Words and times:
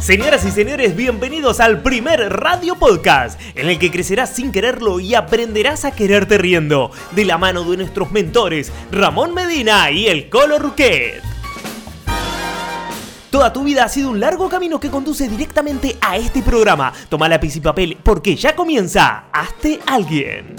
Señoras 0.00 0.46
y 0.46 0.50
señores, 0.50 0.96
bienvenidos 0.96 1.60
al 1.60 1.82
primer 1.82 2.32
radio 2.32 2.74
podcast, 2.74 3.38
en 3.54 3.68
el 3.68 3.78
que 3.78 3.90
crecerás 3.90 4.34
sin 4.34 4.50
quererlo 4.50 4.98
y 4.98 5.14
aprenderás 5.14 5.84
a 5.84 5.90
quererte 5.90 6.38
riendo, 6.38 6.90
de 7.10 7.26
la 7.26 7.36
mano 7.36 7.64
de 7.64 7.76
nuestros 7.76 8.10
mentores, 8.10 8.72
Ramón 8.90 9.34
Medina 9.34 9.90
y 9.90 10.06
el 10.06 10.30
Colo 10.30 10.58
Ruquet. 10.58 11.20
Toda 13.30 13.52
tu 13.52 13.62
vida 13.62 13.84
ha 13.84 13.88
sido 13.90 14.08
un 14.08 14.20
largo 14.20 14.48
camino 14.48 14.80
que 14.80 14.88
conduce 14.90 15.28
directamente 15.28 15.98
a 16.00 16.16
este 16.16 16.40
programa. 16.40 16.94
Toma 17.10 17.28
lápiz 17.28 17.54
y 17.56 17.60
papel 17.60 17.98
porque 18.02 18.34
ya 18.34 18.56
comienza 18.56 19.24
Hazte 19.30 19.80
Alguien. 19.86 20.56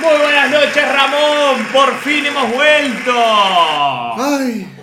Muy 0.00 0.16
buenas 0.22 0.50
noches, 0.50 0.88
Ramón. 0.94 1.66
Por 1.72 1.92
fin 1.98 2.24
hemos 2.24 2.52
vuelto. 2.54 3.12
¡Ay! 4.16 4.77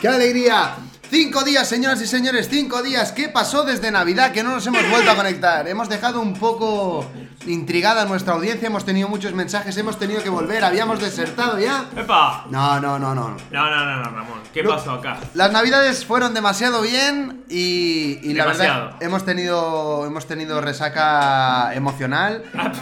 ¡Qué 0.00 0.08
alegría! 0.08 0.76
Cinco 1.08 1.44
días, 1.44 1.68
señoras 1.68 2.02
y 2.02 2.06
señores, 2.08 2.48
cinco 2.50 2.82
días. 2.82 3.12
¿Qué 3.12 3.28
pasó 3.28 3.62
desde 3.62 3.92
Navidad 3.92 4.32
que 4.32 4.42
no 4.42 4.50
nos 4.50 4.66
hemos 4.66 4.88
vuelto 4.90 5.12
a 5.12 5.14
conectar? 5.14 5.68
Hemos 5.68 5.88
dejado 5.88 6.20
un 6.20 6.34
poco 6.34 7.06
intrigada 7.46 8.04
nuestra 8.06 8.34
audiencia, 8.34 8.66
hemos 8.66 8.84
tenido 8.84 9.08
muchos 9.08 9.32
mensajes, 9.32 9.76
hemos 9.76 10.00
tenido 10.00 10.20
que 10.24 10.28
volver, 10.30 10.64
habíamos 10.64 11.00
desertado 11.00 11.60
ya. 11.60 11.88
¡Epa! 11.96 12.46
No, 12.50 12.80
no, 12.80 12.98
no, 12.98 13.14
no. 13.14 13.36
No, 13.52 13.70
no, 13.70 13.84
no, 13.84 13.96
no, 13.98 14.02
Ramón. 14.02 14.40
¿Qué 14.52 14.64
No. 14.64 14.70
pasó 14.70 14.92
acá? 14.94 15.18
Las 15.34 15.52
navidades 15.52 16.04
fueron 16.04 16.34
demasiado 16.34 16.82
bien 16.82 17.44
y, 17.48 18.18
y 18.24 18.34
la 18.34 18.44
Demasiado. 18.46 18.84
verdad 18.86 19.02
hemos 19.02 19.24
tenido 19.24 20.06
hemos 20.06 20.26
tenido 20.26 20.60
resaca 20.60 21.72
emocional. 21.72 22.42
Ah, 22.58 22.72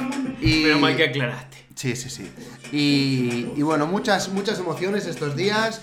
Y- 0.41 0.63
Pero 0.65 0.79
mal 0.79 0.97
que 0.97 1.05
aclaraste. 1.05 1.64
Sí, 1.75 1.97
sí, 1.97 2.09
sí. 2.09 2.31
Y, 2.71 3.53
y 3.57 3.63
bueno, 3.63 3.87
muchas, 3.87 4.29
muchas 4.29 4.61
emociones 4.61 5.07
estos 5.07 5.35
días, 5.35 5.81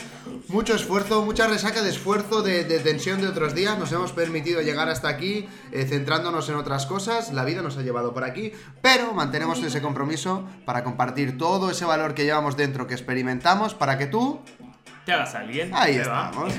mucho 0.47 0.73
esfuerzo, 0.73 1.23
mucha 1.25 1.47
resaca 1.47 1.81
de 1.83 1.89
esfuerzo, 1.89 2.41
de, 2.41 2.63
de 2.63 2.79
tensión 2.79 3.19
de 3.19 3.27
otros 3.27 3.53
días. 3.53 3.77
Nos 3.77 3.91
hemos 3.91 4.13
permitido 4.13 4.61
llegar 4.61 4.87
hasta 4.87 5.09
aquí, 5.09 5.47
eh, 5.73 5.85
centrándonos 5.85 6.47
en 6.47 6.55
otras 6.55 6.85
cosas. 6.85 7.33
La 7.33 7.43
vida 7.43 7.61
nos 7.61 7.77
ha 7.77 7.81
llevado 7.81 8.13
por 8.13 8.23
aquí, 8.23 8.53
pero 8.81 9.13
mantenemos 9.13 9.61
ese 9.61 9.81
compromiso 9.81 10.47
para 10.65 10.85
compartir 10.85 11.37
todo 11.37 11.69
ese 11.69 11.83
valor 11.83 12.13
que 12.13 12.23
llevamos 12.23 12.55
dentro, 12.55 12.87
que 12.87 12.93
experimentamos, 12.93 13.73
para 13.73 13.97
que 13.97 14.07
tú... 14.07 14.39
¿Te 15.05 15.11
hagas 15.11 15.33
alguien? 15.35 15.71
Ahí 15.73 15.97
estamos. 15.97 16.53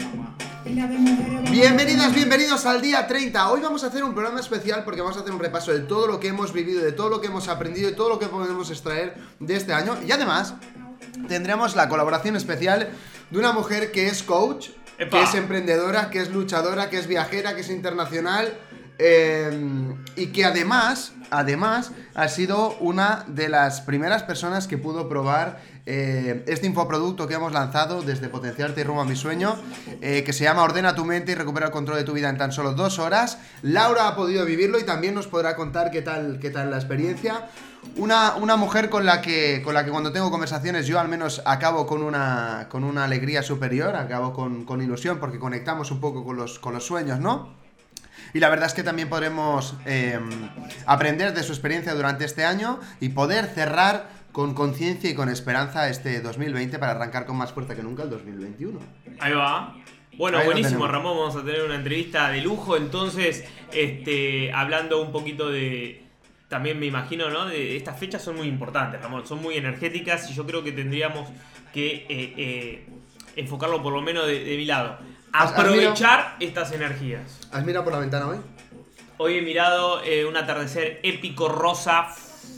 Bienvenidas, 1.50 2.14
bienvenidos 2.14 2.66
al 2.66 2.80
día 2.80 3.06
30. 3.06 3.50
Hoy 3.50 3.60
vamos 3.60 3.84
a 3.84 3.88
hacer 3.88 4.02
un 4.04 4.14
programa 4.14 4.40
especial 4.40 4.84
porque 4.84 5.00
vamos 5.00 5.16
a 5.16 5.20
hacer 5.20 5.32
un 5.32 5.40
repaso 5.40 5.72
de 5.72 5.80
todo 5.80 6.06
lo 6.06 6.18
que 6.20 6.28
hemos 6.28 6.52
vivido, 6.52 6.82
de 6.82 6.92
todo 6.92 7.08
lo 7.08 7.20
que 7.20 7.28
hemos 7.28 7.48
aprendido 7.48 7.88
y 7.90 7.94
todo 7.94 8.08
lo 8.08 8.18
que 8.18 8.26
podemos 8.26 8.70
extraer 8.70 9.14
de 9.38 9.56
este 9.56 9.72
año. 9.72 9.96
Y 10.06 10.10
además, 10.12 10.54
tendremos 11.28 11.76
la 11.76 11.88
colaboración 11.88 12.36
especial 12.36 12.90
de 13.30 13.38
una 13.38 13.52
mujer 13.52 13.92
que 13.92 14.08
es 14.08 14.22
coach, 14.22 14.70
Epa. 14.98 15.18
que 15.18 15.24
es 15.24 15.34
emprendedora, 15.34 16.10
que 16.10 16.20
es 16.20 16.30
luchadora, 16.30 16.90
que 16.90 16.98
es 16.98 17.06
viajera, 17.06 17.54
que 17.54 17.60
es 17.60 17.70
internacional. 17.70 18.52
eh, 18.98 19.94
y 20.16 20.26
que 20.26 20.44
además, 20.44 21.12
además, 21.32 21.90
ha 22.14 22.28
sido 22.28 22.76
una 22.78 23.24
de 23.26 23.48
las 23.48 23.80
primeras 23.80 24.22
personas 24.22 24.68
que 24.68 24.78
pudo 24.78 25.08
probar 25.08 25.60
eh, 25.84 26.44
este 26.46 26.66
infoproducto 26.66 27.26
que 27.26 27.34
hemos 27.34 27.52
lanzado 27.52 28.02
desde 28.02 28.28
Potenciarte 28.28 28.82
y 28.82 28.84
Rumbo 28.84 29.02
a 29.02 29.04
mi 29.04 29.16
Sueño, 29.16 29.56
eh, 30.00 30.22
que 30.24 30.32
se 30.32 30.44
llama 30.44 30.62
Ordena 30.62 30.94
tu 30.94 31.04
mente 31.04 31.32
y 31.32 31.34
recupera 31.34 31.66
el 31.66 31.72
control 31.72 31.98
de 31.98 32.04
tu 32.04 32.12
vida 32.12 32.28
en 32.28 32.38
tan 32.38 32.52
solo 32.52 32.74
dos 32.74 32.98
horas. 32.98 33.38
Laura 33.62 34.06
ha 34.06 34.14
podido 34.14 34.44
vivirlo 34.44 34.78
y 34.78 34.84
también 34.84 35.14
nos 35.14 35.26
podrá 35.26 35.56
contar 35.56 35.90
qué 35.90 36.02
tal, 36.02 36.38
qué 36.38 36.50
tal 36.50 36.70
la 36.70 36.76
experiencia. 36.76 37.48
Una, 37.96 38.36
una 38.36 38.56
mujer 38.56 38.90
con 38.90 39.04
la, 39.04 39.20
que, 39.22 39.60
con 39.64 39.74
la 39.74 39.84
que 39.84 39.90
cuando 39.90 40.12
tengo 40.12 40.30
conversaciones 40.30 40.86
yo 40.86 41.00
al 41.00 41.08
menos 41.08 41.42
acabo 41.44 41.86
con 41.86 42.02
una, 42.02 42.68
con 42.70 42.84
una 42.84 43.04
alegría 43.04 43.42
superior, 43.42 43.96
acabo 43.96 44.32
con, 44.32 44.64
con 44.64 44.82
ilusión 44.82 45.18
porque 45.18 45.40
conectamos 45.40 45.90
un 45.90 46.00
poco 46.00 46.24
con 46.24 46.36
los, 46.36 46.60
con 46.60 46.74
los 46.74 46.86
sueños, 46.86 47.18
¿no? 47.18 47.61
Y 48.34 48.40
la 48.40 48.48
verdad 48.48 48.66
es 48.66 48.74
que 48.74 48.82
también 48.82 49.08
podremos 49.08 49.74
eh, 49.84 50.18
aprender 50.86 51.34
de 51.34 51.42
su 51.42 51.52
experiencia 51.52 51.94
durante 51.94 52.24
este 52.24 52.44
año 52.44 52.80
y 53.00 53.10
poder 53.10 53.46
cerrar 53.46 54.08
con 54.32 54.54
conciencia 54.54 55.10
y 55.10 55.14
con 55.14 55.28
esperanza 55.28 55.88
este 55.88 56.20
2020 56.20 56.78
para 56.78 56.92
arrancar 56.92 57.26
con 57.26 57.36
más 57.36 57.52
fuerza 57.52 57.76
que 57.76 57.82
nunca 57.82 58.02
el 58.02 58.10
2021. 58.10 58.80
Ahí 59.20 59.32
va. 59.34 59.76
Bueno, 60.16 60.38
Ahí 60.38 60.46
buenísimo. 60.46 60.86
Ramón. 60.86 61.16
Vamos 61.18 61.36
a 61.36 61.44
tener 61.44 61.62
una 61.62 61.74
entrevista 61.74 62.30
de 62.30 62.40
lujo. 62.40 62.76
Entonces, 62.76 63.44
este, 63.72 64.52
hablando 64.52 65.02
un 65.02 65.12
poquito 65.12 65.50
de. 65.50 66.02
También 66.48 66.78
me 66.78 66.86
imagino, 66.86 67.30
¿no? 67.30 67.46
De 67.46 67.76
estas 67.76 67.98
fechas 67.98 68.22
son 68.22 68.36
muy 68.36 68.46
importantes, 68.46 69.00
Ramón. 69.00 69.26
Son 69.26 69.40
muy 69.40 69.56
energéticas 69.56 70.30
y 70.30 70.34
yo 70.34 70.46
creo 70.46 70.62
que 70.62 70.72
tendríamos 70.72 71.28
que 71.72 72.06
eh, 72.08 72.34
eh, 72.36 72.86
enfocarlo 73.36 73.82
por 73.82 73.92
lo 73.92 74.02
menos 74.02 74.26
de, 74.26 74.44
de 74.44 74.56
mi 74.56 74.66
lado. 74.66 74.98
¿Has- 75.32 75.52
has 75.52 75.58
Aprovechar 75.58 76.36
estas 76.40 76.72
energías. 76.72 77.40
¿Has 77.52 77.64
mirado 77.64 77.84
por 77.84 77.92
la 77.92 77.98
ventana 78.00 78.26
hoy? 78.28 78.38
Hoy 79.18 79.38
he 79.38 79.42
mirado 79.42 80.02
eh, 80.04 80.24
un 80.26 80.36
atardecer 80.36 81.00
épico, 81.02 81.48
rosa, 81.48 82.04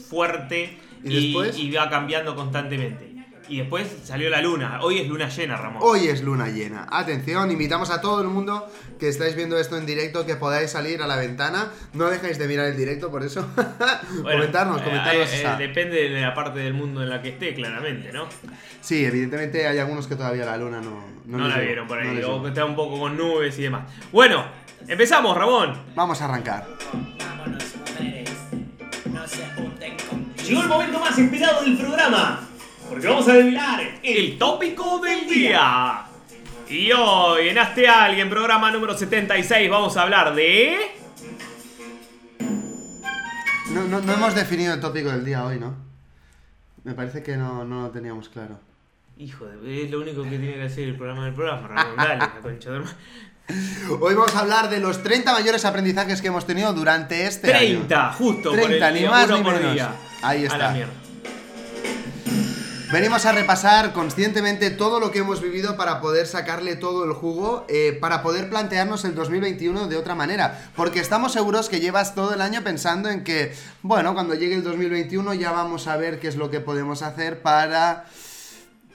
fuerte 0.09 0.79
¿Y 1.03 1.15
después? 1.33 1.59
y 1.59 1.71
va 1.71 1.89
cambiando 1.91 2.35
constantemente. 2.35 3.14
Y 3.49 3.59
después 3.59 3.87
salió 4.05 4.31
la 4.31 4.41
luna. 4.41 4.79
Hoy 4.83 4.99
es 5.01 5.07
luna 5.09 5.29
llena, 5.29 5.57
Ramón. 5.59 5.83
Hoy 5.85 6.09
es 6.09 6.23
luna 6.23 6.49
llena. 6.49 6.87
Atención, 6.91 7.51
invitamos 7.51 7.91
a 7.91 8.01
todo 8.01 8.23
el 8.23 8.29
mundo 8.29 8.67
que 8.99 9.09
estáis 9.09 9.37
viendo 9.37 9.59
esto 9.59 9.77
en 9.77 9.85
directo 9.85 10.25
que 10.25 10.37
podáis 10.37 10.71
salir 10.71 11.03
a 11.03 11.07
la 11.07 11.17
ventana. 11.17 11.69
No 11.93 12.07
dejéis 12.07 12.39
de 12.39 12.49
mirar 12.49 12.67
el 12.67 12.77
directo, 12.77 13.11
por 13.11 13.23
eso. 13.23 13.47
Bueno, 14.23 14.39
comentarnos, 14.39 14.81
eh, 14.81 14.85
comentarnos. 14.85 15.33
eh, 15.33 15.41
esa- 15.41 15.57
depende 15.57 16.09
de 16.09 16.21
la 16.23 16.33
parte 16.35 16.61
del 16.61 16.73
mundo 16.73 17.03
en 17.03 17.11
la 17.11 17.21
que 17.21 17.31
esté, 17.31 17.53
claramente, 17.55 18.13
¿no? 18.13 18.27
Sí, 18.81 19.05
evidentemente 19.05 19.67
hay 19.67 19.79
algunos 19.79 20.07
que 20.07 20.15
todavía 20.17 20.47
la 20.47 20.57
luna 20.57 20.81
no, 20.81 21.05
No, 21.27 21.39
les 21.39 21.49
la 21.49 21.55
llegó, 21.57 21.67
vieron 21.67 21.89
por 21.89 22.03
no 22.03 22.09
ahí, 22.11 22.17
les 22.17 22.25
o 22.25 22.47
está 22.49 22.65
un 22.65 22.77
poco 22.77 22.99
con 22.99 23.17
nubes 23.17 23.59
y 23.59 23.63
demás. 23.63 23.83
Bueno, 24.13 24.45
empezamos, 24.89 25.37
Ramón. 25.37 25.77
Vamos 25.95 26.21
a 26.23 26.25
arrancar. 26.27 26.67
Vámonos, 27.19 27.65
mujeres, 27.77 28.31
no 29.13 29.27
se 29.29 29.45
junten 29.55 29.97
con 30.09 30.35
Llegó 30.37 30.63
el 30.63 30.69
momento 30.69 30.99
más 31.01 31.19
esperado 31.19 31.63
del 31.63 31.77
programa, 31.79 32.49
porque 32.89 33.07
vamos 33.09 33.29
a 33.29 33.33
develar 33.35 33.81
el 34.03 34.39
tópico 34.39 34.99
del 35.01 35.27
día. 35.29 36.05
Y 36.69 36.91
hoy 36.93 37.49
en 37.49 37.59
Hazte 37.59 37.87
Alguien, 37.89 38.31
programa 38.31 38.71
número 38.71 38.97
76, 38.97 39.71
vamos 39.71 39.97
a 39.97 40.03
hablar 40.03 40.35
de... 40.35 40.77
No, 43.71 43.85
no, 43.85 44.01
no 44.01 44.13
hemos 44.13 44.35
definido 44.35 44.75
el 44.75 44.81
tópico 44.81 45.11
del 45.11 45.25
día 45.25 45.45
hoy, 45.45 45.59
¿no? 45.59 45.75
Me 46.85 46.95
parece 46.95 47.23
que 47.23 47.37
no, 47.37 47.65
no 47.65 47.83
lo 47.83 47.91
teníamos 47.91 48.29
claro. 48.29 48.59
Hijo 49.19 49.47
de... 49.47 49.85
Es 49.85 49.91
lo 49.91 50.01
único 50.01 50.23
que 50.23 50.31
tiene 50.31 50.55
que 50.55 50.63
hacer 50.63 50.89
el 50.89 50.97
programa 50.97 51.25
del 51.27 51.35
programa, 51.35 51.69
Ramón. 51.69 51.97
Dale, 51.97 52.17
la 52.19 52.41
concha 52.41 52.71
de. 52.71 52.81
Hoy 54.01 54.15
vamos 54.15 54.35
a 54.35 54.41
hablar 54.41 54.71
de 54.71 54.81
los 54.81 55.03
30 55.03 55.33
mayores 55.33 55.65
aprendizajes 55.65 56.21
que 56.23 56.29
hemos 56.29 56.47
tenido 56.47 56.73
durante 56.73 57.27
este 57.27 57.49
30, 57.49 58.07
año. 58.09 58.17
justo, 58.17 58.51
por 58.51 58.59
30, 58.61 58.89
el 58.89 58.95
ni 58.95 59.01
día, 59.01 59.11
más 59.11 59.29
ni 59.31 59.43
por 59.43 59.55
menos. 59.55 59.75
día. 59.75 59.93
Ahí 60.23 60.47
A 60.47 60.49
la 60.49 60.55
está. 60.55 60.71
mierda. 60.73 60.93
Venimos 62.95 63.27
a 63.27 63.33
repasar 63.33 63.93
conscientemente 63.93 64.71
todo 64.71 65.01
lo 65.01 65.11
que 65.11 65.19
hemos 65.19 65.43
vivido 65.43 65.77
para 65.77 66.01
poder 66.01 66.29
sacarle 66.29 66.77
todo 66.77 67.05
el 67.05 67.13
jugo, 67.13 67.67
eh, 67.69 67.99
para 68.01 68.23
poder 68.23 68.49
plantearnos 68.49 69.05
el 69.05 69.17
2021 69.17 69.89
de 69.89 69.97
otra 69.97 70.15
manera. 70.15 70.71
Porque 70.77 71.01
estamos 71.01 71.33
seguros 71.33 71.69
que 71.69 71.81
llevas 71.81 72.15
todo 72.15 72.35
el 72.35 72.41
año 72.41 72.63
pensando 72.63 73.11
en 73.11 73.25
que, 73.25 73.53
bueno, 73.83 74.15
cuando 74.15 74.35
llegue 74.37 74.55
el 74.55 74.63
2021 74.63 75.35
ya 75.35 75.51
vamos 75.51 75.89
a 75.89 75.97
ver 75.97 76.21
qué 76.21 76.29
es 76.29 76.37
lo 76.37 76.53
que 76.53 76.61
podemos 76.61 77.03
hacer 77.03 77.43
para... 77.43 78.05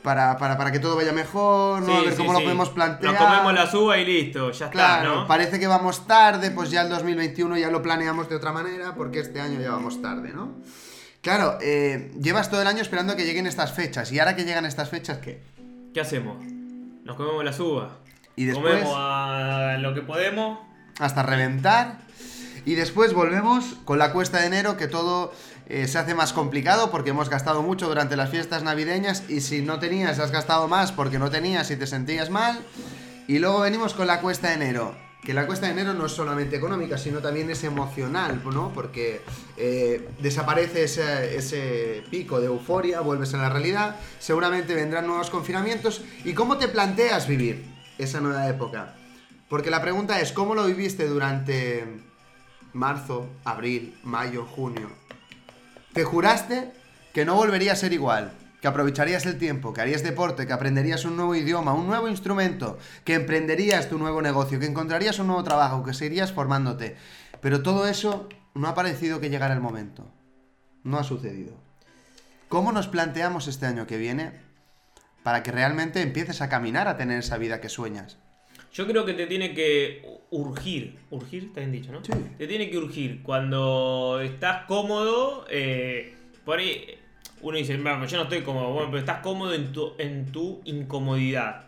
Para, 0.01 0.37
para, 0.37 0.57
para 0.57 0.71
que 0.71 0.79
todo 0.79 0.95
vaya 0.95 1.11
mejor, 1.11 1.81
¿no? 1.81 1.87
Sí, 1.87 1.97
a 1.97 2.01
ver 2.03 2.11
sí, 2.11 2.17
cómo 2.19 2.31
sí. 2.31 2.37
lo 2.37 2.43
podemos 2.45 2.69
plantear. 2.69 3.13
Nos 3.13 3.21
comemos 3.21 3.53
la 3.53 3.69
suba 3.69 3.97
y 3.97 4.05
listo, 4.05 4.49
ya 4.51 4.67
está, 4.67 4.69
Claro, 4.69 5.15
¿no? 5.15 5.27
parece 5.27 5.59
que 5.59 5.67
vamos 5.67 6.07
tarde, 6.07 6.51
pues 6.51 6.71
ya 6.71 6.83
el 6.83 6.89
2021 6.89 7.57
ya 7.57 7.69
lo 7.69 7.81
planeamos 7.81 8.29
de 8.29 8.37
otra 8.37 8.53
manera, 8.53 8.95
porque 8.95 9.19
este 9.19 9.41
año 9.41 9.59
ya 9.59 9.71
vamos 9.71 10.01
tarde, 10.01 10.31
¿no? 10.33 10.55
Claro, 11.21 11.57
eh, 11.61 12.11
llevas 12.21 12.49
todo 12.49 12.61
el 12.61 12.67
año 12.67 12.81
esperando 12.81 13.15
que 13.15 13.25
lleguen 13.25 13.45
estas 13.45 13.73
fechas, 13.73 14.11
y 14.11 14.19
ahora 14.19 14.35
que 14.35 14.45
llegan 14.45 14.65
estas 14.65 14.89
fechas, 14.89 15.17
¿qué? 15.17 15.41
¿Qué 15.93 15.99
hacemos? 15.99 16.37
Nos 17.03 17.15
comemos 17.17 17.43
la 17.43 17.51
suba. 17.53 17.97
Y 18.35 18.45
después, 18.45 18.75
Comemos 18.75 18.93
a 18.97 19.77
lo 19.79 19.93
que 19.93 20.01
podemos. 20.01 20.59
hasta 20.99 21.23
reventar, 21.23 21.97
y 22.65 22.75
después 22.75 23.13
volvemos 23.13 23.75
con 23.85 23.99
la 23.99 24.13
cuesta 24.13 24.39
de 24.39 24.47
enero, 24.47 24.77
que 24.77 24.87
todo 24.87 25.33
eh, 25.67 25.87
se 25.87 25.97
hace 25.97 26.15
más 26.15 26.31
complicado, 26.31 26.89
porque 26.89 27.09
hemos 27.09 27.29
gastado 27.29 27.63
mucho 27.63 27.87
durante 27.89 28.15
las 28.15 28.29
fiestas 28.29 28.63
navideñas, 28.63 29.23
y 29.29 29.41
si 29.41 29.61
no 29.61 29.79
tenías, 29.79 30.19
has 30.19 30.31
gastado 30.31 30.69
más 30.69 30.93
porque 30.93 31.19
no 31.19 31.29
tenías 31.29 31.69
y 31.69 31.75
te 31.75 31.85
sentías 31.85 32.29
mal, 32.29 32.59
y 33.27 33.39
luego 33.39 33.59
venimos 33.59 33.93
con 33.93 34.07
la 34.07 34.21
cuesta 34.21 34.47
de 34.49 34.53
enero. 34.53 34.95
Que 35.23 35.33
la 35.33 35.45
cuesta 35.45 35.65
de 35.65 35.73
enero 35.73 35.93
no 35.93 36.05
es 36.05 36.13
solamente 36.13 36.55
económica, 36.55 36.97
sino 36.97 37.19
también 37.19 37.49
es 37.49 37.63
emocional, 37.63 38.41
¿no? 38.45 38.71
Porque 38.73 39.21
eh, 39.57 40.07
desaparece 40.19 40.83
ese, 40.85 41.35
ese 41.35 42.03
pico 42.09 42.39
de 42.39 42.47
euforia, 42.47 43.01
vuelves 43.01 43.33
a 43.33 43.37
la 43.37 43.49
realidad, 43.49 43.97
seguramente 44.17 44.73
vendrán 44.73 45.05
nuevos 45.05 45.29
confinamientos. 45.29 46.01
¿Y 46.23 46.33
cómo 46.33 46.57
te 46.57 46.67
planteas 46.67 47.27
vivir 47.27 47.65
esa 47.97 48.21
nueva 48.21 48.47
época? 48.47 48.95
Porque 49.49 49.71
la 49.71 49.81
pregunta 49.81 50.21
es, 50.21 50.31
¿cómo 50.31 50.55
lo 50.55 50.65
viviste 50.65 51.07
durante 51.07 51.83
marzo, 52.71 53.27
abril, 53.43 53.99
mayo, 54.03 54.45
junio? 54.45 54.89
Te 55.93 56.03
juraste 56.03 56.71
que 57.13 57.25
no 57.25 57.35
volvería 57.35 57.73
a 57.73 57.75
ser 57.75 57.91
igual. 57.91 58.31
Que 58.61 58.67
aprovecharías 58.67 59.25
el 59.25 59.37
tiempo, 59.37 59.73
que 59.73 59.81
harías 59.81 60.03
deporte, 60.03 60.45
que 60.45 60.53
aprenderías 60.53 61.05
un 61.05 61.15
nuevo 61.15 61.35
idioma, 61.35 61.73
un 61.73 61.87
nuevo 61.87 62.07
instrumento, 62.09 62.77
que 63.05 63.13
emprenderías 63.13 63.89
tu 63.89 63.97
nuevo 63.97 64.21
negocio, 64.21 64.59
que 64.59 64.65
encontrarías 64.65 65.19
un 65.19 65.27
nuevo 65.27 65.43
trabajo, 65.43 65.83
que 65.83 65.93
seguirías 65.93 66.33
formándote. 66.33 66.95
Pero 67.41 67.63
todo 67.63 67.87
eso 67.87 68.27
no 68.53 68.67
ha 68.67 68.75
parecido 68.75 69.19
que 69.19 69.29
llegara 69.29 69.53
el 69.53 69.61
momento. 69.61 70.05
No 70.83 70.97
ha 70.97 71.03
sucedido. 71.03 71.53
¿Cómo 72.49 72.71
nos 72.71 72.87
planteamos 72.87 73.47
este 73.47 73.65
año 73.65 73.87
que 73.87 73.97
viene 73.97 74.31
para 75.23 75.43
que 75.43 75.51
realmente 75.51 76.01
empieces 76.01 76.41
a 76.41 76.49
caminar 76.49 76.87
a 76.87 76.97
tener 76.97 77.19
esa 77.19 77.37
vida 77.37 77.61
que 77.61 77.69
sueñas? 77.69 78.17
Yo 78.73 78.87
creo 78.87 79.05
que 79.05 79.13
te 79.13 79.25
tiene 79.25 79.53
que 79.53 80.03
urgir. 80.31 80.99
¿Urgir? 81.09 81.45
Está 81.45 81.61
bien 81.61 81.71
dicho, 81.71 81.91
¿no? 81.91 82.03
Sí. 82.03 82.11
Te 82.37 82.47
tiene 82.47 82.69
que 82.69 82.77
urgir. 82.77 83.23
Cuando 83.23 84.19
estás 84.21 84.65
cómodo, 84.65 85.45
eh, 85.49 86.15
por 86.45 86.59
ahí 86.59 86.98
uno 87.41 87.57
dice, 87.57 87.77
"Bueno, 87.77 88.05
yo 88.05 88.17
no 88.17 88.23
estoy 88.23 88.41
cómodo. 88.41 88.69
Bueno, 88.73 88.89
pero 88.89 88.99
estás 88.99 89.19
cómodo 89.21 89.53
en 89.53 89.71
tu, 89.71 89.93
en 89.97 90.31
tu 90.31 90.61
incomodidad. 90.65 91.63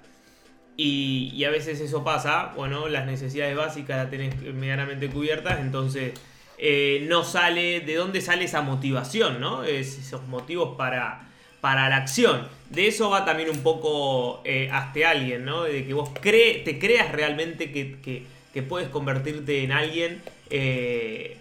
Y, 0.78 1.44
a 1.44 1.50
veces 1.50 1.80
eso 1.82 2.04
pasa. 2.04 2.54
Bueno, 2.56 2.88
las 2.88 3.06
necesidades 3.06 3.56
básicas 3.56 3.98
las 3.98 4.10
tenés 4.10 4.36
medianamente 4.42 5.10
cubiertas. 5.10 5.60
Entonces, 5.60 6.14
eh, 6.58 7.06
no 7.08 7.24
sale. 7.24 7.82
¿De 7.82 7.96
dónde 7.96 8.22
sale 8.22 8.46
esa 8.46 8.62
motivación, 8.62 9.40
no? 9.40 9.64
Es- 9.64 9.98
esos 10.00 10.28
motivos 10.28 10.76
para, 10.78 11.28
para 11.62 11.88
la 11.90 11.98
acción. 11.98 12.48
De 12.70 12.88
eso 12.88 13.10
va 13.10 13.26
también 13.26 13.50
un 13.50 13.60
poco 13.62 14.42
eh, 14.46 14.70
hasta 14.72 15.12
alguien, 15.12 15.46
¿no? 15.46 15.64
De 15.64 15.86
que 15.86 15.94
vos 15.94 16.10
cree, 16.22 16.60
te 16.60 16.80
creas 16.80 17.12
realmente 17.12 17.72
que, 17.72 18.00
que- 18.02 18.24
que 18.54 18.62
puedes 18.64 18.90
convertirte 18.90 19.64
en 19.64 19.72
alguien 19.72 20.22
eh, 20.50 21.38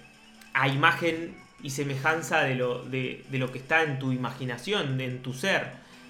a 0.54 0.68
imagen 0.68 1.34
y 1.62 1.70
semejanza 1.70 2.42
de 2.42 2.54
lo, 2.54 2.82
de, 2.84 3.24
lo 3.32 3.52
que 3.52 3.58
está 3.58 3.82
en 3.82 3.98
tu 3.98 4.12
imaginación, 4.12 5.00
en 5.00 5.22
tu 5.22 5.32
ser, 5.34 5.68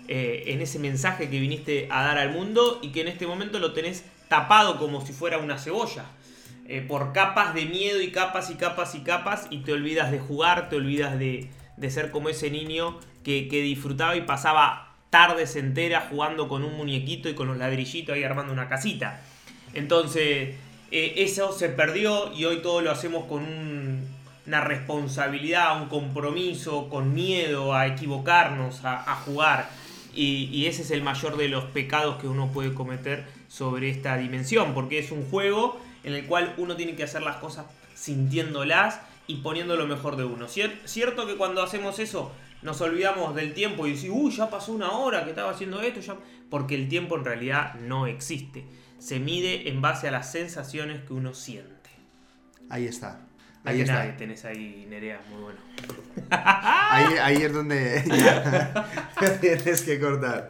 eh, 0.08 0.44
en 0.48 0.60
ese 0.60 0.78
mensaje 0.78 1.28
que 1.30 1.40
viniste 1.40 1.88
a 1.90 2.02
dar 2.04 2.18
al 2.18 2.30
mundo 2.32 2.78
y 2.82 2.88
que 2.90 3.00
en 3.02 3.08
este 3.08 3.26
momento 3.26 3.58
lo 3.58 3.72
tenés 3.72 4.04
tapado 4.28 4.78
como 4.78 5.04
si 5.04 5.12
fuera 5.12 5.38
una 5.38 5.58
cebolla. 5.58 6.04
eh, 6.68 6.82
por 6.86 7.12
capas 7.12 7.52
de 7.54 7.66
miedo 7.66 8.00
y 8.00 8.12
capas 8.12 8.48
y 8.50 8.54
capas 8.54 8.94
y 8.94 9.00
capas 9.00 9.48
y 9.50 9.58
te 9.58 9.72
olvidas 9.72 10.12
de 10.12 10.20
jugar, 10.20 10.68
te 10.68 10.76
olvidas 10.76 11.18
de, 11.18 11.48
de 11.76 11.90
ser 11.90 12.12
como 12.12 12.28
ese 12.28 12.48
niño 12.50 13.00
que, 13.24 13.48
que 13.48 13.60
disfrutaba 13.62 14.14
y 14.14 14.20
pasaba 14.20 14.94
tardes 15.10 15.56
enteras 15.56 16.04
jugando 16.10 16.46
con 16.48 16.62
un 16.64 16.76
muñequito 16.76 17.28
y 17.28 17.34
con 17.34 17.48
los 17.48 17.56
ladrillitos 17.56 18.14
ahí 18.14 18.22
armando 18.22 18.52
una 18.52 18.68
casita. 18.68 19.20
Entonces, 19.74 20.54
eh, 20.92 21.14
eso 21.16 21.52
se 21.52 21.68
perdió 21.68 22.32
y 22.34 22.44
hoy 22.44 22.58
todo 22.62 22.80
lo 22.80 22.90
hacemos 22.90 23.24
con 23.26 23.42
un- 23.42 23.99
una 24.46 24.60
responsabilidad, 24.60 25.80
un 25.80 25.88
compromiso, 25.88 26.88
con 26.88 27.14
miedo 27.14 27.74
a 27.74 27.86
equivocarnos, 27.86 28.80
a, 28.84 29.14
jugar. 29.24 29.70
Y, 30.14 30.66
ese 30.66 30.82
es 30.82 30.90
el 30.90 31.02
mayor 31.02 31.36
de 31.36 31.48
los 31.48 31.64
pecados 31.64 32.20
que 32.20 32.26
uno 32.26 32.50
puede 32.52 32.74
cometer 32.74 33.24
sobre 33.48 33.90
esta 33.90 34.16
dimensión, 34.16 34.74
porque 34.74 34.98
es 34.98 35.12
un 35.12 35.28
juego 35.28 35.80
en 36.04 36.14
el 36.14 36.26
cual 36.26 36.54
uno 36.56 36.76
tiene 36.76 36.96
que 36.96 37.04
hacer 37.04 37.22
las 37.22 37.36
cosas 37.36 37.66
sintiéndolas 37.94 39.00
y 39.26 39.36
poniendo 39.36 39.76
lo 39.76 39.86
mejor 39.86 40.16
de 40.16 40.24
uno. 40.24 40.46
Cier- 40.46 40.78
cierto 40.84 41.26
que 41.26 41.36
cuando 41.36 41.62
hacemos 41.62 41.98
eso 41.98 42.32
nos 42.62 42.80
olvidamos 42.80 43.34
del 43.34 43.54
tiempo 43.54 43.86
y 43.86 43.92
decimos, 43.92 44.18
uy, 44.20 44.30
ya 44.32 44.50
pasó 44.50 44.72
una 44.72 44.90
hora 44.90 45.24
que 45.24 45.30
estaba 45.30 45.50
haciendo 45.50 45.80
esto, 45.80 46.00
ya... 46.00 46.16
porque 46.50 46.74
el 46.74 46.88
tiempo 46.88 47.16
en 47.16 47.24
realidad 47.24 47.74
no 47.74 48.06
existe. 48.06 48.64
Se 48.98 49.18
mide 49.18 49.68
en 49.68 49.80
base 49.80 50.08
a 50.08 50.10
las 50.10 50.30
sensaciones 50.30 51.02
que 51.04 51.14
uno 51.14 51.32
siente. 51.34 51.90
Ahí 52.68 52.86
está. 52.86 53.20
Ahí 53.64 53.82
está. 53.82 54.16
Tenés 54.16 54.44
ahí, 54.44 54.86
Nerea, 54.88 55.20
muy 55.30 55.42
bueno. 55.42 55.58
Ahí, 56.30 57.14
ahí 57.22 57.36
es 57.42 57.52
donde 57.52 58.02
tienes 59.40 59.82
que 59.82 59.98
cortar. 60.00 60.48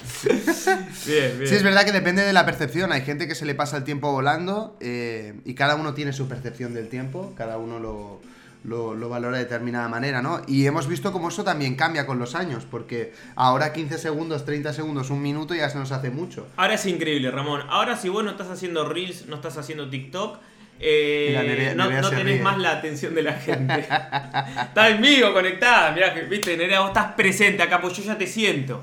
Bien, 1.06 1.38
bien. 1.38 1.48
Sí, 1.48 1.54
es 1.54 1.62
verdad 1.62 1.84
que 1.84 1.92
depende 1.92 2.22
de 2.22 2.32
la 2.32 2.44
percepción. 2.46 2.92
Hay 2.92 3.02
gente 3.02 3.26
que 3.28 3.34
se 3.34 3.44
le 3.44 3.54
pasa 3.54 3.76
el 3.76 3.84
tiempo 3.84 4.10
volando 4.12 4.76
eh, 4.80 5.40
y 5.44 5.54
cada 5.54 5.74
uno 5.76 5.94
tiene 5.94 6.12
su 6.12 6.28
percepción 6.28 6.74
del 6.74 6.88
tiempo, 6.88 7.34
cada 7.36 7.58
uno 7.58 7.78
lo, 7.78 8.20
lo- 8.64 8.94
lo 8.94 9.08
valora 9.08 9.36
de 9.38 9.44
determinada 9.44 9.88
manera, 9.88 10.22
¿no? 10.22 10.42
Y 10.46 10.66
hemos 10.66 10.86
visto 10.88 11.12
cómo 11.12 11.28
eso 11.28 11.44
también 11.44 11.76
cambia 11.76 12.06
con 12.06 12.18
los 12.18 12.34
años, 12.34 12.66
porque 12.70 13.12
ahora 13.36 13.72
15 13.72 13.98
segundos, 13.98 14.44
30 14.44 14.72
segundos, 14.72 15.10
un 15.10 15.22
minuto 15.22 15.54
ya 15.54 15.68
se 15.70 15.78
nos 15.78 15.92
hace 15.92 16.10
mucho. 16.10 16.46
Ahora 16.56 16.74
es 16.74 16.86
increíble, 16.86 17.30
Ramón. 17.30 17.62
Ahora 17.68 17.96
si 17.96 18.08
vos 18.08 18.24
no 18.24 18.30
estás 18.30 18.48
haciendo 18.48 18.88
Reels, 18.88 19.26
no 19.26 19.36
estás 19.36 19.56
haciendo 19.56 19.88
TikTok, 19.88 20.38
eh, 20.80 21.26
Mira, 21.28 21.42
Nerea- 21.42 21.74
no, 21.74 21.84
Nerea 21.84 22.00
no 22.02 22.08
se 22.08 22.16
tenés 22.16 22.34
ríe. 22.34 22.42
más 22.42 22.58
la 22.58 22.72
atención 22.72 23.14
de 23.14 23.22
la 23.22 23.34
gente. 23.34 23.80
estás 23.80 24.90
en 24.90 25.00
vivo, 25.02 25.32
conectada. 25.32 25.92
Mirá, 25.92 26.14
viste, 26.14 26.56
Nerea, 26.56 26.80
vos 26.80 26.88
estás 26.90 27.12
presente 27.12 27.62
acá, 27.62 27.80
pues 27.80 27.94
yo 27.96 28.02
ya 28.02 28.16
te 28.18 28.26
siento. 28.26 28.82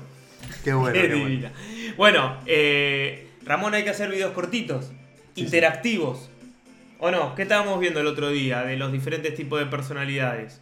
Qué 0.64 0.72
bueno, 0.72 0.94
Qué 0.94 1.14
bueno. 1.14 1.50
Bueno, 1.96 2.36
eh, 2.46 3.28
Ramón, 3.44 3.74
hay 3.74 3.82
que 3.84 3.90
hacer 3.90 4.10
videos 4.10 4.32
cortitos, 4.32 4.90
interactivos. 5.34 6.30
¿O 7.00 7.10
no? 7.12 7.34
¿Qué 7.36 7.42
estábamos 7.42 7.78
viendo 7.78 8.00
el 8.00 8.06
otro 8.08 8.28
día 8.30 8.62
de 8.64 8.76
los 8.76 8.90
diferentes 8.90 9.34
tipos 9.34 9.58
de 9.60 9.66
personalidades? 9.66 10.60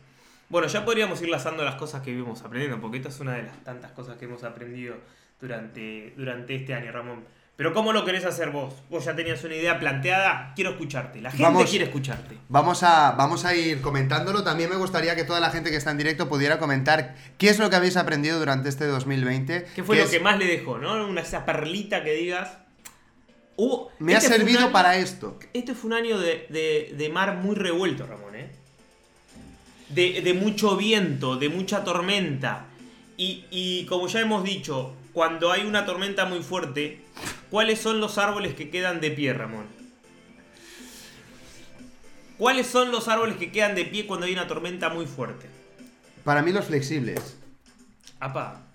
Bueno, 0.50 0.68
ya 0.68 0.84
podríamos 0.84 1.20
ir 1.22 1.28
lazando 1.30 1.64
las 1.64 1.76
cosas 1.76 2.02
que 2.02 2.12
vimos 2.12 2.42
aprendiendo, 2.42 2.78
porque 2.80 2.98
esta 2.98 3.08
es 3.08 3.18
una 3.20 3.34
de 3.34 3.44
las 3.44 3.64
tantas 3.64 3.90
cosas 3.92 4.16
que 4.18 4.26
hemos 4.26 4.44
aprendido 4.44 4.94
durante, 5.40 6.12
durante 6.16 6.54
este 6.54 6.74
año, 6.74 6.92
Ramón. 6.92 7.24
Pero 7.56 7.72
¿cómo 7.72 7.94
lo 7.94 8.04
querés 8.04 8.26
hacer 8.26 8.50
vos? 8.50 8.74
Vos 8.90 9.04
ya 9.06 9.16
tenías 9.16 9.42
una 9.42 9.54
idea 9.54 9.78
planteada, 9.80 10.52
quiero 10.54 10.72
escucharte. 10.72 11.22
La 11.22 11.30
gente 11.30 11.42
Vamos. 11.44 11.70
quiere 11.70 11.86
escucharte. 11.86 12.36
Vamos 12.50 12.82
a, 12.82 13.12
vamos 13.12 13.46
a 13.46 13.54
ir 13.54 13.80
comentándolo. 13.80 14.44
También 14.44 14.68
me 14.68 14.76
gustaría 14.76 15.16
que 15.16 15.24
toda 15.24 15.40
la 15.40 15.48
gente 15.50 15.70
que 15.70 15.76
está 15.76 15.90
en 15.90 15.96
directo 15.96 16.28
pudiera 16.28 16.58
comentar 16.58 17.14
qué 17.38 17.48
es 17.48 17.58
lo 17.58 17.70
que 17.70 17.76
habéis 17.76 17.96
aprendido 17.96 18.38
durante 18.38 18.68
este 18.68 18.84
2020. 18.86 19.68
¿Qué 19.74 19.82
fue 19.82 19.96
lo 19.96 20.02
es- 20.04 20.10
que 20.10 20.20
más 20.20 20.38
le 20.38 20.44
dejó, 20.46 20.76
no? 20.76 21.06
Una, 21.06 21.22
esa 21.22 21.46
perlita 21.46 22.04
que 22.04 22.12
digas... 22.12 22.58
Hubo- 23.56 23.90
me 24.00 24.14
ha 24.14 24.18
este 24.18 24.28
servido 24.36 24.60
año- 24.60 24.72
para 24.72 24.96
esto? 24.96 25.38
Este 25.54 25.74
fue 25.74 25.88
un 25.88 25.94
año 25.96 26.18
de, 26.18 26.46
de- 26.50 26.94
de 26.94 27.08
mar 27.08 27.36
muy 27.36 27.54
revuelto, 27.56 28.06
Ramón, 28.06 28.34
¿eh? 28.36 28.50
De, 29.88 30.20
de 30.20 30.34
mucho 30.34 30.76
viento, 30.76 31.36
de 31.36 31.48
mucha 31.48 31.84
tormenta. 31.84 32.66
Y, 33.16 33.46
y 33.50 33.86
como 33.86 34.08
ya 34.08 34.20
hemos 34.20 34.44
dicho, 34.44 34.92
cuando 35.16 35.50
hay 35.50 35.64
una 35.64 35.86
tormenta 35.86 36.26
muy 36.26 36.42
fuerte, 36.42 37.00
¿cuáles 37.50 37.80
son 37.80 38.00
los 38.00 38.18
árboles 38.18 38.52
que 38.54 38.68
quedan 38.68 39.00
de 39.00 39.10
pie, 39.10 39.32
Ramón? 39.32 39.64
¿Cuáles 42.36 42.66
son 42.66 42.92
los 42.92 43.08
árboles 43.08 43.38
que 43.38 43.50
quedan 43.50 43.74
de 43.74 43.86
pie 43.86 44.06
cuando 44.06 44.26
hay 44.26 44.34
una 44.34 44.46
tormenta 44.46 44.90
muy 44.90 45.06
fuerte? 45.06 45.46
Para 46.22 46.42
mí 46.42 46.52
los 46.52 46.66
flexibles. 46.66 47.38
Apa, 48.20 48.65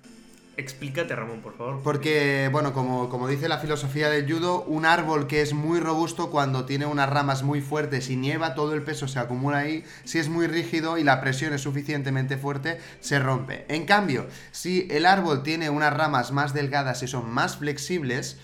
explícate, 0.57 1.15
Ramón, 1.15 1.41
por 1.41 1.55
favor. 1.57 1.81
Porque, 1.83 2.49
bueno, 2.51 2.73
como, 2.73 3.09
como 3.09 3.27
dice 3.27 3.47
la 3.47 3.57
filosofía 3.57 4.09
del 4.09 4.31
judo, 4.31 4.63
un 4.63 4.85
árbol 4.85 5.27
que 5.27 5.41
es 5.41 5.53
muy 5.53 5.79
robusto 5.79 6.29
cuando 6.29 6.65
tiene 6.65 6.85
unas 6.85 7.09
ramas 7.09 7.43
muy 7.43 7.61
fuertes 7.61 8.09
y 8.09 8.15
nieva, 8.15 8.53
todo 8.53 8.73
el 8.73 8.83
peso 8.83 9.07
se 9.07 9.19
acumula 9.19 9.59
ahí. 9.59 9.83
Si 10.03 10.19
es 10.19 10.29
muy 10.29 10.47
rígido 10.47 10.97
y 10.97 11.03
la 11.03 11.21
presión 11.21 11.53
es 11.53 11.61
suficientemente 11.61 12.37
fuerte, 12.37 12.79
se 12.99 13.19
rompe. 13.19 13.65
En 13.67 13.85
cambio, 13.85 14.27
si 14.51 14.87
el 14.91 15.05
árbol 15.05 15.43
tiene 15.43 15.69
unas 15.69 15.93
ramas 15.93 16.31
más 16.31 16.53
delgadas 16.53 17.01
y 17.03 17.07
son 17.07 17.29
más 17.29 17.57
flexibles, 17.57 18.37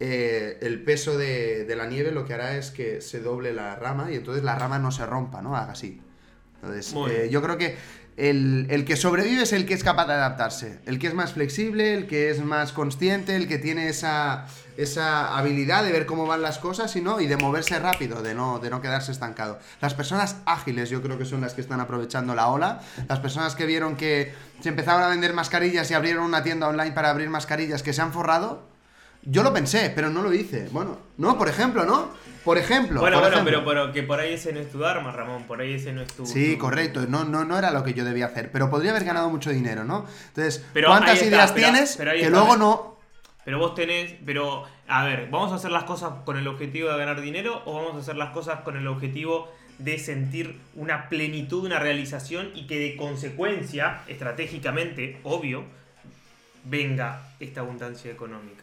eh, 0.00 0.58
el 0.62 0.82
peso 0.82 1.16
de, 1.16 1.64
de 1.64 1.76
la 1.76 1.86
nieve 1.86 2.10
lo 2.10 2.24
que 2.24 2.34
hará 2.34 2.56
es 2.56 2.70
que 2.70 3.00
se 3.00 3.20
doble 3.20 3.52
la 3.52 3.76
rama 3.76 4.10
y 4.10 4.16
entonces 4.16 4.42
la 4.42 4.56
rama 4.56 4.78
no 4.78 4.90
se 4.90 5.06
rompa, 5.06 5.42
¿no? 5.42 5.56
Haga 5.56 5.72
así. 5.72 6.00
Entonces, 6.62 6.94
eh, 7.10 7.28
yo 7.30 7.42
creo 7.42 7.58
que 7.58 7.76
el, 8.16 8.66
el 8.70 8.84
que 8.84 8.96
sobrevive 8.96 9.42
es 9.42 9.52
el 9.52 9.66
que 9.66 9.74
es 9.74 9.82
capaz 9.82 10.06
de 10.06 10.14
adaptarse, 10.14 10.80
el 10.86 10.98
que 10.98 11.06
es 11.06 11.14
más 11.14 11.32
flexible, 11.32 11.94
el 11.94 12.06
que 12.06 12.30
es 12.30 12.44
más 12.44 12.72
consciente, 12.72 13.36
el 13.36 13.48
que 13.48 13.58
tiene 13.58 13.88
esa, 13.88 14.46
esa 14.76 15.36
habilidad 15.36 15.82
de 15.82 15.92
ver 15.92 16.04
cómo 16.04 16.26
van 16.26 16.42
las 16.42 16.58
cosas 16.58 16.94
y 16.96 17.00
no 17.00 17.20
y 17.20 17.26
de 17.26 17.36
moverse 17.36 17.78
rápido, 17.78 18.22
de 18.22 18.34
no, 18.34 18.58
de 18.58 18.70
no 18.70 18.82
quedarse 18.82 19.12
estancado. 19.12 19.58
Las 19.80 19.94
personas 19.94 20.36
ágiles 20.44 20.90
yo 20.90 21.02
creo 21.02 21.18
que 21.18 21.24
son 21.24 21.40
las 21.40 21.54
que 21.54 21.62
están 21.62 21.80
aprovechando 21.80 22.34
la 22.34 22.48
ola, 22.48 22.82
las 23.08 23.20
personas 23.20 23.54
que 23.54 23.66
vieron 23.66 23.96
que 23.96 24.34
se 24.60 24.68
empezaron 24.68 25.02
a 25.02 25.08
vender 25.08 25.32
mascarillas 25.32 25.90
y 25.90 25.94
abrieron 25.94 26.24
una 26.24 26.42
tienda 26.42 26.68
online 26.68 26.92
para 26.92 27.10
abrir 27.10 27.30
mascarillas 27.30 27.82
que 27.82 27.92
se 27.92 28.02
han 28.02 28.12
forrado. 28.12 28.71
Yo 29.22 29.42
lo 29.42 29.52
pensé, 29.52 29.90
pero 29.94 30.10
no 30.10 30.22
lo 30.22 30.32
hice. 30.32 30.68
Bueno, 30.72 30.98
no, 31.16 31.38
por 31.38 31.48
ejemplo, 31.48 31.84
¿no? 31.84 32.10
Por 32.44 32.58
ejemplo. 32.58 33.00
Bueno, 33.00 33.18
por 33.18 33.22
bueno, 33.30 33.36
ejemplo. 33.36 33.64
pero, 33.64 33.82
pero 33.84 33.92
que 33.92 34.02
por 34.02 34.18
ahí 34.18 34.32
ese 34.34 34.52
no 34.52 34.58
es 34.58 34.70
tu 34.70 34.80
Dharma, 34.80 35.12
Ramón, 35.12 35.44
por 35.44 35.60
ahí 35.60 35.74
ese 35.74 35.92
no 35.92 36.02
es 36.02 36.12
tu... 36.12 36.26
Sí, 36.26 36.54
tu- 36.54 36.58
correcto. 36.58 37.06
No, 37.08 37.24
no, 37.24 37.44
no 37.44 37.56
era 37.56 37.70
lo 37.70 37.84
que 37.84 37.94
yo 37.94 38.04
debía 38.04 38.26
hacer. 38.26 38.50
Pero 38.50 38.68
podría 38.68 38.90
haber 38.90 39.04
ganado 39.04 39.30
mucho 39.30 39.50
dinero, 39.50 39.84
¿no? 39.84 40.06
Entonces, 40.28 40.64
Pero 40.72 40.88
¿cuántas 40.88 41.14
está, 41.14 41.26
ideas 41.26 41.52
pero- 41.52 41.70
tienes 41.70 41.96
que 41.96 42.16
está. 42.16 42.30
luego 42.30 42.56
no. 42.56 42.98
Pero 43.44 43.58
vos 43.58 43.74
tenés, 43.76 44.14
pero 44.26 44.64
a 44.88 45.04
ver, 45.04 45.28
¿vamos 45.30 45.52
a 45.52 45.56
hacer 45.56 45.70
las 45.70 45.84
cosas 45.84 46.12
con 46.24 46.36
el 46.36 46.46
objetivo 46.48 46.90
de 46.90 46.98
ganar 46.98 47.20
dinero 47.20 47.62
o 47.64 47.74
vamos 47.74 47.94
a 47.94 47.98
hacer 47.98 48.16
las 48.16 48.30
cosas 48.30 48.60
con 48.60 48.76
el 48.76 48.86
objetivo 48.88 49.48
de 49.78 49.98
sentir 49.98 50.58
una 50.76 51.08
plenitud, 51.08 51.64
una 51.64 51.78
realización 51.80 52.50
y 52.54 52.66
que 52.68 52.78
de 52.78 52.96
consecuencia, 52.96 54.02
estratégicamente, 54.08 55.18
obvio, 55.24 55.64
venga 56.64 57.22
esta 57.40 57.60
abundancia 57.60 58.10
económica? 58.10 58.61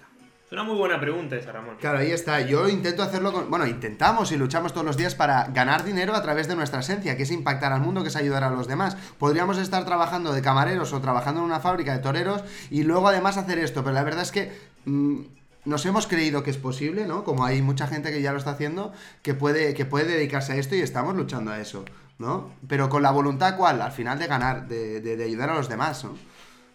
Es 0.49 0.53
una 0.53 0.63
muy 0.63 0.75
buena 0.77 0.99
pregunta 0.99 1.35
esa, 1.35 1.51
Ramón. 1.51 1.75
Claro, 1.79 1.99
ahí 1.99 2.09
está. 2.11 2.41
Yo 2.41 2.67
intento 2.67 3.03
hacerlo 3.03 3.31
con. 3.31 3.51
Bueno, 3.51 3.67
intentamos 3.67 4.31
y 4.31 4.35
luchamos 4.37 4.73
todos 4.73 4.83
los 4.85 4.97
días 4.97 5.13
para 5.13 5.43
ganar 5.49 5.83
dinero 5.83 6.15
a 6.15 6.23
través 6.23 6.47
de 6.47 6.55
nuestra 6.55 6.79
esencia, 6.79 7.15
que 7.15 7.21
es 7.23 7.29
impactar 7.31 7.71
al 7.71 7.81
mundo, 7.81 8.01
que 8.01 8.07
es 8.07 8.15
ayudar 8.15 8.43
a 8.43 8.49
los 8.49 8.67
demás. 8.67 8.97
Podríamos 9.19 9.59
estar 9.59 9.85
trabajando 9.85 10.33
de 10.33 10.41
camareros 10.41 10.91
o 10.91 11.01
trabajando 11.01 11.41
en 11.41 11.45
una 11.45 11.59
fábrica 11.59 11.93
de 11.93 11.99
toreros 11.99 12.43
y 12.71 12.81
luego 12.81 13.07
además 13.09 13.37
hacer 13.37 13.59
esto, 13.59 13.83
pero 13.83 13.93
la 13.93 14.03
verdad 14.03 14.23
es 14.23 14.31
que. 14.31 14.51
mm, 14.85 15.19
nos 15.65 15.85
hemos 15.85 16.07
creído 16.07 16.41
que 16.41 16.49
es 16.49 16.57
posible, 16.57 17.05
¿no? 17.05 17.23
Como 17.23 17.45
hay 17.45 17.61
mucha 17.61 17.85
gente 17.85 18.11
que 18.11 18.21
ya 18.23 18.31
lo 18.31 18.39
está 18.39 18.51
haciendo, 18.51 18.91
que 19.21 19.35
puede, 19.35 19.75
que 19.75 19.85
puede 19.85 20.05
dedicarse 20.13 20.53
a 20.53 20.55
esto 20.55 20.73
y 20.75 20.79
estamos 20.81 21.15
luchando 21.15 21.51
a 21.51 21.59
eso, 21.59 21.85
¿no? 22.17 22.49
Pero 22.67 22.89
con 22.89 23.03
la 23.03 23.11
voluntad, 23.11 23.55
¿cuál? 23.55 23.81
Al 23.83 23.91
final 23.91 24.17
de 24.17 24.25
ganar, 24.25 24.67
de, 24.67 24.99
de- 25.01 25.15
de 25.17 25.23
ayudar 25.25 25.51
a 25.51 25.55
los 25.55 25.69
demás, 25.69 26.03
¿no? 26.05 26.15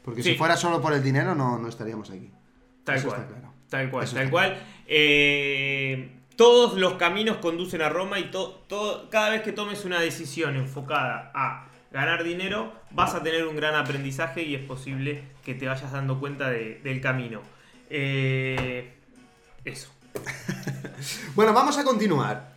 Porque 0.05 0.23
si 0.23 0.37
fuera 0.39 0.57
solo 0.57 0.81
por 0.81 0.93
el 0.93 1.03
dinero, 1.03 1.35
no, 1.35 1.59
no 1.59 1.67
estaríamos 1.67 2.11
aquí. 2.11 2.31
Tal 2.85 2.97
Eso 2.97 3.09
cual. 3.09 3.21
está 3.23 3.33
claro. 3.35 3.53
Tal 3.71 3.91
cual, 3.91 4.05
Eso 4.05 4.15
tal 4.17 4.31
cual. 4.31 4.63
Eh, 4.87 6.11
todos 6.37 6.75
los 6.79 6.95
caminos 6.95 7.39
conducen 7.39 7.81
a 7.83 7.89
Roma 7.89 8.19
y 8.19 8.31
to- 8.31 8.65
cada 9.11 9.31
vez 9.31 9.43
que 9.43 9.53
tomes 9.53 9.85
una 9.85 10.01
decisión 10.01 10.57
enfocada 10.57 11.31
a 11.35 11.69
ganar 11.93 12.25
dinero, 12.25 12.73
vas 12.91 13.15
a 13.15 13.23
tener 13.23 13.47
un 13.47 13.55
gran 13.57 13.75
aprendizaje 13.77 14.43
y 14.43 14.55
es 14.55 14.63
posible 14.63 15.23
que 15.45 15.55
te 15.55 15.67
vayas 15.67 15.93
dando 15.93 16.19
cuenta 16.21 16.51
de- 16.51 16.81
del 16.83 17.01
camino. 17.01 17.41
Eh, 17.91 18.93
eso. 19.65 19.91
Bueno, 21.35 21.53
vamos 21.53 21.77
a 21.79 21.85
continuar. 21.85 22.53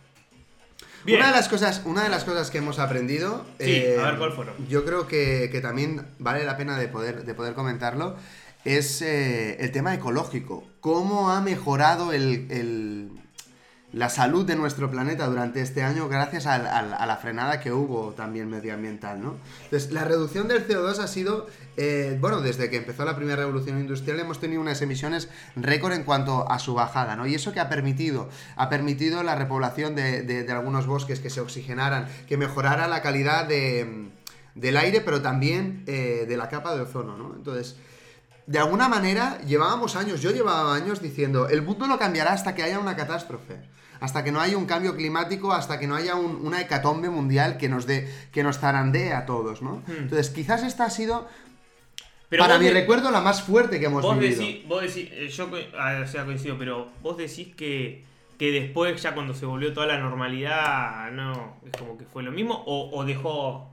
Bien. 1.04 1.18
Una 1.18 1.28
de 1.28 1.32
las 1.36 1.48
cosas, 1.48 1.82
una 1.84 2.02
de 2.02 2.08
las 2.08 2.24
cosas 2.24 2.50
que 2.50 2.58
hemos 2.58 2.78
aprendido. 2.78 3.46
eh, 3.58 3.94
Sí, 3.96 4.00
a 4.00 4.06
ver, 4.06 4.16
¿cuál 4.18 4.32
fueron? 4.32 4.54
Yo 4.68 4.84
creo 4.84 5.06
que, 5.06 5.48
que 5.50 5.60
también 5.60 6.06
vale 6.18 6.44
la 6.44 6.56
pena 6.56 6.78
de 6.78 6.88
poder, 6.88 7.24
de 7.24 7.34
poder 7.34 7.54
comentarlo. 7.54 8.16
Es 8.68 9.00
eh, 9.00 9.56
el 9.60 9.72
tema 9.72 9.94
ecológico. 9.94 10.62
Cómo 10.80 11.30
ha 11.30 11.40
mejorado 11.40 12.12
el, 12.12 13.08
la 13.94 14.10
salud 14.10 14.44
de 14.44 14.56
nuestro 14.56 14.90
planeta 14.90 15.26
durante 15.26 15.62
este 15.62 15.82
año 15.82 16.06
gracias 16.10 16.44
al- 16.46 16.66
a 16.66 17.06
la 17.06 17.16
frenada 17.16 17.60
que 17.60 17.72
hubo 17.72 18.12
también 18.12 18.50
medioambiental, 18.50 19.22
¿no? 19.22 19.36
Entonces, 19.64 19.90
la 19.92 20.04
reducción 20.04 20.48
del 20.48 20.66
CO2 20.68 20.98
ha 20.98 21.06
sido, 21.08 21.46
eh, 21.78 22.18
bueno, 22.20 22.42
desde 22.42 22.68
que 22.68 22.76
empezó 22.76 23.06
la 23.06 23.16
primera 23.16 23.36
revolución 23.36 23.80
industrial 23.80 24.20
hemos 24.20 24.38
tenido 24.38 24.60
unas 24.60 24.82
emisiones 24.82 25.30
récord 25.56 25.94
en 25.94 26.04
cuanto 26.04 26.50
a 26.50 26.58
su 26.58 26.74
bajada, 26.74 27.16
¿no? 27.16 27.26
Y 27.26 27.34
eso 27.34 27.54
que 27.54 27.60
ha 27.60 27.70
permitido, 27.70 28.28
ha 28.56 28.68
permitido 28.68 29.22
la 29.22 29.34
repoblación 29.34 29.94
de 29.94 30.46
algunos 30.50 30.86
bosques 30.86 31.20
que 31.20 31.30
se 31.30 31.40
oxigenaran, 31.40 32.06
que 32.28 32.36
mejorara 32.36 32.86
la 32.86 33.00
calidad 33.00 33.46
de- 33.48 34.10
del 34.54 34.76
aire, 34.76 35.00
pero 35.00 35.22
también 35.22 35.84
eh, 35.86 36.26
de 36.28 36.36
la 36.36 36.50
capa 36.50 36.74
de 36.74 36.82
ozono, 36.82 37.16
¿no? 37.16 37.34
Entonces, 37.34 37.76
de 38.48 38.58
alguna 38.58 38.88
manera 38.88 39.38
llevábamos 39.46 39.94
años, 39.94 40.22
yo 40.22 40.30
llevaba 40.30 40.74
años 40.74 41.02
diciendo, 41.02 41.48
el 41.48 41.60
mundo 41.62 41.86
no 41.86 41.98
cambiará 41.98 42.32
hasta 42.32 42.54
que 42.54 42.62
haya 42.62 42.78
una 42.78 42.96
catástrofe, 42.96 43.60
hasta 44.00 44.24
que 44.24 44.32
no 44.32 44.40
haya 44.40 44.56
un 44.56 44.64
cambio 44.64 44.96
climático, 44.96 45.52
hasta 45.52 45.78
que 45.78 45.86
no 45.86 45.94
haya 45.94 46.14
un- 46.14 46.40
una 46.46 46.60
hecatombe 46.62 47.10
mundial 47.10 47.58
que 47.58 47.68
nos 47.68 47.84
dé, 47.86 48.08
que 48.32 48.42
nos 48.42 48.58
zarandee 48.58 49.12
a 49.12 49.26
todos, 49.26 49.60
¿no? 49.60 49.82
Hmm. 49.86 49.92
Entonces, 50.04 50.30
quizás 50.30 50.62
esta 50.62 50.86
ha 50.86 50.90
sido, 50.90 51.28
Pero 52.30 52.42
para 52.42 52.58
mi 52.58 52.64
de- 52.66 52.70
recuerdo, 52.72 53.10
la 53.10 53.20
más 53.20 53.42
fuerte 53.42 53.78
que 53.78 53.86
hemos 53.86 54.02
Vos 54.02 54.18
vivido. 54.18 54.40
decís, 54.40 54.66
vos 54.66 54.80
decís, 54.82 55.08
eh, 55.12 55.28
yo 55.28 55.50
ah, 55.78 56.00
o 56.02 56.06
sea, 56.06 56.24
coincido, 56.24 56.56
pero 56.58 56.88
vos 57.02 57.18
decís 57.18 57.54
que, 57.54 58.04
que 58.38 58.50
después, 58.50 59.02
ya 59.02 59.12
cuando 59.14 59.34
se 59.34 59.44
volvió 59.44 59.74
toda 59.74 59.86
la 59.86 59.98
normalidad, 59.98 61.10
no, 61.12 61.56
es 61.66 61.72
como 61.78 61.98
que 61.98 62.04
fue 62.06 62.22
lo 62.22 62.30
mismo, 62.32 62.54
o, 62.66 62.96
o 62.98 63.04
dejó 63.04 63.68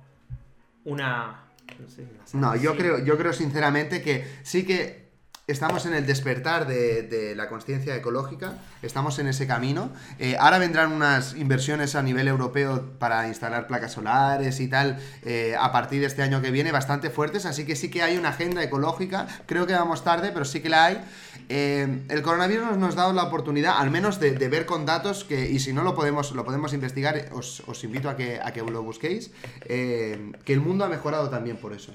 una. 0.83 1.43
No 1.79 1.89
sé, 1.89 2.03
una 2.33 2.53
No, 2.53 2.55
yo 2.55 2.75
creo, 2.77 3.03
yo 3.03 3.17
creo 3.17 3.33
sinceramente 3.33 4.01
que 4.01 4.25
sí 4.43 4.65
que 4.65 5.04
estamos 5.47 5.85
en 5.85 5.93
el 5.93 6.07
despertar 6.07 6.65
de, 6.65 7.33
la 7.35 7.47
conciencia 7.49 7.95
ecológica, 7.95 8.53
estamos 8.81 9.19
en 9.19 9.27
ese 9.27 9.45
camino. 9.45 9.91
Eh, 10.17 10.35
ahora 10.39 10.57
vendrán 10.57 10.91
unas 10.91 11.35
inversiones 11.35 11.95
a 11.95 12.01
nivel 12.01 12.27
europeo 12.27 12.93
para 12.97 13.27
instalar 13.27 13.67
placas 13.67 13.93
solares 13.93 14.59
y 14.59 14.67
tal 14.67 14.97
eh, 15.23 15.55
a 15.59 15.71
partir 15.71 16.01
de 16.01 16.07
este 16.07 16.23
año 16.23 16.41
que 16.41 16.49
viene 16.49 16.71
bastante 16.71 17.09
fuertes, 17.09 17.45
así 17.45 17.65
que 17.65 17.75
sí 17.75 17.91
que 17.91 18.01
hay 18.01 18.17
una 18.17 18.29
agenda 18.29 18.63
ecológica, 18.63 19.27
creo 19.45 19.67
que 19.67 19.73
vamos 19.73 20.03
tarde, 20.03 20.31
pero 20.33 20.45
sí 20.45 20.61
que 20.61 20.69
la 20.69 20.85
hay. 20.85 21.03
Eh, 21.49 22.05
el 22.09 22.21
coronavirus 22.23 22.77
nos, 22.77 22.93
ha 22.95 23.01
dado 23.01 23.13
la 23.13 23.23
oportunidad, 23.23 23.75
al 23.77 23.91
menos 23.91 24.19
de, 24.19 24.31
ver 24.49 24.65
con 24.65 24.85
datos, 24.85 25.25
que, 25.25 25.49
y 25.51 25.59
si 25.59 25.73
no 25.73 25.83
lo 25.83 25.93
podemos, 25.93 26.31
lo 26.31 26.43
podemos 26.43 26.73
investigar, 26.73 27.29
os, 27.33 27.61
os 27.67 27.83
invito 27.83 28.09
a 28.09 28.15
que, 28.15 28.39
a 28.43 28.51
que 28.51 28.61
lo 28.63 28.81
busquéis, 28.81 29.31
que 29.67 30.33
el 30.47 30.61
mundo 30.61 30.85
ha 30.85 30.89
mejorado 30.89 31.29
también 31.29 31.57
por 31.57 31.73
eso. 31.73 31.93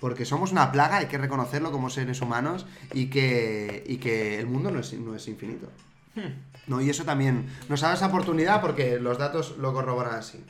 Porque 0.00 0.24
somos 0.24 0.52
una 0.52 0.72
plaga, 0.72 0.98
hay 0.98 1.06
que 1.06 1.18
reconocerlo 1.18 1.72
como 1.72 1.90
seres 1.90 2.20
humanos 2.20 2.66
y 2.92 3.06
que, 3.06 3.82
y 3.86 3.96
que 3.96 4.38
el 4.38 4.46
mundo 4.46 4.70
no 4.70 4.80
es, 4.80 4.92
no 4.92 5.14
es 5.14 5.26
infinito. 5.28 5.68
¿no? 6.66 6.80
Y 6.80 6.90
eso 6.90 7.04
también 7.04 7.46
nos 7.68 7.80
da 7.80 7.94
esa 7.94 8.06
oportunidad 8.06 8.60
porque 8.60 8.98
los 8.98 9.18
datos 9.18 9.56
lo 9.58 9.72
corroboran 9.72 10.14
así. 10.14 10.44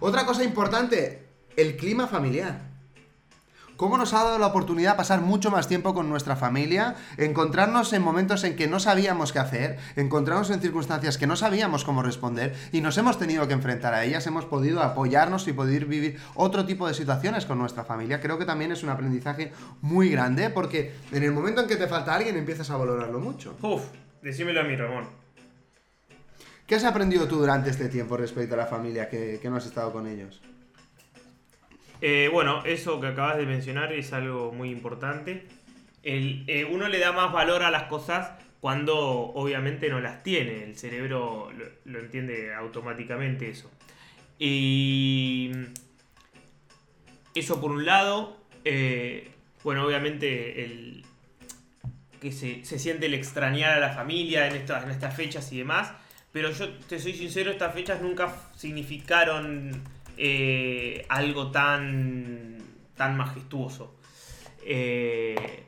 Otra 0.00 0.26
cosa 0.26 0.44
importante, 0.44 1.26
el 1.56 1.76
clima 1.76 2.06
familiar. 2.06 2.71
¿Cómo 3.82 3.98
nos 3.98 4.14
ha 4.14 4.22
dado 4.22 4.38
la 4.38 4.46
oportunidad 4.46 4.92
de 4.92 4.96
pasar 4.96 5.22
mucho 5.22 5.50
más 5.50 5.66
tiempo 5.66 5.92
con 5.92 6.08
nuestra 6.08 6.36
familia? 6.36 6.94
Encontrarnos 7.16 7.92
en 7.92 8.00
momentos 8.00 8.44
en 8.44 8.54
que 8.54 8.68
no 8.68 8.78
sabíamos 8.78 9.32
qué 9.32 9.40
hacer, 9.40 9.76
encontrarnos 9.96 10.50
en 10.50 10.60
circunstancias 10.60 11.18
que 11.18 11.26
no 11.26 11.34
sabíamos 11.34 11.84
cómo 11.84 12.04
responder 12.04 12.54
y 12.70 12.80
nos 12.80 12.96
hemos 12.98 13.18
tenido 13.18 13.48
que 13.48 13.54
enfrentar 13.54 13.92
a 13.92 14.04
ellas, 14.04 14.24
hemos 14.28 14.44
podido 14.44 14.84
apoyarnos 14.84 15.48
y 15.48 15.52
poder 15.52 15.86
vivir 15.86 16.20
otro 16.36 16.64
tipo 16.64 16.86
de 16.86 16.94
situaciones 16.94 17.44
con 17.44 17.58
nuestra 17.58 17.82
familia. 17.82 18.20
Creo 18.20 18.38
que 18.38 18.44
también 18.44 18.70
es 18.70 18.84
un 18.84 18.90
aprendizaje 18.90 19.50
muy 19.80 20.10
grande 20.10 20.48
porque 20.50 20.94
en 21.10 21.24
el 21.24 21.32
momento 21.32 21.60
en 21.60 21.66
que 21.66 21.74
te 21.74 21.88
falta 21.88 22.14
alguien 22.14 22.36
empiezas 22.36 22.70
a 22.70 22.76
valorarlo 22.76 23.18
mucho. 23.18 23.56
Uf, 23.62 23.82
decímelo 24.22 24.60
a 24.60 24.62
mí, 24.62 24.76
Ramón. 24.76 25.08
¿Qué 26.68 26.76
has 26.76 26.84
aprendido 26.84 27.26
tú 27.26 27.38
durante 27.38 27.70
este 27.70 27.88
tiempo 27.88 28.16
respecto 28.16 28.54
a 28.54 28.58
la 28.58 28.66
familia 28.66 29.08
que, 29.08 29.40
que 29.42 29.50
no 29.50 29.56
has 29.56 29.66
estado 29.66 29.92
con 29.92 30.06
ellos? 30.06 30.40
Eh, 32.04 32.28
bueno, 32.32 32.64
eso 32.64 33.00
que 33.00 33.06
acabas 33.06 33.36
de 33.36 33.46
mencionar 33.46 33.92
es 33.92 34.12
algo 34.12 34.50
muy 34.50 34.70
importante. 34.70 35.46
El, 36.02 36.42
eh, 36.48 36.64
uno 36.64 36.88
le 36.88 36.98
da 36.98 37.12
más 37.12 37.32
valor 37.32 37.62
a 37.62 37.70
las 37.70 37.84
cosas 37.84 38.32
cuando 38.60 38.98
obviamente 38.98 39.88
no 39.88 40.00
las 40.00 40.24
tiene. 40.24 40.64
El 40.64 40.76
cerebro 40.76 41.52
lo, 41.84 41.98
entiende 42.00 42.52
automáticamente 42.54 43.48
eso. 43.48 43.70
Y 44.36 45.52
eso 47.36 47.60
por 47.60 47.70
un 47.70 47.86
lado. 47.86 48.36
eh, 48.64 49.30
bueno, 49.62 49.86
obviamente 49.86 50.64
el, 50.64 51.04
que 52.20 52.32
se, 52.32 52.64
se 52.64 52.80
siente 52.80 53.06
el 53.06 53.14
extrañar 53.14 53.74
a 53.74 53.78
la 53.78 53.90
familia 53.90 54.48
en 54.48 54.56
estas, 54.56 54.82
en 54.82 54.90
estas 54.90 55.14
fechas 55.14 55.52
y 55.52 55.58
demás. 55.58 55.92
Pero 56.32 56.50
yo 56.50 56.68
te 56.88 56.98
soy 56.98 57.12
sincero, 57.12 57.52
estas 57.52 57.72
fechas 57.72 58.02
nunca 58.02 58.34
significaron 58.56 59.84
eh, 60.16 61.04
algo 61.08 61.50
tan, 61.50 62.58
tan 62.96 63.16
majestuoso. 63.16 63.96
Eh, 64.64 65.64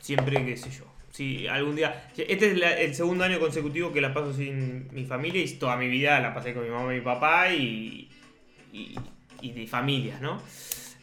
siempre, 0.00 0.44
qué 0.44 0.56
sé 0.56 0.70
yo. 0.70 0.84
Si 1.10 1.46
algún 1.48 1.76
día. 1.76 2.10
Este 2.16 2.52
es 2.52 2.62
el 2.78 2.94
segundo 2.94 3.24
año 3.24 3.40
consecutivo 3.40 3.92
que 3.92 4.00
la 4.02 4.12
paso 4.12 4.34
sin 4.34 4.92
mi 4.92 5.04
familia 5.04 5.42
y 5.42 5.48
toda 5.54 5.76
mi 5.76 5.88
vida 5.88 6.20
la 6.20 6.34
pasé 6.34 6.52
con 6.52 6.64
mi 6.64 6.70
mamá 6.70 6.92
y 6.92 6.98
mi 6.98 7.04
papá 7.04 7.50
y, 7.50 8.10
y, 8.72 9.52
de 9.52 9.66
familias, 9.66 10.20
¿no? 10.20 10.42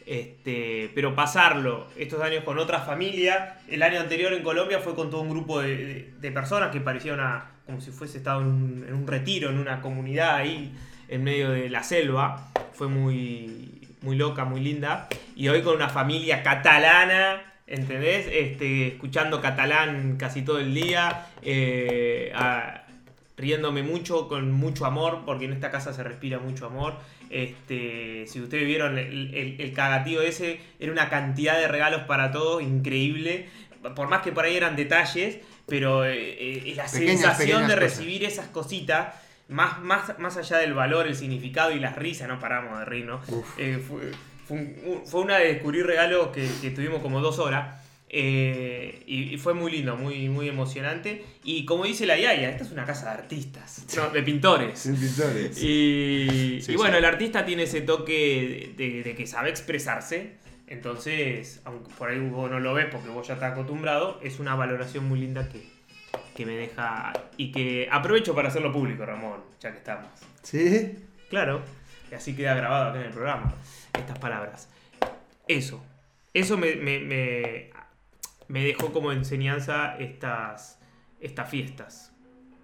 Este, 0.06 0.90
pero 0.94 1.14
pasarlo 1.14 1.88
estos 1.96 2.20
años 2.22 2.44
con 2.44 2.58
otra 2.58 2.78
familia, 2.80 3.58
el 3.68 3.82
año 3.82 3.98
anterior 3.98 4.32
en 4.34 4.42
Colombia 4.42 4.78
fue 4.78 4.94
con 4.94 5.08
todo 5.10 5.22
un 5.22 5.30
grupo 5.30 5.60
de, 5.60 6.12
de- 6.20 6.30
personas 6.30 6.70
que 6.70 6.80
parecía 6.80 7.46
como 7.64 7.80
si 7.80 7.90
fuese 7.90 8.18
estado 8.18 8.42
en 8.42 8.46
un, 8.48 8.84
en 8.86 8.94
un 8.94 9.06
retiro, 9.06 9.48
en 9.48 9.58
una 9.58 9.80
comunidad 9.80 10.36
ahí 10.36 10.74
en 11.08 11.24
medio 11.24 11.50
de 11.50 11.68
la 11.68 11.82
selva. 11.82 12.50
Fue 12.72 12.88
muy, 12.88 13.88
muy 14.02 14.16
loca, 14.16 14.44
muy 14.44 14.60
linda. 14.60 15.08
Y 15.36 15.48
hoy 15.48 15.62
con 15.62 15.74
una 15.76 15.88
familia 15.88 16.42
catalana, 16.42 17.42
¿entendés? 17.66 18.26
Este, 18.30 18.88
escuchando 18.88 19.40
catalán 19.40 20.16
casi 20.18 20.42
todo 20.42 20.58
el 20.58 20.74
día. 20.74 21.26
eh, 21.42 22.32
a- 22.34 22.80
riéndome 23.36 23.82
mucho, 23.82 24.28
con 24.28 24.52
mucho 24.52 24.86
amor, 24.86 25.22
porque 25.26 25.46
en 25.46 25.52
esta 25.52 25.72
casa 25.72 25.92
se 25.92 26.04
respira 26.04 26.38
mucho 26.38 26.66
amor. 26.66 26.94
Este, 27.30 28.26
si 28.28 28.40
ustedes 28.40 28.64
vieron 28.64 28.96
el, 28.96 29.34
el, 29.34 29.60
el 29.60 29.72
cagatío 29.72 30.22
ese, 30.22 30.60
era 30.78 30.92
una 30.92 31.08
cantidad 31.10 31.58
de 31.58 31.66
regalos 31.66 32.02
para 32.02 32.30
todos, 32.30 32.62
increíble. 32.62 33.48
Por 33.96 34.08
más 34.08 34.22
que 34.22 34.30
por 34.30 34.44
ahí 34.44 34.56
eran 34.56 34.76
detalles, 34.76 35.38
pero 35.66 36.04
eh, 36.04 36.14
eh, 36.14 36.74
la 36.76 36.84
Pequeñas, 36.84 36.90
sensación 36.90 37.36
pequeñas 37.38 37.68
de 37.68 37.74
cosas. 37.74 37.98
recibir 37.98 38.24
esas 38.24 38.46
cositas, 38.48 39.14
más, 39.48 39.80
más, 39.82 40.18
más 40.18 40.36
allá 40.36 40.58
del 40.58 40.74
valor, 40.74 41.06
el 41.06 41.14
significado 41.16 41.70
y 41.72 41.78
las 41.80 41.96
risas, 41.96 42.28
no 42.28 42.38
paramos 42.40 42.78
de 42.78 42.84
reír, 42.84 43.04
¿no? 43.06 43.20
Eh, 43.58 43.78
fue, 43.86 44.10
fue, 44.46 44.56
un- 44.58 45.02
fue 45.06 45.20
una 45.20 45.38
de 45.38 45.52
descubrir 45.54 45.86
regalos 45.86 46.28
que, 46.28 46.48
que 46.60 46.70
tuvimos 46.70 47.00
como 47.02 47.20
dos 47.20 47.38
horas. 47.38 47.80
eh, 48.16 49.02
y, 49.06 49.34
y 49.34 49.38
fue 49.38 49.54
muy 49.54 49.72
lindo, 49.72 49.96
muy, 49.96 50.28
muy 50.28 50.48
emocionante. 50.48 51.24
Y 51.42 51.64
como 51.64 51.84
dice 51.84 52.06
la 52.06 52.16
Yaya, 52.16 52.48
esta 52.48 52.62
es 52.64 52.70
una 52.70 52.84
casa 52.84 53.06
de 53.06 53.10
artistas, 53.22 53.84
no, 53.96 54.08
de 54.10 54.22
pintores. 54.22 54.86
Y, 54.86 56.60
Sí, 56.62 56.72
y 56.72 56.76
bueno, 56.76 56.92
sí. 56.94 56.98
el 56.98 57.04
artista 57.04 57.44
tiene 57.44 57.64
ese 57.64 57.80
toque 57.80 58.72
de, 58.76 59.02
de 59.02 59.14
que 59.16 59.26
sabe 59.26 59.50
expresarse. 59.50 60.36
Entonces, 60.66 61.60
aunque 61.64 61.92
por 61.98 62.08
ahí 62.08 62.18
vos 62.20 62.50
no 62.50 62.60
lo 62.60 62.72
ves 62.72 62.86
porque 62.90 63.08
vos 63.08 63.26
ya 63.26 63.34
estás 63.34 63.52
acostumbrado, 63.52 64.18
es 64.22 64.38
una 64.38 64.54
valoración 64.54 65.06
muy 65.08 65.18
linda 65.20 65.48
que, 65.48 65.60
que 66.34 66.44
me 66.44 66.56
deja 66.56 67.12
y 67.36 67.52
que 67.52 67.88
aprovecho 67.90 68.34
para 68.34 68.48
hacerlo 68.48 68.72
público, 68.72 69.06
Ramón, 69.06 69.40
ya 69.60 69.70
que 69.70 69.78
estamos. 69.78 70.08
¿Sí? 70.42 70.98
Claro, 71.30 71.62
y 72.10 72.14
así 72.14 72.34
queda 72.34 72.54
grabado 72.54 72.90
acá 72.90 73.00
en 73.00 73.06
el 73.06 73.12
programa, 73.12 73.54
estas 73.98 74.18
palabras. 74.18 74.68
Eso, 75.46 75.84
eso 76.32 76.56
me, 76.56 76.76
me, 76.76 77.00
me, 77.00 77.70
me 78.48 78.64
dejó 78.64 78.92
como 78.92 79.12
enseñanza 79.12 79.96
estas, 79.98 80.78
estas 81.20 81.48
fiestas, 81.48 82.12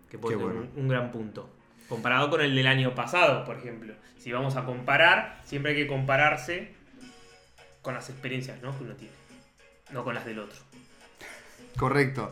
que 0.09 0.19
puede 0.19 0.37
ser 0.37 0.45
bueno. 0.45 0.61
un, 0.75 0.83
un 0.83 0.89
gran 0.89 1.11
punto. 1.13 1.51
Comparado 1.89 2.31
con 2.31 2.41
el 2.41 2.55
del 2.55 2.67
año 2.69 2.95
pasado, 2.95 3.45
por 3.45 3.57
ejemplo. 3.57 3.95
Si 4.17 4.31
vamos 4.31 4.57
a 4.57 4.65
comparar, 4.65 5.41
siempre 5.45 5.73
hay 5.73 5.79
que 5.79 5.87
compararse 5.87 6.73
con 7.83 7.95
las 7.95 8.11
experiencias 8.11 8.61
¿no? 8.63 8.77
que 8.77 8.85
uno 8.85 8.95
tiene, 8.95 9.15
no 9.91 10.05
con 10.05 10.15
las 10.15 10.25
del 10.25 10.39
otro. 10.39 10.59
Correcto. 11.77 12.31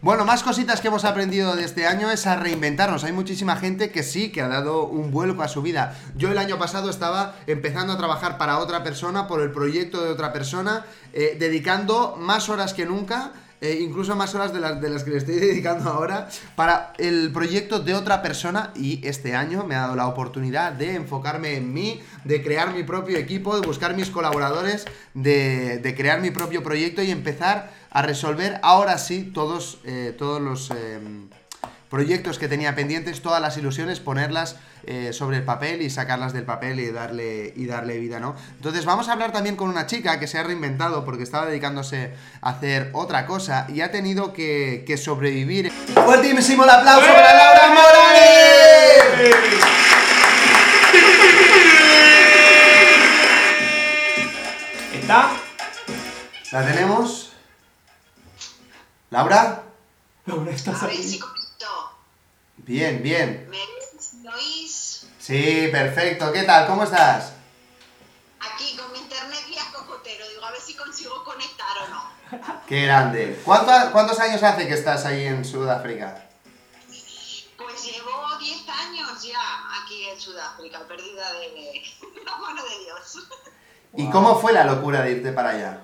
Bueno, 0.00 0.24
más 0.24 0.44
cositas 0.44 0.80
que 0.80 0.88
hemos 0.88 1.04
aprendido 1.04 1.56
de 1.56 1.64
este 1.64 1.86
año 1.86 2.08
es 2.10 2.26
a 2.28 2.36
reinventarnos. 2.36 3.02
Hay 3.02 3.12
muchísima 3.12 3.56
gente 3.56 3.90
que 3.90 4.04
sí, 4.04 4.30
que 4.30 4.42
ha 4.42 4.48
dado 4.48 4.84
un 4.84 5.10
vuelco 5.10 5.42
a 5.42 5.48
su 5.48 5.60
vida. 5.60 5.98
Yo 6.14 6.30
el 6.30 6.38
año 6.38 6.56
pasado 6.56 6.88
estaba 6.88 7.34
empezando 7.48 7.92
a 7.92 7.98
trabajar 7.98 8.38
para 8.38 8.58
otra 8.58 8.84
persona, 8.84 9.26
por 9.26 9.40
el 9.40 9.50
proyecto 9.50 10.04
de 10.04 10.10
otra 10.10 10.32
persona, 10.32 10.86
eh, 11.12 11.36
dedicando 11.38 12.16
más 12.16 12.48
horas 12.48 12.74
que 12.74 12.86
nunca. 12.86 13.32
Eh, 13.60 13.78
incluso 13.80 14.14
más 14.14 14.34
horas 14.34 14.52
de 14.52 14.60
las, 14.60 14.80
de 14.80 14.88
las 14.88 15.02
que 15.02 15.10
le 15.10 15.16
estoy 15.18 15.34
dedicando 15.40 15.90
ahora 15.90 16.28
para 16.54 16.92
el 16.98 17.32
proyecto 17.32 17.80
de 17.80 17.94
otra 17.94 18.22
persona. 18.22 18.72
Y 18.76 19.06
este 19.06 19.34
año 19.34 19.64
me 19.64 19.74
ha 19.74 19.80
dado 19.80 19.96
la 19.96 20.06
oportunidad 20.06 20.72
de 20.72 20.94
enfocarme 20.94 21.56
en 21.56 21.72
mí, 21.72 22.00
de 22.24 22.42
crear 22.42 22.74
mi 22.74 22.84
propio 22.84 23.18
equipo, 23.18 23.58
de 23.58 23.66
buscar 23.66 23.96
mis 23.96 24.10
colaboradores, 24.10 24.86
de, 25.14 25.94
crear 25.96 26.20
mi 26.20 26.30
propio 26.30 26.62
proyecto 26.62 27.02
y 27.02 27.10
empezar 27.10 27.72
a 27.90 28.02
resolver 28.02 28.60
ahora 28.62 28.98
sí 28.98 29.30
todos, 29.34 29.80
eh, 29.84 30.14
todos 30.16 30.40
los 30.40 30.70
eh, 30.70 31.00
proyectos 31.90 32.38
que 32.38 32.48
tenía 32.48 32.74
pendientes, 32.74 33.22
todas 33.22 33.40
las 33.40 33.56
ilusiones, 33.56 34.00
ponerlas 34.00 34.56
eh, 34.86 35.12
sobre 35.12 35.38
el 35.38 35.44
papel 35.44 35.82
y 35.82 35.90
sacarlas 35.90 36.32
del 36.32 36.44
papel 36.44 36.80
y 36.80 36.90
darle, 36.90 37.52
y 37.56 37.66
darle 37.66 37.98
vida, 37.98 38.20
¿no? 38.20 38.36
Entonces 38.56 38.84
vamos 38.84 39.08
a 39.08 39.12
hablar 39.12 39.32
también 39.32 39.56
con 39.56 39.68
una 39.68 39.86
chica 39.86 40.20
que 40.20 40.26
se 40.26 40.38
ha 40.38 40.42
reinventado 40.42 41.04
porque 41.04 41.22
estaba 41.22 41.46
dedicándose 41.46 42.14
a 42.40 42.50
hacer 42.50 42.90
otra 42.92 43.26
cosa 43.26 43.66
y 43.68 43.80
ha 43.80 43.90
tenido 43.90 44.32
que, 44.32 44.84
que 44.86 44.96
sobrevivir. 44.96 45.70
Fuertísimo 45.70 46.64
el 46.64 46.70
aplauso 46.70 47.06
para 47.06 47.34
Laura 47.34 47.68
Morales. 47.68 49.04
¿Está? 54.94 55.30
¿La 56.52 56.66
tenemos? 56.66 57.32
¿Laura? 59.10 59.62
Laura, 60.26 60.52
estás 60.52 60.82
A 60.82 60.88
Bien, 62.58 63.02
bien. 63.02 63.48
¿Me 63.50 64.30
oís? 64.34 65.06
Sí, 65.18 65.68
perfecto. 65.72 66.32
¿Qué 66.32 66.42
tal? 66.44 66.66
¿Cómo 66.66 66.84
estás? 66.84 67.32
Aquí 68.40 68.76
con 68.76 68.92
mi 68.92 68.98
internet 68.98 69.40
vía 69.48 69.62
cocotero. 69.74 70.28
Digo, 70.28 70.44
a 70.44 70.50
ver 70.52 70.60
si 70.60 70.74
consigo 70.76 71.24
conectar 71.24 71.66
o 71.84 71.88
no. 71.88 72.60
Qué 72.66 72.82
grande. 72.82 73.40
¿Cuánto- 73.44 73.92
¿Cuántos 73.92 74.18
años 74.20 74.42
hace 74.42 74.66
que 74.68 74.74
estás 74.74 75.04
ahí 75.06 75.24
en 75.26 75.44
Sudáfrica? 75.44 76.24
Pues 77.56 77.84
llevo 77.84 78.36
10 78.38 78.68
años 78.68 79.22
ya 79.22 79.40
aquí 79.82 80.04
en 80.08 80.20
Sudáfrica, 80.20 80.80
perdida 80.86 81.32
de 81.32 81.82
la 82.24 82.36
mano 82.36 82.62
de 82.62 82.78
Dios. 82.84 83.28
¿Y 83.96 84.10
cómo 84.10 84.38
fue 84.38 84.52
la 84.52 84.64
locura 84.64 85.02
de 85.02 85.12
irte 85.12 85.32
para 85.32 85.50
allá? 85.50 85.80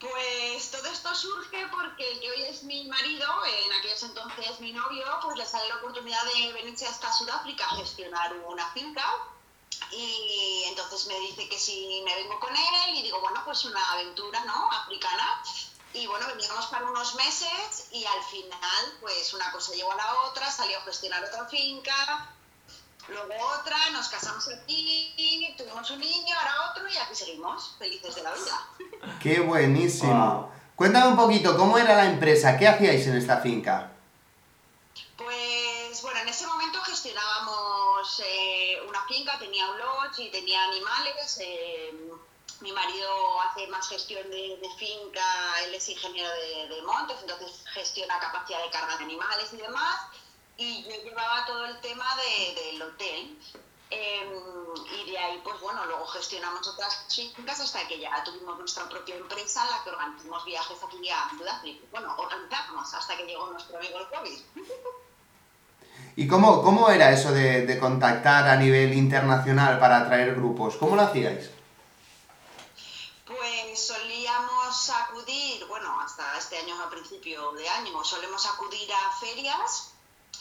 Pues 0.00 0.70
todo 0.70 0.86
esto 0.86 1.12
surge 1.14 1.66
porque 1.68 2.08
el 2.12 2.20
que 2.20 2.30
hoy 2.30 2.42
es 2.42 2.62
mi 2.62 2.84
marido, 2.86 3.26
en 3.44 3.72
aquellos 3.72 4.02
entonces 4.04 4.60
mi 4.60 4.72
novio, 4.72 5.04
pues 5.22 5.36
le 5.36 5.44
sale 5.44 5.68
la 5.68 5.76
oportunidad 5.76 6.22
de 6.24 6.52
venirse 6.52 6.86
hasta 6.86 7.12
Sudáfrica 7.12 7.66
a 7.66 7.76
gestionar 7.76 8.32
una 8.46 8.70
finca. 8.72 9.04
Y 9.90 10.64
entonces 10.68 11.06
me 11.06 11.18
dice 11.20 11.48
que 11.48 11.58
si 11.58 12.02
me 12.04 12.14
vengo 12.14 12.38
con 12.38 12.54
él 12.54 12.94
y 12.94 13.02
digo, 13.02 13.20
bueno, 13.20 13.42
pues 13.44 13.64
una 13.64 13.92
aventura, 13.92 14.44
¿no? 14.44 14.70
Africana. 14.72 15.42
Y 15.94 16.06
bueno, 16.06 16.26
veníamos 16.28 16.66
para 16.66 16.84
unos 16.84 17.14
meses 17.16 17.88
y 17.90 18.04
al 18.04 18.22
final, 18.24 18.98
pues 19.00 19.32
una 19.32 19.50
cosa 19.50 19.72
llevó 19.72 19.92
a 19.92 19.96
la 19.96 20.22
otra, 20.24 20.50
salió 20.50 20.78
a 20.78 20.82
gestionar 20.82 21.24
otra 21.24 21.46
finca, 21.46 22.30
luego 23.08 23.46
otra, 23.60 23.76
nos 23.92 24.08
casamos 24.08 24.48
aquí, 24.48 25.54
tuvimos 25.56 25.90
un 25.90 26.00
niño, 26.00 26.36
ahora 26.38 26.70
otro 26.70 26.88
y 26.88 26.96
aquí 26.96 27.14
seguimos, 27.14 27.74
felices 27.78 28.14
de 28.14 28.22
la 28.22 28.32
vida. 28.34 28.66
Qué 29.22 29.40
buenísimo. 29.40 30.12
Wow. 30.12 30.50
Cuéntame 30.76 31.08
un 31.08 31.16
poquito, 31.16 31.56
¿cómo 31.56 31.78
era 31.78 31.94
la 31.94 32.06
empresa? 32.06 32.56
¿Qué 32.56 32.68
hacíais 32.68 33.06
en 33.06 33.16
esta 33.16 33.38
finca? 33.38 33.92
Pues 35.16 36.00
bueno, 36.02 36.20
en 36.20 36.28
ese 36.28 36.46
momento 36.46 36.80
gestionábamos 36.82 38.22
eh, 38.24 38.78
una 38.88 39.04
finca, 39.06 39.38
tenía 39.38 39.68
un 39.70 39.78
lodge 39.78 40.20
y 40.20 40.30
tenía 40.30 40.62
animales. 40.64 41.38
eh, 41.40 42.12
mi 42.60 42.72
marido 42.72 43.40
hace 43.42 43.68
más 43.68 43.88
gestión 43.88 44.28
de, 44.30 44.58
de 44.60 44.68
finca, 44.76 45.22
él 45.64 45.74
es 45.74 45.88
ingeniero 45.88 46.28
de, 46.28 46.74
de 46.74 46.82
montes, 46.82 47.16
entonces 47.20 47.62
gestiona 47.72 48.18
capacidad 48.18 48.60
de 48.64 48.70
carga 48.70 48.96
de 48.96 49.04
animales 49.04 49.52
y 49.52 49.58
demás. 49.58 50.00
Y 50.58 50.82
yo 50.82 50.90
llevaba 51.04 51.46
todo 51.46 51.64
el 51.66 51.80
tema 51.80 52.04
de- 52.16 52.54
del 52.60 52.82
hotel. 52.82 53.38
Eh, 53.90 54.30
y 55.00 55.10
de 55.10 55.18
ahí, 55.18 55.40
pues 55.42 55.58
bueno, 55.60 55.86
luego 55.86 56.06
gestionamos 56.08 56.66
otras 56.68 57.06
fincas 57.08 57.58
hasta 57.60 57.88
que 57.88 57.98
ya 57.98 58.22
tuvimos 58.22 58.58
nuestra 58.58 58.86
propia 58.86 59.14
empresa 59.14 59.64
en 59.64 59.70
la 59.70 59.82
que 59.82 59.90
organizamos 59.90 60.44
viajes 60.44 60.76
aquí 60.82 61.08
a 61.08 61.30
Sudáfrica. 61.30 61.86
Bueno, 61.90 62.14
organizamos 62.18 62.92
hasta 62.92 63.16
que 63.16 63.24
llegó 63.24 63.46
nuestro 63.46 63.78
amigo 63.78 63.98
el 63.98 64.06
COVID. 64.08 64.40
¿Y 66.16 66.28
cómo, 66.28 66.62
cómo 66.62 66.90
era 66.90 67.12
eso 67.12 67.32
de, 67.32 67.64
de 67.64 67.78
contactar 67.78 68.46
a 68.48 68.56
nivel 68.56 68.92
internacional 68.92 69.78
para 69.78 69.98
atraer 69.98 70.34
grupos? 70.34 70.76
¿Cómo 70.76 70.94
lo 70.96 71.02
hacíais? 71.02 71.48
Pues 73.26 73.86
solíamos 73.86 74.90
acudir, 74.90 75.64
bueno, 75.66 75.98
hasta 76.00 76.36
este 76.36 76.58
año 76.58 76.74
a 76.82 76.90
principio 76.90 77.52
de 77.52 77.68
año, 77.68 78.04
solemos 78.04 78.44
acudir 78.46 78.90
a 78.92 79.12
ferias 79.18 79.92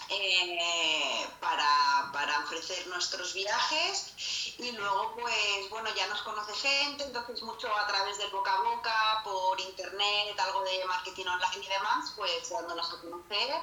eh, 0.10 1.28
para, 1.39 2.12
para 2.13 2.39
ofrecer 2.39 2.88
nuestros 2.88 3.34
viajes 3.34 4.56
y 4.58 4.71
luego 4.71 5.15
pues 5.19 5.69
bueno 5.69 5.89
ya 5.95 6.08
nos 6.08 6.21
conoce 6.21 6.54
gente, 6.54 7.04
entonces 7.04 7.41
mucho 7.43 7.67
a 7.76 7.88
través 7.88 8.17
del 8.17 8.32
boca 8.32 8.54
a 8.54 8.62
boca, 8.62 9.21
por 9.23 9.60
internet, 9.60 10.39
algo 10.39 10.63
de 10.63 10.86
marketing 10.86 11.26
online 11.26 11.65
y 11.65 11.69
demás, 11.69 12.13
pues 12.15 12.50
dándonos 12.50 12.93
a 12.93 13.02
conocer 13.02 13.56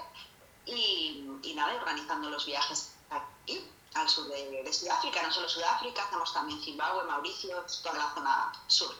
y, 0.66 1.26
y 1.42 1.54
nada, 1.54 1.74
organizando 1.74 2.30
los 2.30 2.46
viajes 2.46 2.92
aquí 3.10 3.70
al 3.94 4.08
sur 4.08 4.28
de, 4.28 4.62
de 4.62 4.72
Sudáfrica, 4.72 5.22
no 5.22 5.32
solo 5.32 5.48
Sudáfrica, 5.48 6.02
hacemos 6.04 6.32
también 6.32 6.60
Zimbabue, 6.60 7.04
Mauricio, 7.04 7.64
toda 7.82 7.98
la 7.98 8.14
zona 8.14 8.52
sur. 8.66 8.94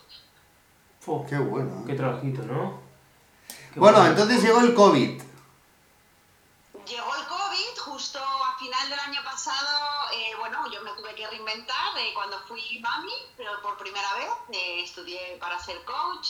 Fu, 1.00 1.26
Qué 1.26 1.36
bueno. 1.36 1.84
Qué 1.86 1.94
trabajito, 1.94 2.42
¿no? 2.42 2.80
Qué 3.72 3.80
Bueno, 3.80 4.06
entonces 4.06 4.42
llegó 4.42 4.60
el 4.60 4.74
COVID. 4.74 5.22
Llegó 6.86 7.14
el 7.14 7.26
COVID 7.26 7.78
justo 7.78 8.18
a 8.18 8.58
final 8.58 8.90
del 8.90 8.98
año 8.98 9.24
pasado. 9.24 10.10
eh, 10.12 10.34
bueno, 10.38 10.70
yo 10.70 10.82
me 10.82 10.90
tuve 10.92 11.14
que 11.14 11.26
reinventar 11.26 11.92
cuando 12.14 12.38
fui 12.46 12.78
mami, 12.80 13.12
pero 13.36 13.62
por 13.62 13.78
primera 13.78 14.14
vez 14.14 14.28
eh, 14.52 14.82
estudié 14.82 15.36
para 15.40 15.58
ser 15.58 15.82
coach 15.84 16.28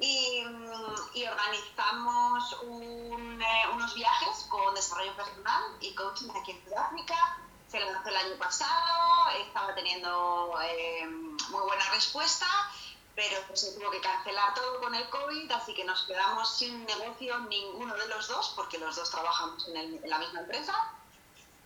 y, 0.00 0.42
mm, 0.44 1.28
organizamos 1.30 2.52
eh, 2.62 3.68
unos 3.72 3.94
viajes 3.94 4.46
con 4.48 4.74
desarrollo 4.74 5.14
personal 5.16 5.62
y 5.80 5.94
coaching 5.94 6.30
aquí 6.30 6.52
en 6.52 6.64
Sudáfrica. 6.64 7.38
Se 7.68 7.78
lanzó 7.80 8.08
el 8.08 8.16
año 8.16 8.38
pasado, 8.38 9.30
estaba 9.46 9.74
teniendo 9.74 10.54
muy 11.50 11.62
buena 11.62 11.84
respuesta 11.90 12.46
pero 13.14 13.40
pues 13.46 13.60
se 13.60 13.72
tuvo 13.72 13.90
que 13.90 14.00
cancelar 14.00 14.54
todo 14.54 14.80
con 14.80 14.94
el 14.94 15.08
COVID, 15.08 15.50
así 15.52 15.72
que 15.74 15.84
nos 15.84 16.02
quedamos 16.02 16.56
sin 16.56 16.84
negocio 16.84 17.38
ninguno 17.40 17.94
de 17.94 18.08
los 18.08 18.28
dos, 18.28 18.52
porque 18.56 18.78
los 18.78 18.96
dos 18.96 19.10
trabajamos 19.10 19.68
en, 19.68 20.00
la 20.08 20.18
misma 20.18 20.40
empresa. 20.40 20.92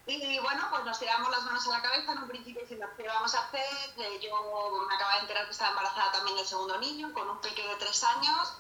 Y 0.07 0.39
bueno, 0.39 0.67
pues 0.71 0.85
nos 0.85 0.99
tiramos 0.99 1.31
las 1.31 1.43
manos 1.43 1.67
a 1.67 1.71
la 1.71 1.83
cabeza 1.83 2.13
en 2.13 2.19
un 2.19 2.29
principio 2.29 2.63
diciendo 2.63 2.87
qué 2.97 3.07
vamos 3.07 3.35
a 3.35 3.41
hacer. 3.41 3.61
Eh, 3.99 4.21
yo 4.23 4.87
me 4.89 4.95
acabo 4.95 5.13
de 5.13 5.19
enterar 5.21 5.45
que 5.45 5.51
estaba 5.51 5.71
embarazada 5.71 6.13
también 6.13 6.37
del 6.37 6.47
segundo 6.47 6.79
niño, 6.79 7.13
con 7.13 7.29
un 7.29 7.39
pequeño 7.41 7.69
de 7.71 7.77
tres 7.77 8.03
años. 8.05 8.53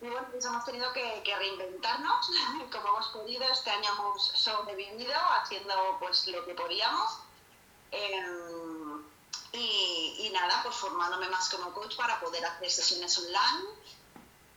Y 0.00 0.06
bueno, 0.06 0.26
pues 0.30 0.44
hemos 0.46 0.64
tenido 0.64 0.90
que, 0.92 1.22
que 1.24 1.36
reinventarnos 1.36 2.30
como 2.72 2.88
hemos 2.88 3.08
podido. 3.08 3.44
Este 3.44 3.70
año 3.70 3.90
hemos 3.98 4.28
sobrevivido 4.28 5.14
haciendo 5.42 5.74
pues 6.00 6.26
lo 6.28 6.44
que 6.46 6.54
podíamos. 6.54 7.18
Em, 7.90 8.67
y, 9.52 10.26
y 10.26 10.30
nada, 10.32 10.60
pues 10.62 10.76
formándome 10.76 11.28
más 11.28 11.48
como 11.48 11.72
coach 11.72 11.96
para 11.96 12.20
poder 12.20 12.44
hacer 12.44 12.70
sesiones 12.70 13.16
online 13.18 13.68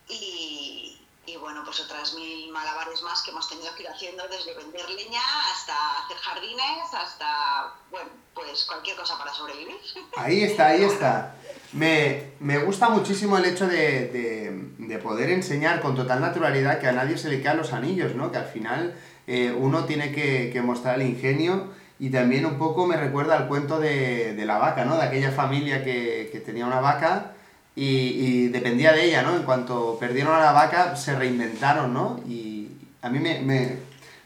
y, 0.10 0.98
y 1.26 1.38
bueno, 1.38 1.62
pues 1.64 1.80
otras 1.82 2.14
mil 2.14 2.50
malabares 2.52 3.02
más 3.04 3.22
que 3.22 3.32
hemos 3.32 3.48
tenido 3.48 3.74
que 3.76 3.84
ir 3.84 3.90
haciendo 3.90 4.24
desde 4.28 4.54
vender 4.56 4.90
leña 4.90 5.22
hasta 5.54 5.74
hacer 6.04 6.18
jardines, 6.18 6.94
hasta, 6.94 7.74
bueno, 7.90 8.10
pues 8.34 8.66
cualquier 8.66 8.96
cosa 8.98 9.18
para 9.18 9.34
sobrevivir. 9.34 9.78
Ahí 10.18 10.44
está, 10.44 10.68
ahí 10.68 10.84
está. 10.84 11.36
Me, 11.74 12.34
me 12.42 12.58
gusta 12.58 12.90
muchísimo 12.90 13.38
el 13.38 13.46
hecho 13.46 13.66
de, 13.66 14.08
de- 14.10 14.52
de 14.78 14.98
poder 14.98 15.30
enseñar 15.30 15.80
con 15.82 15.96
total 15.96 16.20
naturalidad 16.20 16.82
que 16.82 16.88
a 16.90 16.92
nadie 16.92 17.18
se 17.18 17.30
le 17.30 17.42
caen 17.42 17.60
los 17.60 17.72
anillos, 17.72 18.14
¿no? 18.14 18.30
Que 18.30 18.40
al 18.40 18.46
final 18.48 18.94
eh, 19.26 19.56
uno 19.58 19.86
tiene 19.86 20.12
que, 20.12 20.50
que 20.52 20.62
mostrar 20.62 20.96
el 21.00 21.08
ingenio 21.08 21.74
y 22.02 22.10
también 22.10 22.48
un 22.48 22.58
poco 22.58 22.88
me 22.88 22.98
recuerda 22.98 23.38
al 23.38 23.48
cuento 23.48 23.80
de, 23.80 24.34
de 24.34 24.46
la 24.48 24.58
vaca, 24.58 24.86
¿no? 24.86 24.98
De 24.98 25.04
aquella 25.04 25.32
familia 25.32 25.84
que, 25.84 26.30
que 26.32 26.40
tenía 26.40 26.66
una 26.66 26.80
vaca 26.80 27.34
y, 27.76 27.86
y 27.86 28.48
dependía 28.48 28.92
de 28.92 29.06
ella, 29.06 29.22
¿no? 29.22 29.36
En 29.36 29.44
cuanto 29.44 29.98
perdieron 30.00 30.34
a 30.34 30.40
la 30.40 30.52
vaca 30.52 30.96
se 30.96 31.16
reinventaron, 31.16 31.94
¿no? 31.94 32.20
Y 32.28 32.70
a 33.04 33.10
mí 33.10 33.20
me, 33.20 33.42
me, 33.42 33.78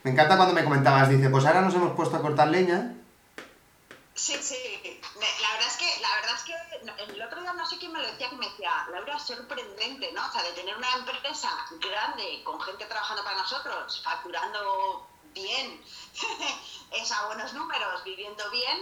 me 0.04 0.12
encanta 0.12 0.38
cuando 0.38 0.56
me 0.56 0.64
comentabas, 0.64 1.10
dice, 1.10 1.30
pues 1.30 1.44
ahora 1.44 1.60
nos 1.60 1.76
hemos 1.76 1.92
puesto 1.98 2.16
a 2.16 2.22
cortar 2.22 2.48
leña 2.48 2.94
Sí, 4.14 4.38
sí. 4.42 4.56
La 5.20 5.52
verdad 5.52 5.68
es 5.68 5.76
que, 5.76 6.02
la 6.02 6.16
verdad 6.16 6.32
es 6.34 6.44
que 6.44 7.14
el 7.14 7.22
otro 7.22 7.42
día 7.42 7.52
no 7.52 7.66
sé 7.68 7.78
quién 7.78 7.92
me 7.92 8.00
lo 8.00 8.08
decía 8.10 8.30
que 8.30 8.38
me 8.38 8.48
decía, 8.48 8.72
Laura, 8.90 9.20
sorprendente, 9.20 10.14
¿no? 10.14 10.26
O 10.26 10.32
sea, 10.32 10.44
de 10.44 10.54
tener 10.54 10.78
una 10.78 10.88
empresa 10.94 11.50
grande 11.82 12.42
con 12.46 12.62
gente 12.62 12.86
trabajando 12.86 13.26
para 13.26 13.40
nosotros, 13.40 14.02
facturando 14.02 15.10
bien, 15.36 15.84
es 16.92 17.12
a 17.12 17.28
buenos 17.28 17.54
números, 17.54 18.04
viviendo 18.04 18.50
bien, 18.50 18.82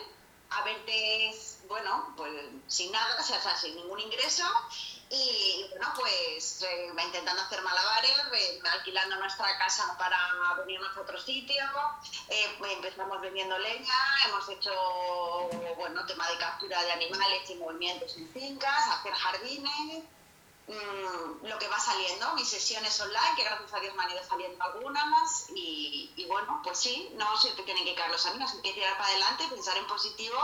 a 0.51 0.63
verte, 0.63 1.35
bueno, 1.67 2.13
pues 2.15 2.31
sin 2.67 2.91
nada, 2.91 3.17
o 3.19 3.23
sea, 3.23 3.57
sin 3.57 3.75
ningún 3.75 3.99
ingreso 3.99 4.45
y 5.09 5.65
bueno, 5.71 5.93
pues 5.95 6.63
eh, 6.63 6.91
intentando 7.03 7.41
hacer 7.41 7.61
malabares, 7.61 8.17
eh, 8.33 8.61
alquilando 8.71 9.15
nuestra 9.17 9.57
casa 9.57 9.95
para 9.97 10.17
venirnos 10.59 10.95
a 10.95 11.01
otro 11.01 11.19
sitio, 11.19 11.63
eh, 12.29 12.57
empezamos 12.71 13.19
vendiendo 13.21 13.57
leña, 13.57 13.95
hemos 14.27 14.47
hecho, 14.49 14.71
bueno, 15.77 16.05
tema 16.05 16.27
de 16.29 16.37
captura 16.37 16.81
de 16.83 16.91
animales 16.91 17.49
y 17.49 17.55
movimientos 17.55 18.15
en 18.17 18.29
fincas, 18.31 18.87
hacer 18.89 19.13
jardines, 19.13 20.03
mm, 20.67 21.45
lo 21.47 21.59
que 21.59 21.67
va 21.67 21.79
saliendo, 21.79 22.33
mis 22.35 22.47
sesiones 22.47 22.99
online, 23.01 23.35
que 23.35 23.43
gracias 23.43 23.73
a 23.73 23.79
Dios 23.79 23.93
me 23.95 24.03
han 24.03 24.11
ido 24.11 24.23
saliendo 24.23 24.63
algunas, 24.63 25.47
y, 25.55 26.11
y 26.15 26.25
bueno, 26.25 26.61
pues 26.63 26.77
sí, 26.79 27.11
no 27.15 27.35
se 27.37 27.51
te 27.51 27.63
tienen 27.63 27.83
que 27.85 27.95
caer 27.95 28.11
los 28.11 28.25
amigos, 28.25 28.53
hay 28.53 28.61
que 28.61 28.73
tirar 28.73 28.97
para 28.97 29.09
adelante, 29.09 29.43
pensar 29.49 29.77
en 29.77 29.87
positivo, 29.87 30.37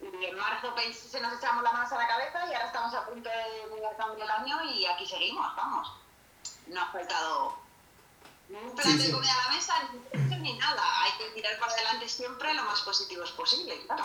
y 0.00 0.24
en 0.24 0.36
marzo 0.36 0.74
se 0.92 1.20
nos 1.20 1.32
echamos 1.38 1.62
las 1.62 1.72
manos 1.72 1.92
a 1.92 1.96
la 1.98 2.08
cabeza 2.08 2.40
y 2.50 2.54
ahora 2.54 2.66
estamos 2.66 2.92
a 2.94 3.06
punto 3.06 3.28
de 3.30 3.76
de 3.80 3.86
acabar 3.86 4.18
el 4.20 4.28
año 4.30 4.64
y 4.64 4.84
aquí 4.86 5.06
seguimos, 5.06 5.54
vamos. 5.56 5.92
No 6.66 6.80
ha 6.82 6.86
faltado 6.90 7.54
ni 8.48 8.56
un 8.56 8.74
plato 8.74 8.90
Sí, 8.90 8.98
sí. 8.98 9.06
de 9.06 9.12
comida 9.12 9.32
a 9.32 9.44
la 9.48 9.54
mesa, 9.54 9.74
ni 10.40 10.54
nada. 10.58 10.82
Hay 11.02 11.12
que 11.18 11.30
tirar 11.34 11.56
para 11.60 11.72
adelante 11.72 12.08
siempre 12.08 12.52
lo 12.52 12.64
más 12.64 12.80
positivos 12.82 13.30
posible, 13.32 13.80
claro. 13.86 14.04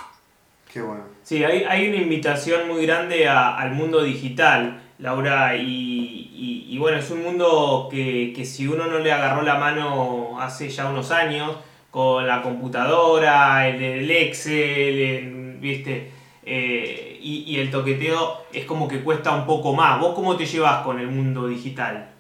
Qué 0.72 0.82
bueno. 0.82 1.04
Sí, 1.24 1.44
hay, 1.44 1.64
hay 1.64 1.88
una 1.88 1.98
invitación 1.98 2.68
muy 2.68 2.86
grande 2.86 3.28
a- 3.28 3.58
al 3.58 3.72
mundo 3.72 4.04
digital, 4.04 4.87
Laura, 5.00 5.56
y, 5.56 6.66
y- 6.70 6.78
bueno, 6.80 6.98
es 6.98 7.10
un 7.12 7.24
mundo 7.24 7.88
que, 7.92 8.34
que 8.36 8.46
si 8.46 8.68
uno 8.68 8.86
no 8.88 9.00
le 9.00 9.12
agarró 9.12 9.42
la 9.44 9.56
mano 9.56 10.40
hace 10.42 10.70
ya 10.70 10.88
unos 10.88 11.12
años, 11.12 11.56
con 11.92 12.26
la 12.28 12.42
computadora, 12.42 13.68
el, 13.68 13.82
el 13.82 14.12
Excel, 14.12 15.00
el- 15.00 15.58
¿viste? 15.60 16.12
Eh, 16.44 17.20
y, 17.22 17.44
y 17.48 17.60
el 17.60 17.70
toqueteo 17.72 18.46
es 18.54 18.66
como 18.66 18.88
que 18.88 19.04
cuesta 19.04 19.32
un 19.34 19.46
poco 19.46 19.74
más. 19.74 20.00
¿Vos 20.00 20.14
cómo 20.16 20.38
te 20.38 20.46
llevas 20.46 20.84
con 20.84 21.00
el 21.00 21.08
mundo 21.08 21.48
digital? 21.48 22.12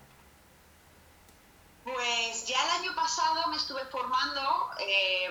Pues 1.84 2.46
ya 2.48 2.58
el 2.64 2.82
año 2.84 2.96
pasado 2.96 3.48
me 3.50 3.56
estuve 3.56 3.86
formando 3.86 4.42
eh, 4.80 5.30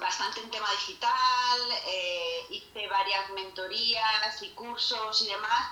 bastante 0.00 0.40
en 0.40 0.50
tema 0.50 0.68
digital, 0.70 1.12
eh, 1.86 2.46
hice 2.50 2.88
varias 2.88 3.30
mentorías 3.34 4.42
y 4.42 4.48
cursos 4.50 5.22
y 5.26 5.30
demás. 5.32 5.66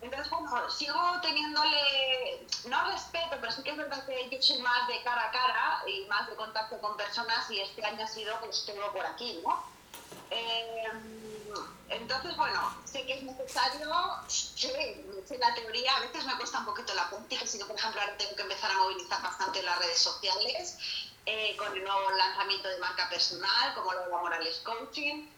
Entonces, 0.00 0.30
bueno, 0.30 0.70
sigo 0.70 1.00
teniéndole, 1.20 2.46
no 2.66 2.90
respeto, 2.90 3.36
pero 3.40 3.50
sí 3.50 3.62
que 3.62 3.70
es 3.70 3.76
verdad 3.76 4.06
que 4.06 4.30
yo 4.30 4.40
soy 4.40 4.62
más 4.62 4.86
de 4.86 5.02
cara 5.02 5.26
a 5.26 5.30
cara 5.30 5.82
y 5.88 6.06
más 6.06 6.28
de 6.28 6.36
contacto 6.36 6.80
con 6.80 6.96
personas 6.96 7.50
y 7.50 7.60
este 7.60 7.84
año 7.84 8.04
ha 8.04 8.08
sido 8.08 8.38
pues 8.38 8.64
todo 8.64 8.92
por 8.92 9.04
aquí, 9.04 9.40
¿no? 9.44 9.64
Eh, 10.30 10.84
entonces, 11.88 12.36
bueno, 12.36 12.76
sé 12.84 13.06
que 13.06 13.14
es 13.14 13.22
necesario, 13.22 13.90
sé, 14.28 15.04
sé 15.26 15.38
la 15.38 15.54
teoría, 15.54 15.96
a 15.96 16.00
veces 16.00 16.24
me 16.26 16.36
cuesta 16.36 16.58
un 16.58 16.66
poquito 16.66 16.94
la 16.94 17.08
práctica, 17.08 17.44
que, 17.44 17.64
por 17.64 17.76
ejemplo, 17.76 18.00
ahora 18.00 18.16
tengo 18.16 18.36
que 18.36 18.42
empezar 18.42 18.70
a 18.70 18.74
movilizar 18.74 19.22
bastante 19.22 19.62
las 19.62 19.78
redes 19.78 19.98
sociales 19.98 20.78
eh, 21.26 21.56
con 21.56 21.74
el 21.74 21.82
nuevo 21.82 22.10
lanzamiento 22.10 22.68
de 22.68 22.78
marca 22.78 23.08
personal, 23.08 23.74
como 23.74 23.92
lo 23.92 24.00
de 24.00 24.10
la 24.10 24.18
Morales 24.18 24.60
Coaching. 24.64 25.28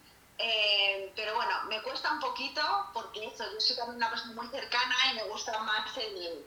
Eh, 0.42 1.12
pero 1.14 1.34
bueno, 1.34 1.52
me 1.68 1.82
cuesta 1.82 2.12
un 2.12 2.20
poquito 2.20 2.62
porque 2.94 3.26
eso, 3.26 3.44
yo 3.52 3.60
soy 3.60 3.76
también 3.76 3.96
una 3.96 4.08
persona 4.10 4.32
muy 4.34 4.48
cercana 4.48 4.94
y 5.12 5.16
me 5.16 5.24
gusta 5.24 5.58
más 5.62 5.94
el, 5.98 6.44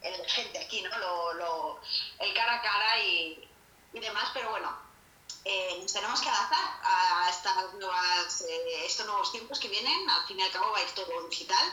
el 0.00 0.26
gente 0.30 0.58
aquí, 0.64 0.80
¿no? 0.82 0.96
Lo, 0.98 1.34
lo- 1.34 1.80
el 2.20 2.32
cara 2.32 2.54
a 2.54 2.62
cara 2.62 3.00
y, 3.04 3.46
y 3.92 4.00
demás, 4.00 4.30
pero 4.32 4.48
bueno, 4.50 4.70
eh, 5.44 5.76
nos 5.82 5.92
tenemos 5.92 6.20
que 6.22 6.28
adaptar 6.30 6.64
a 6.84 7.26
estas 7.28 7.74
nuevas, 7.74 8.40
eh, 8.48 8.86
estos 8.86 9.04
nuevos 9.06 9.30
tiempos 9.30 9.58
que 9.60 9.68
vienen. 9.68 10.08
Al 10.08 10.26
fin 10.26 10.38
y 10.38 10.42
al 10.42 10.50
cabo 10.50 10.72
va 10.72 10.78
a 10.78 10.82
ir 10.82 10.90
todo 10.92 11.28
digital. 11.28 11.68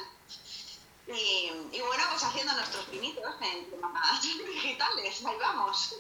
Y, 1.08 1.52
y 1.72 1.80
bueno, 1.82 2.04
pues 2.10 2.24
haciendo 2.24 2.54
nuestros 2.54 2.86
pinitos 2.86 3.34
en 3.42 3.70
temas 3.72 4.22
digitales. 4.22 5.26
Ahí 5.26 5.36
vamos. 5.40 5.96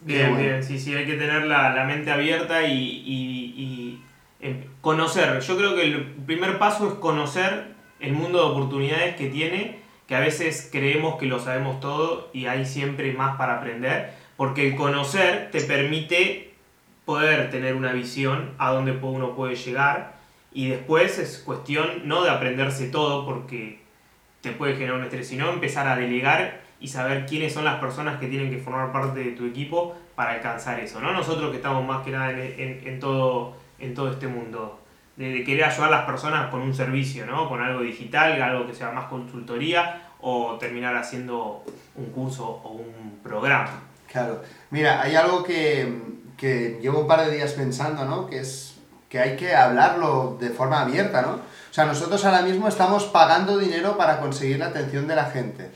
Bien, 0.00 0.36
bien, 0.36 0.64
sí, 0.64 0.78
sí, 0.80 0.94
hay 0.96 1.06
que 1.06 1.14
tener 1.14 1.44
la, 1.44 1.70
la 1.70 1.84
mente 1.84 2.10
abierta 2.10 2.62
y, 2.62 2.72
y- 2.72 3.54
y, 3.56 4.04
conocer. 4.80 5.40
Yo 5.40 5.56
creo 5.56 5.74
que 5.74 5.82
el 5.82 6.02
primer 6.26 6.58
paso 6.58 6.88
es 6.88 6.94
conocer 6.94 7.72
el 8.00 8.12
mundo 8.12 8.38
de 8.38 8.50
oportunidades 8.50 9.16
que 9.16 9.28
tiene, 9.28 9.78
que 10.08 10.16
a 10.16 10.20
veces 10.20 10.68
creemos 10.70 11.16
que 11.18 11.26
lo 11.26 11.38
sabemos 11.38 11.80
todo 11.80 12.28
y 12.32 12.46
hay 12.46 12.66
siempre 12.66 13.12
más 13.12 13.36
para 13.36 13.58
aprender, 13.58 14.12
porque 14.36 14.68
el 14.68 14.76
conocer 14.76 15.50
te 15.52 15.60
permite 15.60 16.52
poder 17.04 17.50
tener 17.50 17.74
una 17.74 17.92
visión 17.92 18.50
a 18.58 18.70
dónde 18.72 18.92
uno 19.00 19.34
puede 19.34 19.54
llegar 19.56 20.14
y 20.52 20.68
después 20.68 21.18
es 21.18 21.38
cuestión 21.44 21.86
no 22.04 22.22
de 22.24 22.30
aprenderse 22.30 22.88
todo 22.88 23.24
porque 23.24 23.80
te 24.40 24.50
puede 24.50 24.74
generar 24.74 24.96
un 24.96 25.04
estrés, 25.04 25.28
sino 25.28 25.50
empezar 25.50 25.86
a 25.86 25.96
delegar 25.96 26.60
y 26.80 26.88
saber 26.88 27.26
quiénes 27.26 27.52
son 27.54 27.64
las 27.64 27.78
personas 27.80 28.18
que 28.18 28.26
tienen 28.26 28.50
que 28.50 28.58
formar 28.58 28.90
parte 28.92 29.20
de 29.20 29.30
tu 29.32 29.46
equipo 29.46 29.96
para 30.16 30.32
alcanzar 30.32 30.80
eso, 30.80 31.00
¿no? 31.00 31.12
Nosotros 31.12 31.50
que 31.50 31.56
estamos 31.58 31.86
más 31.86 32.04
que 32.04 32.10
nada 32.10 32.32
en- 32.32 32.80
en 32.84 32.98
todo, 33.00 33.56
en 33.82 33.94
todo 33.94 34.10
este 34.10 34.26
mundo, 34.26 34.80
de, 35.16 35.30
de 35.30 35.44
querer 35.44 35.64
ayudar 35.64 35.88
a 35.88 35.96
las 35.98 36.06
personas 36.06 36.50
con 36.50 36.62
un 36.62 36.72
servicio, 36.72 37.26
¿no? 37.26 37.48
Con 37.48 37.60
algo 37.60 37.82
digital, 37.82 38.40
algo 38.40 38.66
que 38.66 38.74
sea 38.74 38.90
más 38.92 39.06
consultoría 39.06 40.08
o 40.20 40.56
terminar 40.58 40.96
haciendo 40.96 41.64
un 41.96 42.06
curso 42.06 42.46
o 42.46 42.70
un 42.70 43.18
programa. 43.22 43.82
Claro. 44.10 44.42
Mira, 44.70 45.02
hay 45.02 45.16
algo 45.16 45.42
que, 45.42 46.00
que 46.36 46.78
llevo 46.80 47.00
un 47.00 47.06
par 47.06 47.24
de 47.24 47.34
días 47.34 47.52
pensando, 47.52 48.04
¿no? 48.04 48.26
Que 48.26 48.40
es 48.40 48.78
que 49.08 49.18
hay 49.18 49.36
que 49.36 49.54
hablarlo 49.54 50.38
de 50.40 50.48
forma 50.48 50.80
abierta, 50.80 51.20
¿no? 51.20 51.32
O 51.32 51.74
sea, 51.74 51.84
nosotros 51.84 52.24
ahora 52.24 52.42
mismo 52.42 52.68
estamos 52.68 53.04
pagando 53.04 53.58
dinero 53.58 53.98
para 53.98 54.20
conseguir 54.20 54.58
la 54.58 54.66
atención 54.66 55.06
de 55.06 55.16
la 55.16 55.26
gente. 55.26 55.70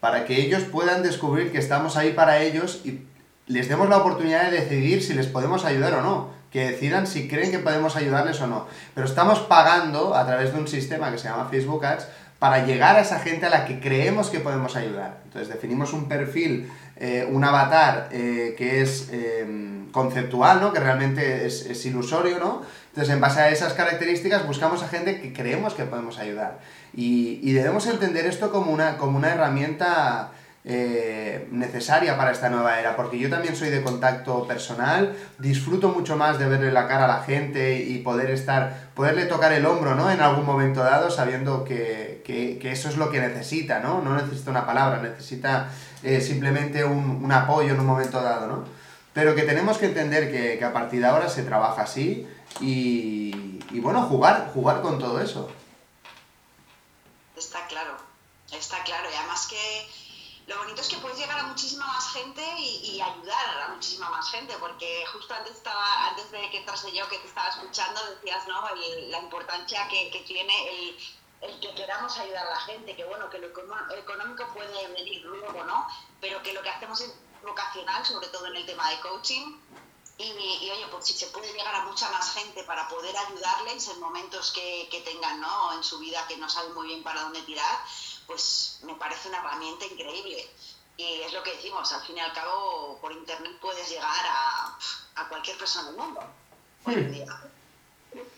Para 0.00 0.26
que 0.26 0.40
ellos 0.40 0.64
puedan 0.64 1.02
descubrir 1.02 1.50
que 1.50 1.58
estamos 1.58 1.96
ahí 1.96 2.12
para 2.12 2.42
ellos 2.42 2.82
y 2.84 3.06
les 3.46 3.68
demos 3.68 3.88
la 3.88 3.96
oportunidad 3.98 4.50
de 4.50 4.60
decidir 4.60 5.02
si 5.02 5.14
les 5.14 5.26
podemos 5.26 5.64
ayudar 5.64 5.94
o 5.94 6.02
no. 6.02 6.37
Que 6.50 6.70
decidan 6.70 7.06
si 7.06 7.28
creen 7.28 7.50
que 7.50 7.58
podemos 7.58 7.96
ayudarles 7.96 8.40
o 8.40 8.46
no. 8.46 8.66
Pero 8.94 9.06
estamos 9.06 9.40
pagando 9.40 10.14
a 10.14 10.26
través 10.26 10.52
de 10.52 10.58
un 10.58 10.68
sistema 10.68 11.10
que 11.10 11.18
se 11.18 11.28
llama 11.28 11.48
Facebook 11.50 11.84
Ads 11.84 12.06
para 12.38 12.64
llegar 12.64 12.96
a 12.96 13.00
esa 13.00 13.18
gente 13.18 13.46
a 13.46 13.50
la 13.50 13.64
que 13.64 13.80
creemos 13.80 14.30
que 14.30 14.40
podemos 14.40 14.76
ayudar. 14.76 15.18
Entonces 15.24 15.48
definimos 15.52 15.92
un 15.92 16.08
perfil, 16.08 16.70
eh, 16.96 17.28
un 17.30 17.42
avatar 17.44 18.08
eh, 18.12 18.54
que 18.56 18.80
es 18.80 19.08
eh, 19.10 19.84
conceptual, 19.90 20.60
¿no? 20.60 20.72
que 20.72 20.78
realmente 20.78 21.46
es, 21.46 21.66
es 21.66 21.84
ilusorio, 21.86 22.38
¿no? 22.38 22.62
Entonces 22.88 23.12
en 23.12 23.20
base 23.20 23.40
a 23.40 23.50
esas 23.50 23.74
características 23.74 24.46
buscamos 24.46 24.82
a 24.82 24.88
gente 24.88 25.20
que 25.20 25.32
creemos 25.32 25.74
que 25.74 25.84
podemos 25.84 26.18
ayudar. 26.18 26.58
Y, 26.94 27.40
y 27.42 27.52
debemos 27.52 27.86
entender 27.86 28.26
esto 28.26 28.52
como 28.52 28.72
una, 28.72 28.98
como 28.98 29.18
una 29.18 29.34
herramienta 29.34 30.30
eh, 30.70 31.48
necesaria 31.50 32.16
para 32.18 32.30
esta 32.30 32.50
nueva 32.50 32.78
era, 32.78 32.94
porque 32.94 33.18
yo 33.18 33.30
también 33.30 33.56
soy 33.56 33.70
de 33.70 33.82
contacto 33.82 34.46
personal, 34.46 35.16
disfruto 35.38 35.88
mucho 35.88 36.14
más 36.16 36.38
de 36.38 36.46
verle 36.46 36.70
la 36.70 36.86
cara 36.86 37.06
a 37.06 37.08
la 37.08 37.22
gente 37.22 37.78
y 37.78 37.98
poder 38.00 38.30
estar, 38.30 38.90
poderle 38.94 39.24
tocar 39.24 39.52
el 39.54 39.64
hombro, 39.64 39.94
¿no? 39.94 40.10
En 40.10 40.20
algún 40.20 40.44
momento 40.44 40.80
dado, 40.84 41.10
sabiendo 41.10 41.64
que, 41.64 42.22
que- 42.24 42.58
que 42.60 42.70
eso 42.72 42.88
es 42.90 42.96
lo 42.98 43.10
que 43.10 43.18
necesita, 43.20 43.80
¿no? 43.80 44.02
No 44.02 44.14
necesita 44.14 44.50
una 44.50 44.66
palabra, 44.66 45.00
necesita 45.00 45.70
eh, 46.02 46.20
simplemente 46.20 46.84
un, 46.84 47.24
un 47.24 47.32
apoyo 47.32 47.72
en 47.72 47.80
un 47.80 47.86
momento 47.86 48.20
dado, 48.20 48.46
¿no? 48.46 48.64
Pero 49.14 49.34
que 49.34 49.42
tenemos 49.44 49.78
que 49.78 49.86
entender 49.86 50.30
que, 50.30 50.58
que 50.58 50.64
a 50.64 50.72
partir 50.74 51.00
de 51.00 51.06
ahora 51.06 51.28
se 51.30 51.42
trabaja 51.44 51.82
así 51.82 52.28
y, 52.60 53.58
y 53.70 53.80
bueno, 53.80 54.02
jugar, 54.02 54.50
jugar 54.52 54.82
con 54.82 54.98
todo 54.98 55.20
eso. 55.20 55.50
Está 57.36 57.66
claro, 57.68 57.94
está 58.52 58.82
claro. 58.84 59.08
Y 59.12 59.16
además 59.16 59.46
que 59.48 59.56
lo 60.48 60.56
bonito 60.58 60.80
es 60.80 60.88
que 60.88 60.96
puedes 60.96 61.18
llegar 61.18 61.38
a 61.38 61.42
muchísima 61.44 61.86
más 61.86 62.10
gente 62.12 62.42
y, 62.58 62.98
ayudar 63.00 63.62
a 63.62 63.68
muchísima 63.68 64.08
más 64.08 64.30
gente, 64.30 64.56
porque 64.58 65.04
justo 65.12 65.34
antes 65.34 65.54
estaba, 65.54 66.06
antes 66.08 66.30
de 66.30 66.50
que 66.50 66.58
entrase 66.58 66.90
yo 66.90 67.06
que 67.08 67.18
te 67.18 67.28
estaba 67.28 67.48
escuchando, 67.48 68.00
decías, 68.14 68.48
¿no? 68.48 68.66
El- 68.70 69.10
la 69.10 69.18
importancia 69.20 69.86
que, 69.88 70.10
que 70.10 70.20
tiene 70.20 70.54
el, 71.42 71.60
que 71.60 71.74
queramos 71.74 72.16
ayudar 72.16 72.46
a 72.46 72.50
la 72.50 72.60
gente, 72.60 72.96
que 72.96 73.04
bueno, 73.04 73.28
que 73.30 73.38
lo 73.38 73.48
económico 73.48 74.46
puede 74.54 74.88
venir 74.88 75.22
luego, 75.22 75.64
¿no? 75.64 75.86
Pero 76.20 76.42
que 76.42 76.52
lo 76.54 76.62
que 76.62 76.70
hacemos 76.70 77.00
es 77.02 77.12
vocacional, 77.42 78.04
sobre 78.06 78.28
todo 78.28 78.46
en 78.46 78.56
el 78.56 78.66
tema 78.66 78.88
de 78.90 79.00
coaching, 79.00 79.54
y, 80.16 80.24
y, 80.24 80.70
oye, 80.70 80.86
pues 80.90 81.06
si 81.06 81.12
se 81.12 81.26
puede 81.28 81.52
llegar 81.52 81.72
a 81.76 81.84
mucha 81.84 82.08
más 82.10 82.32
gente 82.32 82.64
para 82.64 82.88
poder 82.88 83.16
ayudarles 83.16 83.86
en 83.86 84.00
momentos 84.00 84.50
que, 84.50 84.88
que 84.90 85.00
tengan 85.02 85.40
¿no? 85.40 85.72
en 85.74 85.84
su 85.84 85.98
vida 86.00 86.26
que 86.26 86.36
no 86.38 86.48
saben 86.48 86.74
muy 86.74 86.88
bien 86.88 87.04
para 87.04 87.22
dónde 87.22 87.40
tirar, 87.42 87.78
pues 88.28 88.78
me 88.86 88.94
parece 88.94 89.28
una 89.28 89.38
herramienta 89.38 89.84
increíble. 89.86 90.36
Y 90.96 91.22
es 91.26 91.32
lo 91.32 91.42
que 91.42 91.52
decimos, 91.56 91.92
al 91.92 92.02
fin 92.02 92.16
y 92.16 92.20
al 92.20 92.32
cabo, 92.32 92.98
por 93.00 93.10
internet 93.12 93.52
puedes 93.60 93.88
llegar 93.88 94.24
a, 94.30 94.76
a 95.22 95.28
cualquier 95.28 95.56
persona 95.58 95.88
del 95.88 95.96
mundo. 95.96 96.20
Hoy 96.84 96.94
en 96.94 97.12
día. 97.12 97.26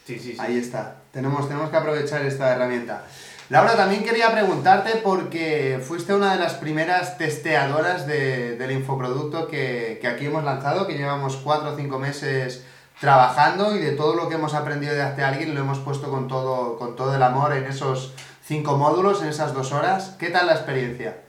Sí, 0.06 0.18
sí, 0.18 0.32
sí. 0.32 0.36
Ahí 0.38 0.58
está. 0.58 0.96
Tenemos, 1.12 1.46
tenemos 1.48 1.70
que 1.70 1.76
aprovechar 1.76 2.22
esta 2.24 2.50
herramienta. 2.54 3.06
Laura, 3.48 3.76
también 3.76 4.04
quería 4.04 4.30
preguntarte 4.30 4.96
porque 4.96 5.82
fuiste 5.86 6.14
una 6.14 6.34
de 6.34 6.38
las 6.38 6.54
primeras 6.54 7.18
testeadoras 7.18 8.06
de- 8.06 8.56
del 8.56 8.70
infoproducto 8.72 9.48
que, 9.48 9.98
que 10.00 10.06
aquí 10.06 10.26
hemos 10.26 10.44
lanzado, 10.44 10.86
que 10.86 10.94
llevamos 10.98 11.36
cuatro 11.36 11.72
o 11.72 11.76
cinco 11.76 11.98
meses 11.98 12.62
trabajando 13.00 13.74
y 13.74 13.78
de 13.78 13.92
todo 13.92 14.14
lo 14.14 14.28
que 14.28 14.34
hemos 14.34 14.52
aprendido 14.54 14.92
de 14.94 15.02
Hazte 15.02 15.24
Alguien 15.24 15.54
lo 15.54 15.60
hemos 15.62 15.78
puesto 15.78 16.10
con 16.10 16.28
todo, 16.28 16.76
con 16.78 16.94
todo 16.94 17.14
el 17.14 17.22
amor 17.22 17.54
en 17.54 17.64
esos 17.64 18.12
cinco 18.50 18.76
módulos, 18.76 19.22
en 19.22 19.28
esas 19.28 19.54
dos 19.54 19.70
horas. 19.70 20.16
¿Qué 20.18 20.28
tal 20.30 20.48
la 20.48 20.54
experiencia? 20.54 21.22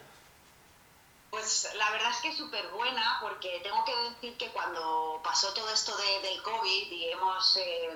Pues 1.29 1.69
la 1.75 1.91
verdad 1.91 2.09
es 2.09 2.17
que 2.17 2.35
súper 2.35 2.67
buena 2.69 3.19
porque 3.21 3.59
tengo 3.61 3.85
que 3.85 3.95
decir 4.09 4.37
que 4.39 4.47
cuando 4.49 5.21
pasó 5.23 5.53
todo 5.53 5.69
esto 5.69 5.95
de- 5.97 6.27
del 6.27 6.41
COVID 6.41 6.91
y 6.91 7.09
hemos 7.11 7.57
eh, 7.57 7.95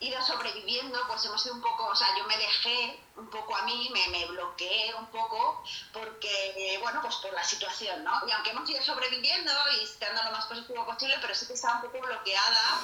ido 0.00 0.22
sobreviviendo, 0.22 0.98
pues 1.06 1.22
hemos 1.26 1.42
sido 1.42 1.54
un 1.56 1.60
poco, 1.60 1.84
o 1.88 1.94
sea, 1.94 2.08
yo 2.16 2.24
me 2.26 2.38
dejé 2.38 2.98
un 3.16 3.28
poco 3.28 3.54
a 3.54 3.62
mí, 3.66 3.90
me, 3.92 4.08
me 4.08 4.24
bloqueé 4.28 4.94
un 4.94 5.06
poco 5.08 5.62
porque, 5.92 6.32
eh, 6.56 6.78
bueno, 6.78 7.02
pues 7.02 7.16
por 7.16 7.34
la 7.34 7.44
situación, 7.44 8.02
¿no? 8.04 8.26
Y 8.26 8.30
aunque 8.32 8.50
hemos 8.52 8.68
ido 8.70 8.82
sobreviviendo 8.82 9.52
y 9.78 9.84
estando 9.84 10.22
lo 10.22 10.32
más 10.32 10.46
positivo 10.46 10.86
posible, 10.86 11.18
pero 11.20 11.34
sí 11.34 11.46
que 11.46 11.52
estaba 11.52 11.74
un 11.76 11.82
poco 11.82 12.06
bloqueada 12.06 12.80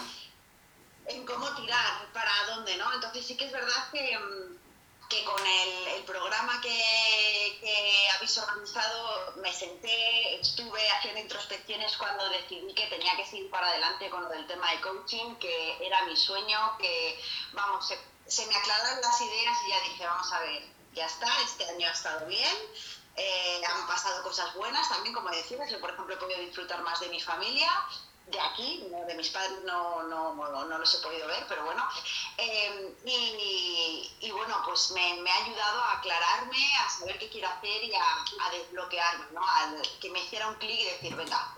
en 1.07 1.25
cómo 1.25 1.49
tirar, 1.55 2.07
para 2.13 2.31
dónde, 2.49 2.77
¿no? 2.77 2.93
Entonces 2.93 3.27
sí 3.27 3.39
que 3.39 3.47
es 3.47 3.53
verdad 3.53 3.91
que, 3.91 4.19
mm, 4.19 4.56
que 5.09 5.25
con 5.25 5.47
el, 5.47 6.05
programa 6.05 6.61
que, 6.61 7.59
que 7.61 8.09
habéis 8.15 8.39
organizado 8.39 9.35
me 9.37 9.53
senté, 9.53 10.41
estuve 10.41 10.81
haciendo 10.91 11.21
introspecciones 11.21 11.97
cuando 11.97 12.29
decidí 12.29 12.73
que 12.75 12.87
tenía 12.87 13.17
que 13.17 13.27
seguir 13.27 13.51
para 13.51 13.69
adelante 13.69 14.09
con 14.09 14.23
lo 14.23 14.29
del 14.29 14.47
tema 14.47 14.71
de 14.71 14.81
coaching, 14.81 15.35
que 15.37 15.85
era 15.85 16.05
mi 16.05 16.17
sueño, 16.17 16.77
que, 16.79 17.21
vamos, 17.53 17.93
se, 18.27 18.47
me 18.47 18.57
aclararon 18.57 19.01
las 19.01 19.21
ideas 19.21 19.59
y 19.67 19.71
ya 19.71 19.81
dije, 19.81 20.07
vamos 20.07 20.33
a 20.33 20.41
ver, 20.41 20.63
ya 20.95 21.07
está, 21.07 21.29
este 21.43 21.69
año 21.69 21.89
ha 21.89 21.93
estado 21.93 22.27
bien, 22.27 22.57
eh, 23.17 23.63
han 23.67 23.87
pasado 23.87 24.23
cosas 24.23 24.55
buenas 24.55 24.89
también, 24.89 25.15
como 25.15 25.29
decías, 25.31 25.71
yo 25.71 25.81
por 25.81 25.91
ejemplo 25.91 26.15
he 26.15 26.19
podido 26.19 26.41
disfrutar 26.41 26.83
más 26.83 27.01
de 27.01 27.09
mi 27.09 27.21
familia, 27.21 27.71
de 28.27 28.41
aquí, 28.41 28.85
de 29.07 29.15
mis 29.15 29.29
padres 29.31 29.59
no, 29.65 30.03
no, 30.05 30.35
no, 30.35 30.65
no 30.65 30.79
los 30.79 30.95
he 30.95 30.99
podido 31.03 31.27
ver, 31.29 31.45
pero 31.49 31.65
bueno. 31.65 31.83
Eh, 32.39 32.95
y, 33.05 34.11
y 34.21 34.31
bueno, 34.33 34.57
pues 34.67 34.91
me, 34.93 35.21
me, 35.23 35.31
ha 35.31 35.45
ayudado 35.45 35.81
a 35.83 35.93
aclararme, 35.99 36.59
a 36.85 36.91
saber 36.91 37.19
qué 37.19 37.29
quiero 37.29 37.49
hacer 37.49 37.85
y 37.85 37.95
a, 37.95 38.03
a 38.47 38.51
desbloquearme, 38.51 39.27
¿no? 39.33 39.41
A 39.43 39.73
que 40.01 40.11
me 40.11 40.21
hiciera 40.21 40.49
un 40.49 40.57
clic 40.57 40.81
y 40.81 40.85
decir, 40.85 41.15
venga, 41.17 41.55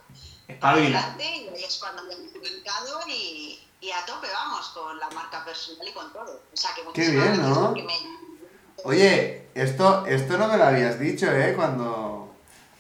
adelante, 0.61 1.25
y 1.37 1.49
ahí 1.49 1.65
es 1.65 1.79
cuando 1.79 2.03
me 2.05 2.15
he 2.15 2.17
publicado 2.17 3.01
y, 3.09 3.67
y 3.81 3.91
a 3.91 4.05
tope 4.05 4.29
vamos 4.33 4.69
con 4.69 4.99
la 4.99 5.09
marca 5.11 5.45
personal 5.45 5.89
y 5.89 5.93
con 5.93 6.13
todo. 6.13 6.43
O 6.53 6.57
sea 6.57 6.75
que 6.75 6.83
Qué 6.93 7.09
bien, 7.11 7.41
¿no? 7.43 7.73
me- 7.73 8.19
Oye, 8.85 9.49
esto, 9.55 10.07
esto 10.07 10.37
no 10.39 10.47
me 10.49 10.57
lo 10.57 10.65
habías 10.65 11.01
dicho, 11.01 11.27
¿eh? 11.33 11.55
Cuando, 11.57 12.28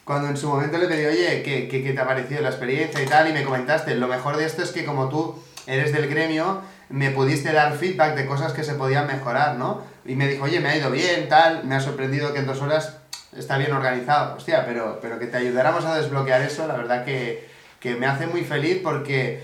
cuando 0.09 0.29
en 0.29 0.39
su 0.39 0.49
momento 0.49 0.79
le 0.79 0.87
pedí, 0.87 1.05
oye, 1.05 1.43
¿qué, 1.43 1.69
qué, 1.69 1.83
qué 1.83 1.93
te 1.93 2.01
ha 2.01 2.07
parecido 2.07 2.41
la 2.41 2.49
experiencia 2.49 3.03
y 3.03 3.05
tal? 3.05 3.29
Y 3.29 3.35
me 3.35 3.45
comentaste, 3.45 3.95
lo 3.95 4.09
mejor 4.09 4.39
de 4.39 4.47
esto 4.47 4.63
es 4.63 4.71
que 4.71 4.87
como 4.87 5.11
tú 5.11 5.39
eres 5.67 5.93
del 5.93 6.09
gremio, 6.09 6.63
me 6.89 7.11
pudiste 7.11 7.53
dar 7.53 7.75
feedback 7.75 8.15
de 8.15 8.25
cosas 8.25 8.55
que 8.55 8.65
se 8.65 8.73
podían 8.73 9.07
mejorar, 9.07 9.57
¿no? 9.57 9.83
Y 10.07 10.15
me 10.15 10.27
dijo, 10.27 10.45
oye, 10.45 10.61
me 10.61 10.71
ha 10.71 10.77
ido 10.79 10.91
bien, 10.91 11.29
tal, 11.29 11.65
me 11.65 11.75
ha 11.75 11.81
sorprendido 11.81 12.33
que 12.33 12.39
en 12.39 12.47
dos 12.47 12.63
horas 12.63 12.97
está 13.37 13.59
bien 13.59 13.71
organizado. 13.71 14.37
Hostia, 14.37 14.65
pero, 14.65 14.99
pero 15.03 15.19
que 15.19 15.27
te 15.27 15.37
ayudáramos 15.37 15.85
a 15.85 15.95
desbloquear 15.99 16.41
eso, 16.41 16.67
la 16.67 16.79
verdad 16.79 17.05
que, 17.05 17.47
que 17.79 17.95
me 17.95 18.07
hace 18.07 18.27
muy 18.27 18.45
feliz 18.45 18.81
porque 18.83 19.43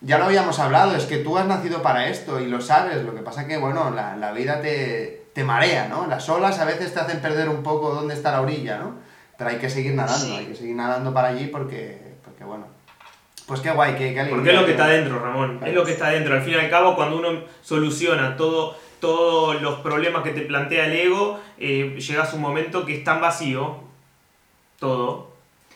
ya 0.00 0.18
lo 0.18 0.26
habíamos 0.26 0.60
hablado, 0.60 0.94
es 0.94 1.06
que 1.06 1.16
tú 1.16 1.38
has 1.38 1.46
nacido 1.46 1.82
para 1.82 2.06
esto 2.06 2.38
y 2.38 2.46
lo 2.46 2.60
sabes, 2.60 3.02
lo 3.02 3.16
que 3.16 3.22
pasa 3.22 3.48
que, 3.48 3.56
bueno, 3.56 3.90
la, 3.90 4.14
la 4.14 4.30
vida 4.30 4.60
te, 4.60 5.24
te 5.34 5.42
marea, 5.42 5.88
¿no? 5.88 6.06
Las 6.06 6.28
olas 6.28 6.60
a 6.60 6.66
veces 6.66 6.94
te 6.94 7.00
hacen 7.00 7.18
perder 7.18 7.48
un 7.48 7.64
poco 7.64 7.92
dónde 7.92 8.14
está 8.14 8.30
la 8.30 8.42
orilla, 8.42 8.78
¿no? 8.78 9.02
Pero 9.36 9.50
hay 9.50 9.56
que 9.58 9.68
seguir 9.70 9.94
nadando, 9.94 10.26
Sí. 10.26 10.32
hay 10.32 10.46
que 10.46 10.54
seguir 10.54 10.76
nadando 10.76 11.12
para 11.12 11.28
allí 11.28 11.46
porque, 11.48 12.16
porque 12.24 12.44
bueno, 12.44 12.66
pues 13.46 13.60
qué 13.60 13.70
guay, 13.72 13.92
qué, 13.92 14.14
qué 14.14 14.20
alegría. 14.20 14.30
Porque 14.36 14.50
es 14.50 14.60
lo 14.60 14.64
que 14.66 14.70
está 14.72 14.86
dentro, 14.86 15.18
Ramón. 15.18 15.60
Es 15.64 15.74
lo 15.74 15.84
que 15.84 15.92
está 15.92 16.10
dentro. 16.10 16.34
Al 16.34 16.42
fin 16.42 16.54
y 16.54 16.56
al 16.56 16.70
cabo, 16.70 16.94
cuando 16.94 17.16
uno 17.18 17.42
soluciona 17.62 18.36
todo, 18.36 18.76
todos 19.00 19.60
los 19.60 19.80
problemas 19.80 20.22
que 20.22 20.30
te 20.30 20.42
plantea 20.42 20.86
el 20.86 20.92
ego, 20.92 21.40
eh, 21.58 21.94
llegas 21.98 22.32
a 22.32 22.36
un 22.36 22.42
momento 22.42 22.86
que 22.86 22.96
es 22.98 23.04
tan 23.04 23.20
vacío, 23.20 23.80
todo, 24.78 25.32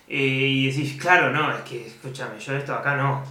eh, 0.08 0.16
y 0.16 0.66
decís, 0.70 1.00
claro, 1.00 1.30
no, 1.30 1.52
es 1.52 1.60
que, 1.62 1.86
escúchame, 1.86 2.38
yo 2.40 2.56
esto 2.56 2.74
acá 2.74 2.96
no. 2.96 3.22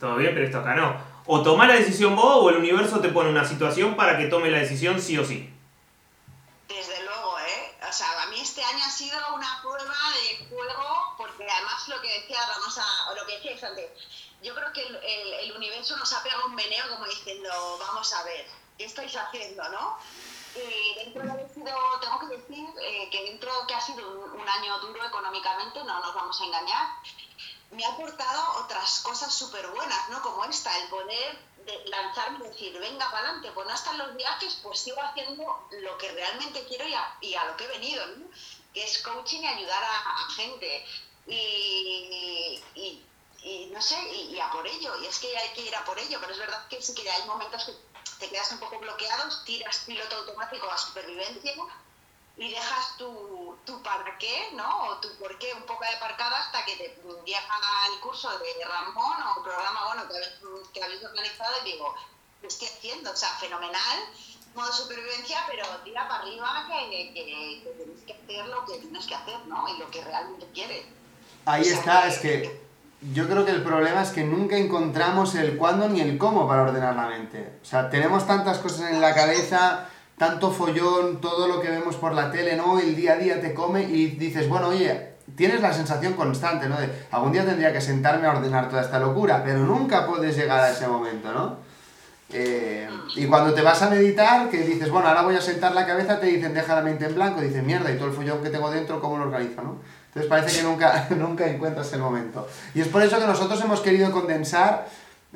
Todo 0.00 0.16
bien, 0.16 0.32
pero 0.32 0.46
esto 0.46 0.58
acá 0.60 0.74
no. 0.74 0.96
O 1.26 1.42
tomás 1.42 1.68
la 1.68 1.74
decisión 1.74 2.14
vos 2.16 2.36
o 2.44 2.50
el 2.50 2.56
universo 2.56 3.00
te 3.00 3.08
pone 3.08 3.28
una 3.28 3.44
situación 3.44 3.94
para 3.96 4.16
que 4.16 4.26
tome 4.26 4.50
la 4.50 4.58
decisión 4.58 5.00
sí 5.00 5.18
o 5.18 5.24
sí. 5.24 5.50
Desde 6.68 7.02
luego, 7.04 7.36
¿eh? 7.40 7.74
O 7.88 7.92
sea, 7.92 8.06
a 8.22 8.30
mí 8.30 8.36
este 8.40 8.55
año 8.66 8.84
ha 8.84 8.90
sido 8.90 9.34
una 9.34 9.60
prueba 9.62 9.96
de 10.14 10.46
fuego, 10.48 11.14
porque 11.16 11.48
además 11.48 11.88
lo 11.88 12.00
que 12.00 12.20
decía 12.20 12.46
Ramos, 12.46 12.78
o 13.10 13.14
lo 13.14 13.26
que 13.26 13.36
decíais 13.36 13.62
antes, 13.64 13.90
yo 14.42 14.54
creo 14.54 14.72
que 14.72 14.82
el, 14.82 15.52
universo 15.56 15.96
nos 15.96 16.12
ha 16.12 16.22
pegado 16.22 16.46
un 16.46 16.54
meneo 16.54 16.88
como 16.90 17.06
diciendo, 17.06 17.50
vamos 17.80 18.12
a 18.12 18.22
ver, 18.24 18.46
¿qué 18.76 18.84
estáis 18.84 19.16
haciendo, 19.16 19.66
no? 19.70 19.98
Y 20.54 20.94
dentro 20.96 21.22
de 21.22 21.48
sido, 21.54 22.00
tengo 22.00 22.18
que 22.20 22.36
decir 22.36 22.68
eh, 22.80 23.08
que 23.10 23.24
dentro 23.24 23.50
que 23.66 23.74
ha 23.74 23.80
sido 23.80 24.08
un, 24.08 24.40
un 24.40 24.48
año 24.48 24.78
duro 24.80 25.04
económicamente, 25.04 25.82
no 25.84 26.00
nos 26.00 26.14
vamos 26.14 26.40
a 26.40 26.44
engañar, 26.44 26.88
me 27.70 27.84
ha 27.84 27.90
aportado 27.90 28.64
otras 28.64 29.00
cosas 29.00 29.34
súper 29.34 29.66
buenas, 29.68 30.08
¿no? 30.10 30.22
Como 30.22 30.44
esta, 30.44 30.76
el 30.78 30.88
poder 30.88 31.38
de 31.66 31.84
lanzarme 31.86 32.38
y 32.38 32.48
decir, 32.48 32.78
venga 32.78 33.10
para 33.10 33.24
adelante, 33.24 33.50
pues 33.52 33.66
no 33.66 33.74
están 33.74 33.98
los 33.98 34.14
viajes, 34.14 34.58
pues 34.62 34.80
sigo 34.80 35.02
haciendo 35.02 35.68
lo 35.70 35.98
que 35.98 36.12
realmente 36.12 36.64
quiero 36.66 36.84
y 37.20 37.34
a, 37.34 37.44
lo 37.44 37.56
que 37.56 37.64
he 37.64 37.68
venido, 37.68 38.06
¿no? 38.06 38.26
Que 38.72 38.84
es 38.84 39.02
coaching 39.02 39.40
y 39.40 39.46
ayudar 39.46 39.82
a, 39.82 40.30
gente. 40.36 40.86
Y, 41.26 42.62
y, 42.74 43.66
no 43.72 43.82
sé, 43.82 43.98
y 44.14 44.38
a 44.38 44.50
por 44.50 44.66
ello. 44.66 44.96
Y 45.02 45.06
es 45.06 45.18
que 45.18 45.36
hay 45.36 45.48
que 45.50 45.62
ir 45.62 45.74
a 45.74 45.84
por 45.84 45.98
ello, 45.98 46.18
pero 46.20 46.32
es 46.32 46.38
verdad 46.38 46.66
que 46.68 46.80
sí 46.80 46.94
que 46.94 47.08
hay 47.10 47.26
momentos 47.26 47.64
que 47.64 47.74
te 48.18 48.30
quedas 48.30 48.50
un 48.52 48.60
poco 48.60 48.78
bloqueados, 48.78 49.44
tiras 49.44 49.84
piloto 49.86 50.16
automático 50.16 50.70
a 50.70 50.78
supervivencia 50.78 51.52
y 52.36 52.50
dejas 52.50 52.96
tu, 52.98 53.45
tu 53.66 53.82
para 53.82 54.16
qué, 54.18 54.50
¿no? 54.54 54.86
O 54.86 54.96
tu 54.96 55.08
por 55.16 55.38
qué 55.38 55.52
un 55.52 55.62
poco 55.62 55.84
aparcado 55.84 56.36
hasta 56.36 56.64
que 56.64 56.76
te 56.76 56.96
llega 57.26 57.40
el 57.92 58.00
curso 58.00 58.30
de 58.38 58.64
Ramón 58.64 59.16
o 59.22 59.38
el 59.38 59.42
programa 59.42 59.86
bueno, 59.86 60.08
que, 60.08 60.16
habéis, 60.16 60.68
que 60.72 60.82
habéis 60.82 61.04
organizado 61.04 61.52
y 61.62 61.72
digo, 61.72 61.94
¿qué 62.40 62.46
estoy 62.46 62.68
haciendo? 62.68 63.10
O 63.10 63.16
sea, 63.16 63.28
fenomenal, 63.40 63.98
modo 64.54 64.72
supervivencia, 64.72 65.38
pero 65.48 65.64
tira 65.84 66.08
para 66.08 66.22
arriba 66.22 66.66
que, 66.68 67.12
que, 67.12 67.14
que 67.14 67.70
tienes 67.76 68.02
que 68.06 68.12
hacer 68.14 68.46
lo 68.46 68.64
que 68.64 68.78
tienes 68.78 69.06
que 69.06 69.14
hacer, 69.14 69.46
¿no? 69.46 69.68
Y 69.68 69.78
lo 69.78 69.90
que 69.90 70.02
realmente 70.02 70.46
quieres. 70.54 70.86
Ahí 71.44 71.60
O 71.60 71.64
sea, 71.64 71.74
está, 71.74 72.08
es 72.08 72.18
que 72.18 72.66
yo 73.12 73.28
creo 73.28 73.44
que 73.44 73.52
el 73.52 73.62
problema 73.62 74.02
es 74.02 74.10
que 74.10 74.24
nunca 74.24 74.56
encontramos 74.56 75.34
el 75.34 75.56
cuándo 75.56 75.88
ni 75.88 76.00
el 76.00 76.16
cómo 76.18 76.48
para 76.48 76.62
ordenar 76.62 76.96
la 76.96 77.06
mente. 77.06 77.58
O 77.62 77.64
sea, 77.64 77.90
tenemos 77.90 78.26
tantas 78.26 78.58
cosas 78.58 78.90
en 78.90 79.00
la 79.00 79.14
cabeza, 79.14 79.88
tanto 80.18 80.50
follón, 80.50 81.20
todo 81.20 81.46
lo 81.46 81.60
que 81.60 81.70
vemos 81.70 81.96
por 81.96 82.14
la 82.14 82.30
tele, 82.30 82.56
¿no? 82.56 82.78
El 82.78 82.96
día 82.96 83.14
a 83.14 83.16
día 83.16 83.40
te 83.40 83.52
come 83.52 83.82
y 83.82 84.06
dices, 84.08 84.48
bueno, 84.48 84.68
oye, 84.68 85.16
tienes 85.34 85.60
la 85.60 85.72
sensación 85.72 86.14
constante, 86.14 86.68
¿no? 86.68 86.78
De 86.78 86.90
algún 87.10 87.32
día 87.32 87.44
tendría 87.44 87.72
que 87.72 87.80
sentarme 87.80 88.26
a 88.26 88.32
ordenar 88.32 88.68
toda 88.68 88.82
esta 88.82 88.98
locura, 88.98 89.42
pero 89.44 89.60
nunca 89.60 90.06
puedes 90.06 90.36
llegar 90.36 90.60
a 90.60 90.70
ese 90.70 90.88
momento, 90.88 91.32
¿no? 91.32 91.66
Eh, 92.32 92.88
y 93.14 93.26
cuando 93.26 93.54
te 93.54 93.62
vas 93.62 93.80
a 93.82 93.90
meditar, 93.90 94.48
que 94.48 94.58
dices, 94.62 94.90
bueno, 94.90 95.08
ahora 95.08 95.22
voy 95.22 95.36
a 95.36 95.40
sentar 95.40 95.74
la 95.74 95.86
cabeza, 95.86 96.18
te 96.18 96.26
dicen, 96.26 96.54
deja 96.54 96.74
la 96.74 96.82
mente 96.82 97.04
en 97.06 97.14
blanco, 97.14 97.40
dices, 97.40 97.62
mierda, 97.62 97.90
y 97.90 97.96
todo 97.96 98.08
el 98.08 98.14
follón 98.14 98.42
que 98.42 98.50
tengo 98.50 98.70
dentro, 98.70 99.00
¿cómo 99.00 99.18
lo 99.18 99.24
organizo, 99.24 99.62
no? 99.62 99.78
Entonces 100.08 100.28
parece 100.28 100.58
que 100.58 100.64
nunca, 100.64 101.08
nunca 101.16 101.46
encuentras 101.46 101.92
el 101.92 102.00
momento. 102.00 102.48
Y 102.74 102.80
es 102.80 102.88
por 102.88 103.02
eso 103.02 103.18
que 103.18 103.26
nosotros 103.26 103.60
hemos 103.62 103.80
querido 103.80 104.10
condensar 104.10 104.88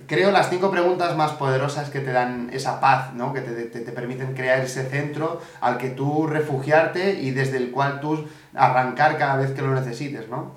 creo, 0.07 0.31
las 0.31 0.51
cinco 0.51 0.71
preguntas 0.71 1.17
más 1.17 1.33
poderosas 1.33 1.91
que 1.91 2.01
te 2.01 2.13
dan 2.13 2.51
esa 2.53 2.81
paz, 2.81 3.13
¿no? 3.15 3.33
Que 3.33 3.41
te, 3.41 3.65
te- 3.65 3.81
te 3.81 3.93
permiten 3.93 4.35
crear 4.35 4.61
ese 4.61 4.89
centro 4.89 5.41
al 5.61 5.79
que 5.79 5.91
tú 5.91 6.27
refugiarte 6.27 7.15
y 7.21 7.31
desde 7.31 7.57
el 7.57 7.71
cual 7.71 8.01
tú 8.01 8.29
arrancar 8.55 9.17
cada 9.19 9.37
vez 9.37 9.53
que 9.53 9.63
lo 9.63 9.75
necesites, 9.75 10.29
¿no? 10.29 10.55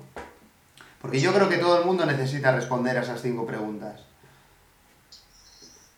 Porque 1.00 1.20
yo 1.20 1.32
creo 1.34 1.48
que 1.48 1.58
todo 1.58 1.78
el 1.78 1.84
mundo 1.84 2.06
necesita 2.06 2.52
responder 2.52 2.96
a 2.98 3.02
esas 3.02 3.20
cinco 3.20 3.46
preguntas. 3.46 4.00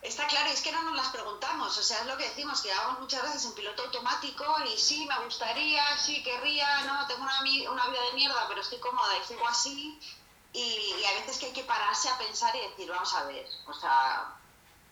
Está 0.03 0.27
claro, 0.29 0.49
es 0.51 0.63
que 0.63 0.71
no 0.71 0.83
nos 0.83 0.95
las 0.97 1.09
preguntamos, 1.09 1.77
o 1.77 1.83
sea, 1.83 2.01
es 2.01 2.07
lo 2.07 2.17
que 2.17 2.25
decimos, 2.29 2.61
que 2.63 2.69
vamos 2.69 3.01
muchas 3.01 3.23
veces 3.23 3.45
en 3.45 3.55
piloto 3.55 3.83
automático 3.85 4.45
y 4.73 4.79
sí, 4.79 5.05
me 5.09 5.25
gustaría, 5.25 5.83
sí, 5.99 6.23
querría, 6.23 6.67
no, 6.87 7.07
tengo 7.09 7.23
una, 7.23 7.41
una 7.73 7.87
vida 7.89 8.01
de 8.11 8.15
mierda, 8.17 8.45
pero 8.49 8.61
estoy 8.61 8.79
cómoda 8.79 9.09
y 9.21 9.27
sigo 9.27 9.47
así. 9.49 9.99
Y, 10.57 11.05
a 11.05 11.21
veces 11.21 11.39
que 11.39 11.47
hay 11.47 11.53
que 11.53 11.65
pararse 11.65 12.09
a 12.09 12.19
pensar 12.19 12.55
y 12.57 12.61
decir, 12.61 12.89
vamos 12.89 13.13
a 13.15 13.25
ver, 13.25 13.47
o 13.67 13.75
sea, 13.75 14.35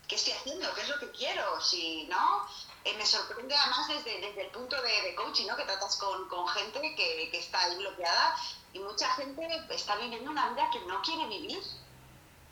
¿qué 0.07 0.17
estoy 0.17 0.35
haciendo? 0.35 0.73
¿Qué 0.75 0.83
es 0.83 0.89
lo 0.89 0.99
que 0.99 1.11
quiero? 1.11 1.61
Si, 1.61 2.05
¿no? 2.05 2.47
Eh, 2.85 2.95
me 2.99 3.07
sorprende 3.07 3.57
además 3.57 3.89
desde, 3.89 4.21
desde 4.21 4.43
el 4.43 4.51
punto 4.51 4.77
de, 4.83 5.03
de 5.03 5.15
coaching, 5.15 5.47
¿no? 5.47 5.57
Que 5.57 5.65
tratas 5.65 5.97
con, 5.97 6.29
con 6.29 6.47
gente 6.49 6.81
que, 6.81 7.31
que 7.31 7.39
está 7.39 7.61
ahí 7.61 7.77
bloqueada 7.79 8.37
y 8.75 8.79
mucha 8.81 9.09
gente 9.15 9.49
está 9.71 9.97
viviendo 9.97 10.31
una 10.31 10.51
vida 10.51 10.69
que 10.71 10.81
no 10.81 11.01
quiere 11.01 11.27
vivir 11.27 11.63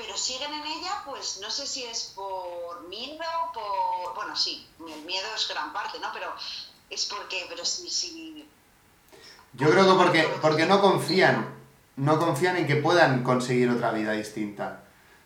pero 0.02 0.16
siguen 0.16 0.52
en 0.52 0.66
ella, 0.66 1.02
pues 1.04 1.38
no 1.40 1.50
sé 1.50 1.66
si 1.66 1.84
es 1.84 2.12
por 2.16 2.82
miedo, 2.88 3.22
por... 3.54 4.14
Bueno, 4.14 4.34
sí, 4.34 4.66
el 4.80 5.02
miedo 5.02 5.26
es 5.34 5.46
gran 5.48 5.72
parte, 5.72 5.98
¿no? 6.00 6.08
Pero 6.12 6.32
es 6.90 7.06
porque, 7.06 7.46
pero 7.48 7.64
sí, 7.64 7.88
sí... 7.88 8.48
Yo 9.52 9.70
creo 9.70 9.84
que 9.84 10.02
porque, 10.02 10.38
porque 10.40 10.66
no 10.66 10.80
confían, 10.80 11.61
no 11.96 12.18
confían 12.18 12.56
en 12.56 12.66
que 12.66 12.76
puedan 12.76 13.22
conseguir 13.22 13.68
otra 13.70 13.90
vida 13.92 14.12
distinta. 14.12 14.80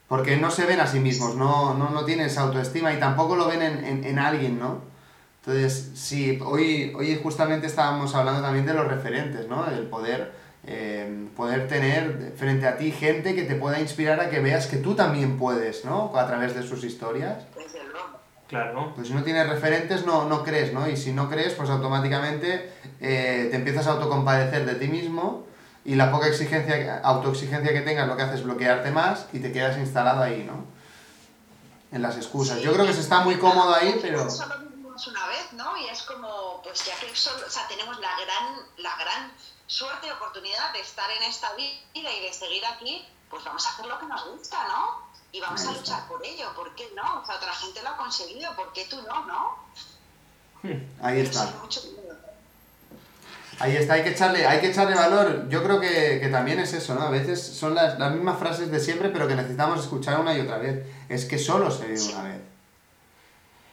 Porque 0.09 0.37
no 0.37 0.50
se 0.50 0.66
ven 0.66 0.79
a 0.81 0.87
sí 0.87 1.00
mismos, 1.00 1.35
no, 1.35 1.74
no, 1.74 1.90
no 1.90 2.05
tienen 2.05 2.26
esa 2.26 2.42
autoestima 2.42 2.92
y 2.92 2.98
tampoco 3.00 3.35
lo 3.37 3.48
ven 3.48 3.62
en, 3.62 3.85
en- 3.85 4.05
en 4.05 4.18
alguien, 4.20 4.59
¿no? 4.59 4.81
Entonces, 5.40 5.90
sí, 5.94 6.38
hoy, 6.44 6.92
hoy 6.96 7.18
justamente 7.22 7.66
estábamos 7.66 8.14
hablando 8.14 8.40
también 8.42 8.66
de 8.66 8.74
los 8.74 8.87
referentes, 8.88 9.48
¿no? 9.48 9.66
El 9.68 9.85
poder, 9.87 10.33
eh, 10.64 11.26
poder 11.37 11.66
tener 11.68 12.33
frente 12.37 12.66
a 12.66 12.76
ti 12.76 12.90
gente 12.92 13.35
que 13.35 13.42
te 13.42 13.55
pueda 13.57 13.81
inspirar 13.81 14.20
a 14.20 14.29
que 14.31 14.40
veas 14.40 14.66
que 14.66 14.76
tú 14.76 14.94
también 14.94 15.38
puedes, 15.38 15.85
¿no? 15.85 16.12
A 16.16 16.26
través 16.26 16.55
de 16.55 16.62
sus 16.62 16.83
historias. 16.85 17.44
Claro. 18.48 18.92
Pues 18.94 19.09
si 19.09 19.14
no 19.14 19.22
tienes 19.24 19.48
referentes, 19.48 20.07
no, 20.07 20.29
no 20.29 20.44
crees, 20.44 20.72
¿no? 20.72 20.88
Y 20.88 20.96
si 20.96 21.12
no 21.12 21.29
crees, 21.29 21.55
pues 21.55 21.68
automáticamente 21.68 22.70
eh, 23.00 23.48
te 23.50 23.57
empiezas 23.57 23.88
a 23.88 23.92
autocompadecer 23.92 24.64
de 24.66 24.74
ti 24.76 24.87
mismo 24.88 25.46
y 25.87 25.94
la 25.94 26.11
poca 26.11 26.27
exigencia, 26.27 27.01
autoexigencia 27.05 27.72
que 27.72 27.81
tengas 27.81 28.09
lo 28.09 28.16
que 28.16 28.22
hace 28.25 28.35
es 28.35 28.42
bloquearte 28.42 28.90
más 28.90 29.27
y 29.33 29.38
te 29.38 29.53
quedas 29.53 29.79
instalado 29.79 30.20
ahí, 30.20 30.42
¿no? 30.42 30.64
En 31.92 32.03
las 32.03 32.16
excusas. 32.16 32.61
Yo 32.61 32.72
creo 32.72 32.85
que 32.85 32.92
se 32.92 33.01
está 33.01 33.20
muy 33.20 33.38
cómodo 33.38 33.72
ahí, 33.72 33.96
pero... 34.03 34.29
Solo 34.29 34.57
una 35.07 35.27
vez, 35.29 35.53
¿no? 35.53 35.77
Y 35.77 35.87
es 35.87 36.03
como, 36.03 36.61
pues 36.62 36.85
ya 36.85 36.94
que 36.99 37.14
solo, 37.14 37.46
o 37.46 37.51
sea, 37.51 37.68
tenemos 37.68 38.01
la 38.01 38.11
gran, 38.18 38.57
la 38.79 38.96
gran 38.96 39.33
suerte 39.66 40.09
y 40.09 40.11
oportunidad 40.11 40.72
de 40.72 40.81
estar 40.81 41.09
en 41.11 41.22
esta 41.22 41.53
vida 41.55 41.79
y 41.94 42.03
de 42.03 42.33
seguir 42.33 42.64
aquí, 42.66 43.07
pues 43.31 43.44
vamos 43.44 43.64
a 43.66 43.70
hacer 43.70 43.87
lo 43.87 43.99
que 44.01 44.07
nos 44.07 44.27
gusta, 44.27 44.66
¿no? 44.66 45.07
Y 45.31 45.40
vamos 45.40 45.64
a 45.66 45.72
luchar 45.72 46.09
por 46.09 46.25
ello, 46.25 46.53
¿por 46.57 46.75
qué 46.75 46.90
no? 46.96 47.20
O 47.20 47.27
sea, 47.27 47.37
otra 47.37 47.53
gente 47.53 47.83
lo 47.83 47.90
ha 47.90 47.96
conseguido, 47.96 48.57
¿por 48.57 48.72
qué 48.72 48.87
tú 48.87 49.01
no, 49.03 49.27
no? 49.27 49.59
Ahí 51.01 51.20
está. 51.20 51.44
mucho. 51.62 51.81
Ahí 53.58 53.74
está, 53.76 53.94
hay 53.94 54.02
que 54.02 54.10
echarle, 54.10 54.46
hay 54.46 54.60
que 54.60 54.68
echarle 54.68 54.94
valor. 54.94 55.48
Yo 55.48 55.62
creo 55.62 55.80
que, 55.80 56.18
que 56.20 56.28
también 56.28 56.58
es 56.58 56.74
eso, 56.74 56.94
¿no? 56.94 57.02
A 57.02 57.10
veces 57.10 57.42
son 57.42 57.74
las, 57.74 57.98
las 57.98 58.12
mismas 58.12 58.38
frases 58.38 58.70
de 58.70 58.78
siempre, 58.80 59.08
pero 59.08 59.26
que 59.26 59.34
necesitamos 59.34 59.80
escuchar 59.80 60.20
una 60.20 60.36
y 60.36 60.40
otra 60.40 60.58
vez. 60.58 60.84
Es 61.08 61.24
que 61.24 61.38
solo 61.38 61.70
se 61.70 61.86
vive 61.86 62.00
una 62.12 62.22
vez. 62.24 62.40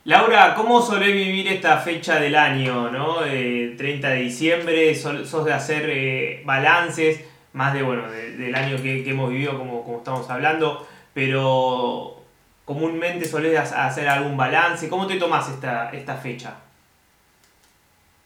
Laura, 0.06 0.54
¿cómo 0.56 0.82
solés 0.82 1.14
vivir 1.14 1.48
esta 1.48 1.78
fecha 1.78 2.16
del 2.20 2.36
año, 2.36 2.90
no? 2.92 3.26
Eh, 3.26 3.76
30 3.78 4.10
de 4.10 4.16
diciembre, 4.18 4.96
sol- 4.96 5.26
sos 5.28 5.46
de 5.46 5.54
hacer 5.54 5.86
eh, 5.90 6.44
balances, 6.46 7.22
más 7.54 7.74
de, 7.74 7.84
bueno, 7.84 8.10
de- 8.10 8.38
del 8.38 8.56
año 8.56 8.78
que, 8.78 9.04
que 9.04 9.12
hemos 9.12 9.30
vivido, 9.30 9.58
como, 9.58 9.84
como 9.84 9.98
estamos 10.00 10.30
hablando, 10.30 10.86
pero 11.14 12.22
comúnmente 12.66 13.26
solés 13.28 13.58
ha- 13.72 13.86
hacer 13.88 14.08
algún 14.10 14.36
balance. 14.38 14.88
¿Cómo 14.90 15.08
te 15.08 15.16
tomas 15.16 15.48
esta, 15.50 15.90
esta 15.92 16.16
fecha? 16.16 16.56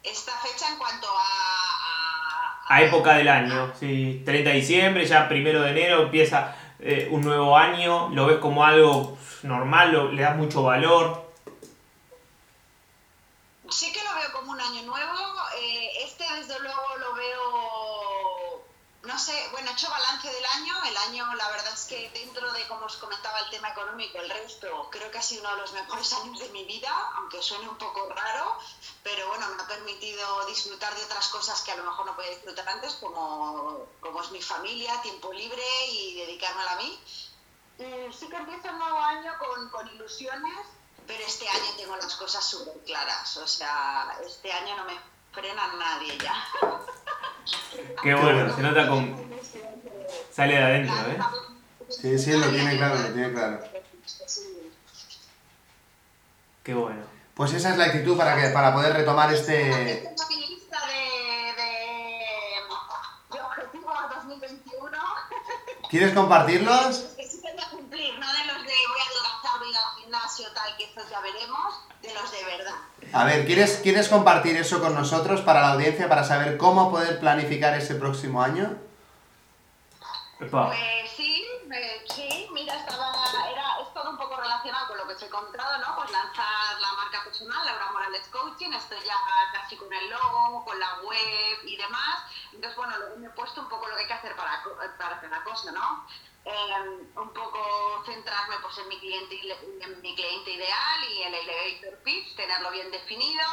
Esta 0.03 0.31
fecha 0.37 0.71
en 0.71 0.77
cuanto 0.79 1.07
a... 1.07 1.26
A 2.69 2.82
época 2.82 3.13
del 3.15 3.27
año, 3.30 3.71
sí. 3.80 4.21
30 4.25 4.49
de 4.49 4.56
diciembre, 4.58 5.06
ya 5.06 5.27
primero 5.30 5.62
de 5.62 5.71
enero 5.71 6.01
empieza 6.03 6.56
eh, 6.80 7.08
un 7.12 7.21
nuevo 7.21 7.56
año, 7.58 8.10
lo 8.10 8.25
ves 8.27 8.38
como 8.38 8.63
algo 8.65 9.17
normal, 9.43 9.91
lo- 9.93 10.12
le 10.12 10.21
das 10.21 10.36
mucho 10.36 10.63
valor. 10.63 11.25
Sí 13.69 13.91
que 13.93 13.99
lo 14.03 14.13
veo 14.15 14.32
como 14.34 14.51
un 14.51 14.60
año 14.62 14.82
nuevo. 14.84 15.13
eh, 15.62 15.89
este, 16.06 16.23
desde 16.36 16.60
luego, 16.60 16.82
lo 16.99 17.13
veo. 17.15 18.63
No 19.07 19.17
sé, 19.17 19.47
bueno, 19.53 19.69
he 19.69 19.73
hecho 19.73 19.89
balance 19.89 20.27
del 20.29 20.45
año. 20.45 20.73
El 20.83 20.97
año, 20.97 21.33
la 21.35 21.49
verdad 21.49 21.73
es 21.73 21.85
que 21.85 22.09
dentro 22.09 22.51
de, 22.51 22.67
como 22.67 22.87
os 22.87 22.97
comentaba, 22.97 23.39
el 23.39 23.49
tema 23.49 23.69
económico, 23.69 24.19
el 24.19 24.29
resto, 24.29 24.89
creo 24.91 25.09
que 25.09 25.17
ha 25.17 25.21
sido 25.21 25.43
uno 25.43 25.55
de 25.55 25.61
los 25.61 25.71
mejores 25.71 26.11
años 26.21 26.37
de 26.39 26.49
mi 26.49 26.65
vida, 26.65 26.91
aunque 27.15 27.41
suene 27.41 27.69
un 27.69 27.77
poco 27.77 28.09
raro, 28.09 28.57
pero 29.03 29.29
bueno, 29.29 29.47
me 29.47 29.63
ha 29.63 29.67
permitido 29.67 30.45
disfrutar 30.47 30.93
de 30.93 31.05
otras 31.05 31.29
cosas 31.29 31.61
que 31.61 31.71
a 31.71 31.77
lo 31.77 31.85
mejor 31.85 32.05
no 32.05 32.15
podía 32.17 32.31
disfrutar 32.31 32.67
antes, 32.67 32.95
como, 32.95 33.87
como 34.01 34.21
es 34.21 34.31
mi 34.31 34.41
familia, 34.41 35.01
tiempo 35.01 35.31
libre 35.31 35.63
y 35.89 36.15
dedicármela 36.15 36.73
a 36.73 36.75
mí. 36.75 36.99
Y 37.79 38.13
sí 38.13 38.27
que 38.27 38.35
empiezo 38.35 38.67
el 38.67 38.77
nuevo 38.77 38.99
año 38.99 39.33
con, 39.39 39.69
con 39.69 39.87
ilusiones, 39.87 40.67
pero 41.07 41.23
este 41.23 41.47
año 41.47 41.77
tengo 41.77 41.95
las 41.95 42.13
cosas 42.17 42.43
súper 42.43 42.77
claras. 42.83 43.37
O 43.37 43.47
sea, 43.47 44.19
este 44.25 44.51
año 44.51 44.75
no 44.75 44.83
me 44.83 44.99
frena 45.31 45.65
nadie 45.75 46.17
ya. 46.17 46.45
Qué 48.01 48.15
bueno, 48.15 48.55
se 48.55 48.62
nota 48.62 48.88
con... 48.88 49.27
Sale 50.31 50.53
de 50.53 50.63
adentro, 50.63 50.95
¿eh? 50.95 51.17
Sí, 51.89 52.19
sí, 52.19 52.31
lo 52.31 52.47
tiene 52.49 52.77
claro, 52.77 52.95
lo 52.95 53.13
tiene 53.13 53.33
claro. 53.33 53.60
Qué 56.63 56.73
bueno. 56.73 57.01
Pues 57.33 57.53
esa 57.53 57.71
es 57.71 57.77
la 57.77 57.86
actitud 57.86 58.17
para, 58.17 58.36
que, 58.36 58.49
para 58.49 58.73
poder 58.73 58.93
retomar 58.93 59.33
este... 59.33 60.03
Tengo 60.03 60.27
mi 60.29 60.47
lista 60.47 60.77
de, 60.86 61.62
de, 61.62 61.71
de 63.31 63.41
objetivos 63.41 63.95
2021. 64.15 64.97
¿Quieres 65.89 66.13
compartirlos? 66.13 66.97
Que 67.15 67.27
sí 67.27 67.41
que 67.41 67.53
voy 67.53 67.62
a 67.62 67.69
cumplir, 67.69 68.19
no 68.19 68.33
de 68.33 68.45
los 68.45 68.57
de 68.57 68.73
voy 68.88 69.01
a 69.01 69.57
voy 69.57 69.67
a 69.67 69.71
ir 69.71 69.77
al 69.77 70.01
gimnasio, 70.01 70.51
tal, 70.53 70.75
que 70.77 70.83
estos 70.86 71.10
ya 71.10 71.19
veremos, 71.21 71.81
de 72.01 72.13
los 72.13 72.31
de 72.31 72.43
verdad. 72.45 72.75
A 73.13 73.23
ver, 73.23 73.45
¿quieres, 73.45 73.79
¿quieres 73.81 74.09
compartir 74.09 74.55
eso 74.57 74.79
con 74.81 74.93
nosotros 74.93 75.41
para 75.41 75.61
la 75.61 75.71
audiencia, 75.73 76.09
para 76.09 76.23
saber 76.23 76.57
cómo 76.57 76.91
poder 76.91 77.19
planificar 77.19 77.73
ese 77.75 77.95
próximo 77.95 78.41
año? 78.41 78.77
Epa. 80.39 80.67
Pues 80.67 80.77
sí, 81.15 81.43
eh, 81.73 82.05
sí, 82.13 82.47
mira, 82.53 82.75
estaba, 82.75 83.11
era, 83.51 83.79
es 83.81 83.93
todo 83.93 84.09
un 84.11 84.17
poco 84.17 84.35
relacionado 84.39 84.87
con 84.87 84.97
lo 84.97 85.07
que 85.07 85.13
os 85.15 85.23
he 85.23 85.29
contado, 85.29 85.77
¿no? 85.79 85.95
Pues 85.95 86.11
lanzar 86.11 86.79
la 86.79 86.93
marca 86.93 87.23
personal, 87.23 87.65
Laura 87.65 87.91
Morales 87.91 88.27
Coaching, 88.31 88.71
estoy 88.73 88.99
ya 89.03 89.15
casi 89.53 89.77
con 89.77 89.91
el 89.91 90.09
logo, 90.09 90.63
con 90.65 90.79
la 90.79 90.99
web 91.01 91.57
y 91.65 91.75
demás. 91.77 92.19
Entonces, 92.53 92.75
bueno, 92.77 92.97
luego 92.99 93.15
me 93.17 93.27
he 93.27 93.31
puesto 93.31 93.61
un 93.61 93.69
poco 93.69 93.87
lo 93.87 93.95
que 93.95 94.01
hay 94.01 94.07
que 94.07 94.13
hacer 94.13 94.35
para, 94.35 94.61
co- 94.63 94.77
para 94.99 95.19
cada 95.19 95.43
cosa, 95.43 95.71
¿no? 95.71 96.05
Eh, 96.49 97.07
un 97.17 97.33
poco 97.33 98.03
centrarme 98.05 98.55
pues, 98.62 98.77
en, 98.77 98.88
mi 98.88 98.97
cliente, 98.99 99.36
ideal 100.51 101.03
y 101.12 101.23
el 101.23 101.33
elevator 101.33 101.99
pitch, 102.03 102.38
tenerlo 102.38 102.71
bien 102.71 102.89
definido, 102.89 103.43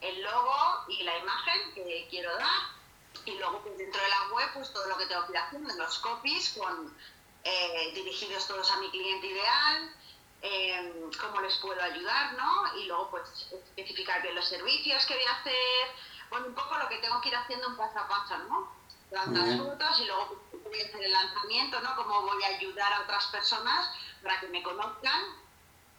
el 0.00 0.22
logo 0.22 0.84
y 0.86 1.02
la 1.02 1.18
imagen 1.18 1.74
que 1.74 2.06
quiero 2.08 2.32
dar. 2.36 2.76
Y 3.24 3.32
luego 3.32 3.62
pues 3.62 3.76
dentro 3.76 4.00
de 4.00 4.08
la 4.08 4.28
web 4.32 4.48
pues 4.54 4.72
todo 4.72 4.86
lo 4.86 4.96
que 4.96 5.06
tengo 5.06 5.26
que 5.26 5.32
ir 5.32 5.38
haciendo, 5.38 5.74
los 5.74 5.98
copies 5.98 6.50
con, 6.50 6.96
eh, 7.42 7.90
dirigidos 7.94 8.46
todos 8.46 8.70
a 8.70 8.76
mi 8.76 8.90
cliente 8.90 9.26
ideal, 9.26 9.96
eh, 10.42 11.10
cómo 11.20 11.40
les 11.40 11.56
puedo 11.58 11.82
ayudar, 11.82 12.34
¿no? 12.34 12.76
Y 12.78 12.84
luego 12.84 13.10
pues 13.10 13.24
especificar 13.50 14.22
bien 14.22 14.36
los 14.36 14.48
servicios 14.48 15.04
que 15.06 15.14
voy 15.14 15.24
a 15.24 15.40
hacer, 15.40 15.88
bueno, 16.30 16.46
un 16.46 16.54
poco 16.54 16.78
lo 16.78 16.88
que 16.88 16.98
tengo 16.98 17.20
que 17.20 17.28
ir 17.28 17.34
haciendo 17.34 17.66
un 17.66 17.76
paso 17.76 17.98
a 17.98 18.06
paso, 18.06 18.38
¿no? 18.38 18.70
Bien. 19.10 19.58
fotos 19.58 20.00
y 20.00 20.04
luego 20.04 20.42
voy 20.64 20.80
a 20.80 20.84
hacer 20.84 21.02
el 21.02 21.12
lanzamiento, 21.12 21.80
¿no? 21.80 21.96
Cómo 21.96 22.22
voy 22.22 22.42
a 22.42 22.48
ayudar 22.48 22.92
a 22.92 23.00
otras 23.02 23.26
personas 23.28 23.90
para 24.22 24.40
que 24.40 24.48
me 24.48 24.62
conozcan 24.62 25.22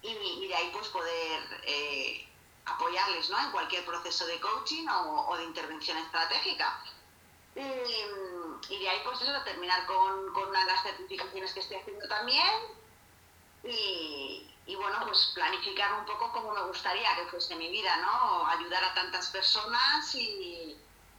y, 0.01 0.09
y 0.09 0.47
de 0.47 0.55
ahí 0.55 0.69
pues 0.73 0.87
poder 0.89 1.61
eh, 1.63 2.27
apoyarles, 2.65 3.29
¿no? 3.29 3.39
En 3.39 3.51
cualquier 3.51 3.85
proceso 3.85 4.25
de 4.27 4.39
coaching 4.39 4.87
o, 4.87 5.27
o 5.29 5.37
de 5.37 5.45
intervención 5.45 5.97
estratégica. 5.97 6.83
Y, 7.55 7.61
y 8.73 8.79
de 8.79 8.89
ahí, 8.89 9.01
pues 9.03 9.21
eso, 9.21 9.41
terminar 9.43 9.85
con, 9.87 10.31
con 10.33 10.49
una 10.49 10.59
de 10.59 10.65
las 10.71 10.83
certificaciones 10.83 11.53
que 11.53 11.61
estoy 11.61 11.77
haciendo 11.77 12.07
también. 12.07 12.53
Y, 13.63 14.47
y 14.67 14.75
bueno, 14.75 14.99
pues 15.07 15.31
planificar 15.33 15.93
un 15.93 16.05
poco 16.05 16.31
cómo 16.33 16.51
me 16.53 16.61
gustaría 16.63 17.15
que 17.15 17.25
fuese 17.31 17.55
mi 17.55 17.69
vida, 17.69 17.97
¿no? 17.97 18.45
Ayudar 18.47 18.83
a 18.83 18.93
tantas 18.93 19.31
personas 19.31 20.13
y, 20.13 20.77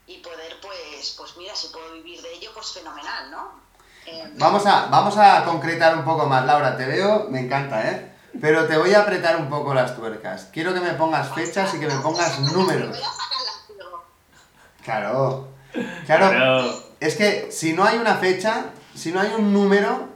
y 0.09 0.19
poder, 0.19 0.57
pues, 0.63 1.15
pues 1.17 1.37
mira, 1.37 1.55
si 1.55 1.69
puedo 1.69 1.93
vivir 1.93 2.21
de 2.23 2.33
ello, 2.33 2.51
pues 2.55 2.73
fenomenal, 2.73 3.31
¿no? 3.31 3.61
Eh, 4.07 4.33
Vamos 4.37 4.65
a, 4.65 4.87
vamos 4.87 5.17
a 5.19 5.45
concretar 5.45 5.97
un 5.97 6.05
poco 6.05 6.27
más, 6.27 6.47
Laura, 6.47 6.77
te 6.79 6.87
veo, 6.87 7.27
me 7.29 7.41
encanta, 7.41 7.87
¿eh? 7.91 8.15
Pero 8.41 8.67
te 8.67 8.79
voy 8.79 8.95
a 8.95 9.01
apretar 9.01 9.37
un 9.37 9.51
poco 9.51 9.75
las 9.75 9.95
tuercas. 9.95 10.49
Quiero 10.53 10.73
que 10.73 10.81
me 10.81 10.93
pongas 10.95 11.35
fechas 11.35 11.75
y 11.75 11.81
que 11.81 11.87
me 11.87 11.97
pongas 11.97 12.41
números. 12.41 12.97
Claro, 14.85 15.49
claro. 16.07 16.83
Es 17.01 17.17
que 17.17 17.53
si 17.53 17.75
no 17.75 17.85
hay 17.85 17.99
una 17.99 18.17
fecha, 18.17 18.67
si 18.95 19.13
no 19.13 19.21
hay 19.21 19.33
un 19.37 19.53
número, 19.53 20.09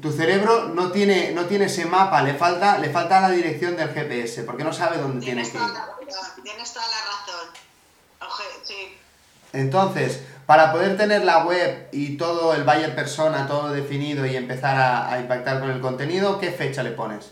tu 0.00 0.10
cerebro 0.10 0.68
no 0.68 0.90
tiene, 0.90 1.32
no 1.32 1.44
tiene 1.44 1.66
ese 1.66 1.84
mapa, 1.84 2.22
le 2.22 2.34
falta, 2.34 2.78
le 2.78 2.90
falta 2.90 3.20
la 3.20 3.30
dirección 3.30 3.76
del 3.76 3.90
GPS, 3.92 4.44
porque 4.44 4.64
no 4.64 4.72
sabe 4.72 4.98
dónde 4.98 5.24
tiene 5.24 5.42
Tienes 5.42 5.50
que 5.52 5.58
ir. 5.58 6.42
Tienes 6.42 6.72
toda 6.72 6.86
la 6.86 6.96
razón. 6.96 7.48
Oje, 8.20 8.44
sí. 8.64 8.98
Entonces, 9.52 10.22
para 10.46 10.72
poder 10.72 10.96
tener 10.96 11.24
la 11.24 11.44
web 11.44 11.88
y 11.92 12.16
todo 12.16 12.54
el 12.54 12.64
buyer 12.64 12.94
persona, 12.94 13.46
todo 13.46 13.70
definido 13.70 14.24
y 14.26 14.36
empezar 14.36 14.76
a, 14.76 15.12
a 15.12 15.18
impactar 15.20 15.60
con 15.60 15.70
el 15.70 15.80
contenido, 15.80 16.38
¿qué 16.38 16.50
fecha 16.52 16.82
le 16.82 16.90
pones? 16.92 17.30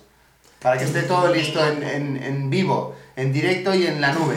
Para 0.61 0.79
que 0.79 0.85
esté 0.85 1.03
todo 1.03 1.29
listo 1.33 1.65
en, 1.67 1.83
en- 1.83 2.23
en 2.23 2.51
vivo, 2.51 2.97
en 3.17 3.33
directo 3.33 3.75
y 3.75 3.87
en 3.87 4.01
la 4.01 4.13
nube. 4.13 4.37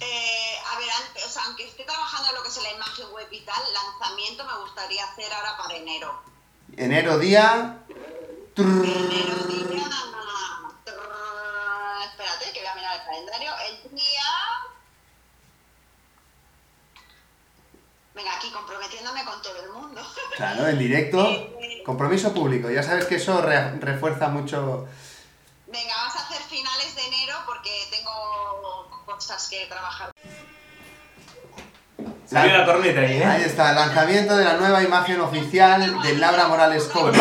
Eh, 0.00 0.54
a 0.72 0.78
ver, 0.78 0.88
antes, 1.06 1.26
o 1.26 1.28
sea, 1.28 1.42
aunque 1.46 1.66
esté 1.68 1.84
trabajando 1.84 2.28
en 2.30 2.34
lo 2.36 2.42
que 2.42 2.48
es 2.48 2.62
la 2.62 2.70
imagen 2.70 3.06
web 3.12 3.26
y 3.30 3.40
tal, 3.40 3.62
lanzamiento 3.74 4.44
me 4.44 4.56
gustaría 4.62 5.04
hacer 5.04 5.32
ahora 5.32 5.56
para 5.58 5.74
enero. 5.76 6.22
Enero 6.76 7.18
día... 7.18 7.78
Enero 8.56 9.36
día. 9.48 9.84
trrr, 10.84 12.04
Espérate, 12.04 12.52
que 12.52 12.60
voy 12.60 12.68
a 12.68 12.74
mirar 12.74 12.96
el 13.00 13.04
calendario. 13.06 13.50
El 13.68 13.90
día. 13.96 14.28
Venga, 18.14 18.30
aquí 18.36 18.50
comprometiéndome 18.50 19.24
con 19.24 19.40
todo 19.42 19.62
el 19.62 19.70
mundo. 19.70 20.00
Claro, 20.36 20.66
en 20.68 20.78
directo. 20.78 21.28
Compromiso 21.84 22.32
público. 22.32 22.70
Ya 22.70 22.82
sabes 22.82 23.04
que 23.06 23.16
eso 23.16 23.40
re- 23.42 23.72
refuerza 23.80 24.28
mucho... 24.28 24.86
Venga, 25.66 25.94
vamos 25.94 26.16
a 26.16 26.20
hacer 26.26 26.42
finales 26.42 26.94
de 26.96 27.06
enero 27.06 27.34
porque 27.46 27.70
tengo 27.90 29.02
cosas 29.06 29.48
que 29.48 29.66
trabajar. 29.66 30.10
Salió 32.26 32.58
la 32.58 32.64
corneta 32.66 33.00
ahí, 33.00 33.16
¿eh? 33.18 33.24
Ahí 33.24 33.42
está, 33.42 33.72
lanzamiento 33.72 34.36
de 34.36 34.44
la 34.44 34.54
nueva 34.54 34.82
imagen 34.82 35.20
oficial 35.20 36.02
de 36.02 36.16
Laura 36.16 36.48
Morales 36.48 36.84
Coach. 36.84 37.16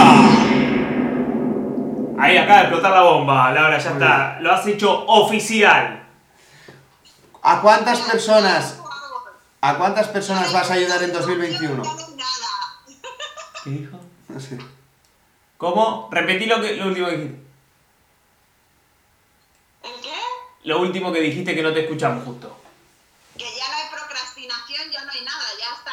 Ahí 2.20 2.38
acaba 2.38 2.58
de 2.60 2.64
explotar 2.64 2.92
la 2.92 3.02
bomba, 3.02 3.52
Laura, 3.52 3.78
ya 3.80 3.89
Muy 3.94 4.02
está. 4.04 4.38
Lo 4.42 4.54
has 4.54 4.66
hecho 4.68 5.06
oficial. 5.08 6.08
¿A 7.42 7.62
cuántas 7.62 8.00
personas, 8.02 8.80
a 9.62 9.78
cuántas 9.78 10.07
personas 10.07 10.51
vas 10.51 10.70
a 10.72 10.74
ayudar 10.74 11.01
en 11.03 11.14
2021? 11.14 11.84
Ya 11.84 11.89
no 11.89 11.97
hay 11.97 12.16
nada. 12.16 12.47
¿Qué 13.64 13.70
dijo? 13.70 13.99
No 14.28 14.39
sé. 14.39 14.57
¿Cómo? 15.57 16.09
Repetí 16.12 16.47
lo, 16.47 16.59
que, 16.59 16.76
lo 16.76 16.88
último 16.88 17.07
que 17.07 17.18
dijiste. 17.18 17.41
¿El 19.84 20.01
qué? 20.01 20.16
Lo 20.64 20.82
último 20.82 21.14
que 21.14 21.22
dijiste 21.22 21.53
que 21.53 21.62
no 21.62 21.72
te 21.72 21.82
escuchamos 21.82 22.26
justo. 22.26 22.59
Que 23.38 23.45
ya 23.45 23.68
no 23.70 23.76
hay 23.76 23.89
procrastinación, 23.91 24.91
ya 24.91 25.05
no 25.05 25.12
hay 25.12 25.24
nada, 25.24 25.43
ya 25.59 25.76
está 25.76 25.91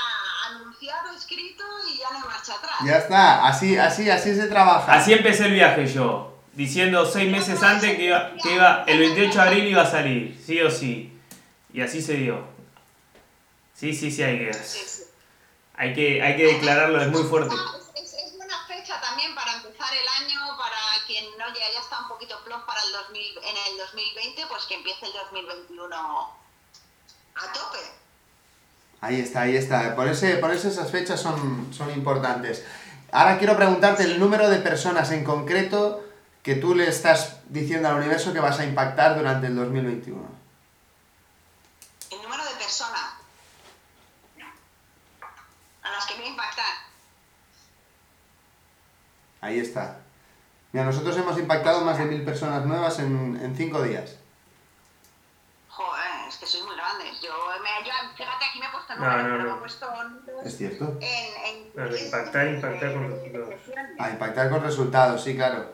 anunciado, 0.50 1.14
escrito 1.14 1.64
y 1.92 1.98
ya 1.98 2.10
no 2.10 2.16
hay 2.16 2.24
marcha 2.24 2.54
atrás. 2.54 2.78
Ya 2.86 2.96
está, 2.96 3.46
así, 3.46 3.76
así, 3.76 4.08
así 4.08 4.34
se 4.34 4.46
trabaja. 4.46 4.94
Así 4.94 5.12
empecé 5.12 5.46
el 5.46 5.52
viaje 5.52 5.86
yo, 5.86 6.38
diciendo 6.54 7.04
seis 7.04 7.30
meses 7.30 7.62
antes 7.62 7.96
que 7.96 8.04
iba, 8.04 8.32
que 8.42 8.54
iba 8.54 8.84
el 8.86 8.98
28 8.98 9.34
de 9.34 9.40
abril 9.40 9.66
iba 9.66 9.82
a 9.82 9.90
salir, 9.90 10.42
sí 10.44 10.58
o 10.62 10.70
sí. 10.70 11.12
Y 11.74 11.82
así 11.82 12.00
se 12.00 12.14
dio. 12.14 12.57
Sí, 13.78 13.94
sí, 13.94 14.10
sí, 14.10 14.22
hay 14.22 14.38
que, 14.38 14.54
Sí, 14.54 14.80
sí. 14.86 15.02
hay 15.76 15.94
que, 15.94 16.20
hay 16.22 16.36
que 16.36 16.46
declararlo, 16.54 17.00
es 17.00 17.08
muy 17.08 17.22
fuerte. 17.24 17.54
Es, 17.94 18.12
es- 18.14 18.36
buena 18.36 18.66
fecha 18.66 19.00
también 19.00 19.34
para 19.34 19.52
empezar 19.54 19.88
el 19.94 20.24
año, 20.24 20.56
para 20.56 20.76
quien 21.06 21.24
no 21.38 21.46
ya, 21.48 21.72
ya 21.72 21.80
está 21.80 22.00
un 22.02 22.08
poquito 22.08 22.36
flojo 22.44 22.66
para 22.66 22.82
el 22.82 22.92
2000, 22.92 23.38
en 23.38 23.56
el 23.72 23.78
2020, 23.78 24.46
pues 24.48 24.64
que 24.64 24.74
empiece 24.74 25.06
el 25.06 25.12
2021 25.12 25.96
a 25.96 27.52
tope. 27.52 27.78
Ahí 29.00 29.20
está, 29.20 29.42
ahí 29.42 29.56
está. 29.56 29.94
Por, 29.94 30.08
ese, 30.08 30.38
por 30.38 30.50
eso 30.50 30.66
esas 30.68 30.90
fechas 30.90 31.20
son, 31.20 31.72
son 31.72 31.90
importantes. 31.92 32.64
Ahora 33.12 33.38
quiero 33.38 33.56
preguntarte 33.56 34.02
el 34.02 34.18
número 34.18 34.50
de 34.50 34.58
personas 34.58 35.12
en 35.12 35.22
concreto 35.22 36.04
que 36.42 36.56
tú 36.56 36.74
le 36.74 36.88
estás 36.88 37.36
diciendo 37.46 37.88
al 37.88 37.96
universo 37.98 38.32
que 38.32 38.40
vas 38.40 38.58
a 38.58 38.64
impactar 38.64 39.16
durante 39.16 39.46
el 39.46 39.54
2021. 39.54 40.28
El 42.10 42.22
número 42.22 42.44
de 42.44 42.50
personas 42.56 43.14
a 45.82 45.90
las 45.90 46.06
que 46.06 46.14
voy 46.16 46.24
a 46.24 46.28
impactar. 46.28 46.74
Ahí 49.40 49.58
está. 49.60 50.00
Mira, 50.72 50.84
nosotros 50.86 51.16
hemos 51.16 51.38
impactado 51.38 51.80
más 51.82 51.98
de 51.98 52.04
mil 52.04 52.24
personas 52.24 52.64
nuevas 52.66 52.98
en, 52.98 53.38
en 53.42 53.56
cinco 53.56 53.82
días. 53.82 54.16
Joder, 55.68 56.28
es 56.28 56.36
que 56.36 56.46
soy 56.46 56.62
muy 56.62 56.74
grande. 56.76 57.04
Yo, 57.22 57.30
me, 57.62 57.86
yo 57.86 57.92
fíjate, 58.16 58.44
aquí 58.44 58.58
me 58.58 58.66
he 58.66 58.70
puesto 58.70 58.94
No, 58.96 59.00
números, 59.06 59.22
no, 59.22 59.28
pero 59.30 59.38
no. 59.44 59.50
me 59.50 59.56
he 59.56 59.60
puesto 59.60 60.04
números 60.04 60.46
Es 60.46 60.56
cierto. 60.58 60.98
en, 61.00 61.66
impactar, 62.04 62.48
impactar 62.48 62.92
con 62.92 63.10
resultados. 63.10 63.54
A 63.98 64.10
impactar 64.10 64.50
con 64.50 64.62
resultados, 64.62 65.22
sí, 65.24 65.36
claro. 65.36 65.72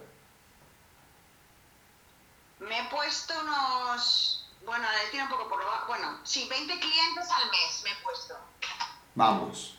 Me 2.60 2.78
he 2.80 2.84
puesto 2.84 3.34
unos. 3.40 4.46
Bueno, 4.64 4.86
le 5.02 5.10
tiro 5.10 5.24
un 5.24 5.30
poco 5.30 5.48
por 5.48 5.58
lo 5.58 5.66
bajo. 5.66 5.86
Bueno, 5.88 6.18
sí, 6.22 6.46
20 6.48 6.78
clientes 6.78 7.28
al 7.30 7.50
mes 7.50 7.82
me 7.84 7.90
he 7.90 8.02
puesto. 8.02 8.34
Vamos. 9.14 9.73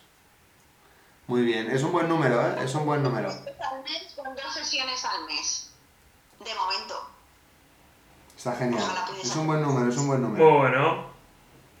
Muy 1.26 1.42
bien, 1.42 1.70
es 1.70 1.82
un 1.82 1.92
buen 1.92 2.08
número, 2.08 2.40
¿eh? 2.40 2.64
Es 2.64 2.74
un 2.74 2.86
buen 2.86 3.02
número. 3.02 3.28
Al 3.30 3.82
mes 3.82 4.12
con 4.14 4.34
dos 4.34 4.54
sesiones 4.54 5.04
al 5.04 5.24
mes. 5.24 5.70
De 6.38 6.54
momento. 6.54 7.10
Está 8.36 8.54
genial. 8.54 8.84
Es 9.22 9.34
un 9.34 9.46
buen 9.46 9.60
número, 9.62 9.90
es 9.90 9.96
un 9.96 10.06
buen 10.06 10.22
número. 10.22 10.44
Muy 10.50 10.58
bueno. 10.58 11.10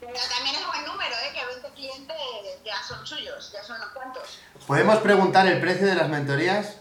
Pero 0.00 0.12
también 0.34 0.56
es 0.56 0.66
buen 0.66 0.84
número, 0.84 1.14
¿eh? 1.14 1.32
Que 1.32 1.44
20 1.46 1.70
clientes 1.74 2.16
ya 2.64 2.82
son 2.82 3.06
suyos, 3.06 3.52
ya 3.52 3.62
son 3.62 3.76
unos 3.76 3.90
cuantos. 3.90 4.38
¿Podemos 4.66 4.98
preguntar 4.98 5.46
el 5.46 5.60
precio 5.60 5.86
de 5.86 5.94
las 5.94 6.08
mentorías? 6.08 6.76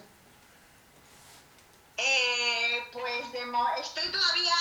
Eh, 1.97 2.83
pues 2.91 3.31
de 3.31 3.45
mo- 3.45 3.67
estoy 3.79 4.07
todavía 4.11 4.53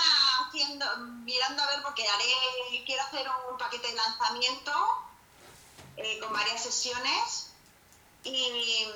haciendo, 0.47 0.87
mirando 1.25 1.63
a 1.63 1.67
ver 1.67 1.83
porque 1.83 2.07
haré, 2.07 2.85
quiero 2.85 3.03
hacer 3.03 3.27
un 3.51 3.59
paquete 3.59 3.89
de 3.89 3.95
lanzamiento 3.95 4.73
eh, 5.97 6.19
con 6.21 6.33
varias 6.33 6.63
sesiones 6.63 7.51
y, 8.25 8.87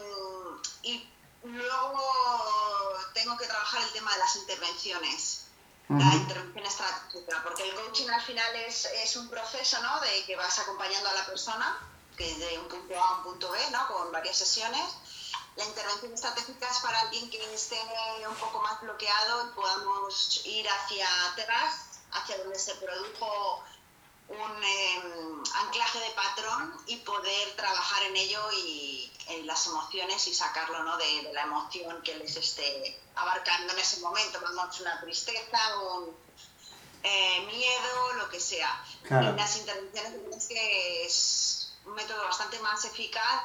y 0.83 1.11
luego 1.43 2.99
tengo 3.15 3.37
que 3.37 3.47
trabajar 3.47 3.83
el 3.83 3.93
tema 3.93 4.13
de 4.13 4.19
las 4.19 4.37
intervenciones. 4.37 5.45
La 5.89 6.15
intervención 6.15 6.67
estratégica, 6.67 7.43
porque 7.43 7.63
el 7.67 7.75
coaching 7.75 8.11
al 8.11 8.21
final 8.21 8.57
es, 8.57 8.85
es 8.85 9.17
un 9.17 9.27
proceso, 9.31 9.81
¿no? 9.81 9.99
De 10.01 10.23
que 10.27 10.37
vas 10.37 10.59
acompañando 10.59 11.09
a 11.09 11.15
la 11.15 11.25
persona, 11.25 11.79
que 12.15 12.35
de 12.35 12.59
un 12.59 12.69
punto 12.69 13.03
A 13.03 13.09
a 13.09 13.15
un 13.15 13.23
punto 13.23 13.51
B, 13.51 13.59
¿no? 13.71 13.89
Con 13.89 14.13
varias 14.13 14.37
sesiones. 14.37 14.85
La 15.57 15.65
intervención 15.65 16.13
estratégica 16.13 16.69
es 16.69 16.79
para 16.81 17.01
alguien 17.01 17.31
que 17.31 17.55
esté 17.55 17.81
un 18.29 18.35
poco 18.35 18.61
más 18.61 18.79
bloqueado 18.83 19.49
y 19.49 19.55
podamos 19.55 20.43
ir 20.45 20.69
hacia 20.69 21.09
atrás, 21.33 22.01
hacia 22.13 22.37
donde 22.37 22.59
se 22.59 22.75
produjo 22.75 23.65
un 24.29 24.63
eh, 24.65 25.03
anclaje 25.55 25.99
de 26.01 26.11
patrón 26.11 26.77
y 26.87 26.97
poder 26.99 27.57
trabajar 27.57 28.03
en 28.05 28.17
ello 28.17 28.41
y 28.53 29.11
en 29.29 29.47
las 29.47 29.67
emociones 29.67 30.27
y 30.27 30.35
sacarlo 30.35 30.83
¿no? 30.83 30.97
de, 30.99 31.23
de 31.23 31.33
la 31.33 31.43
emoción 31.43 32.03
que 32.03 32.15
les 32.17 32.37
esté 32.37 33.01
abarcando 33.17 33.73
en 33.73 33.79
ese 33.79 34.01
momento, 34.01 34.39
vamos, 34.41 34.81
una 34.81 35.01
tristeza, 35.01 35.59
un 35.79 36.15
eh, 37.03 37.41
miedo, 37.47 38.13
lo 38.15 38.29
que 38.29 38.41
sea. 38.41 38.85
Claro. 39.03 39.29
En 39.31 39.37
las 39.37 39.57
intervenciones 39.57 40.37
es 40.37 40.47
que 40.49 41.05
es 41.07 41.73
un 41.87 41.95
método 41.95 42.23
bastante 42.25 42.59
más 42.61 42.85
eficaz 42.85 43.43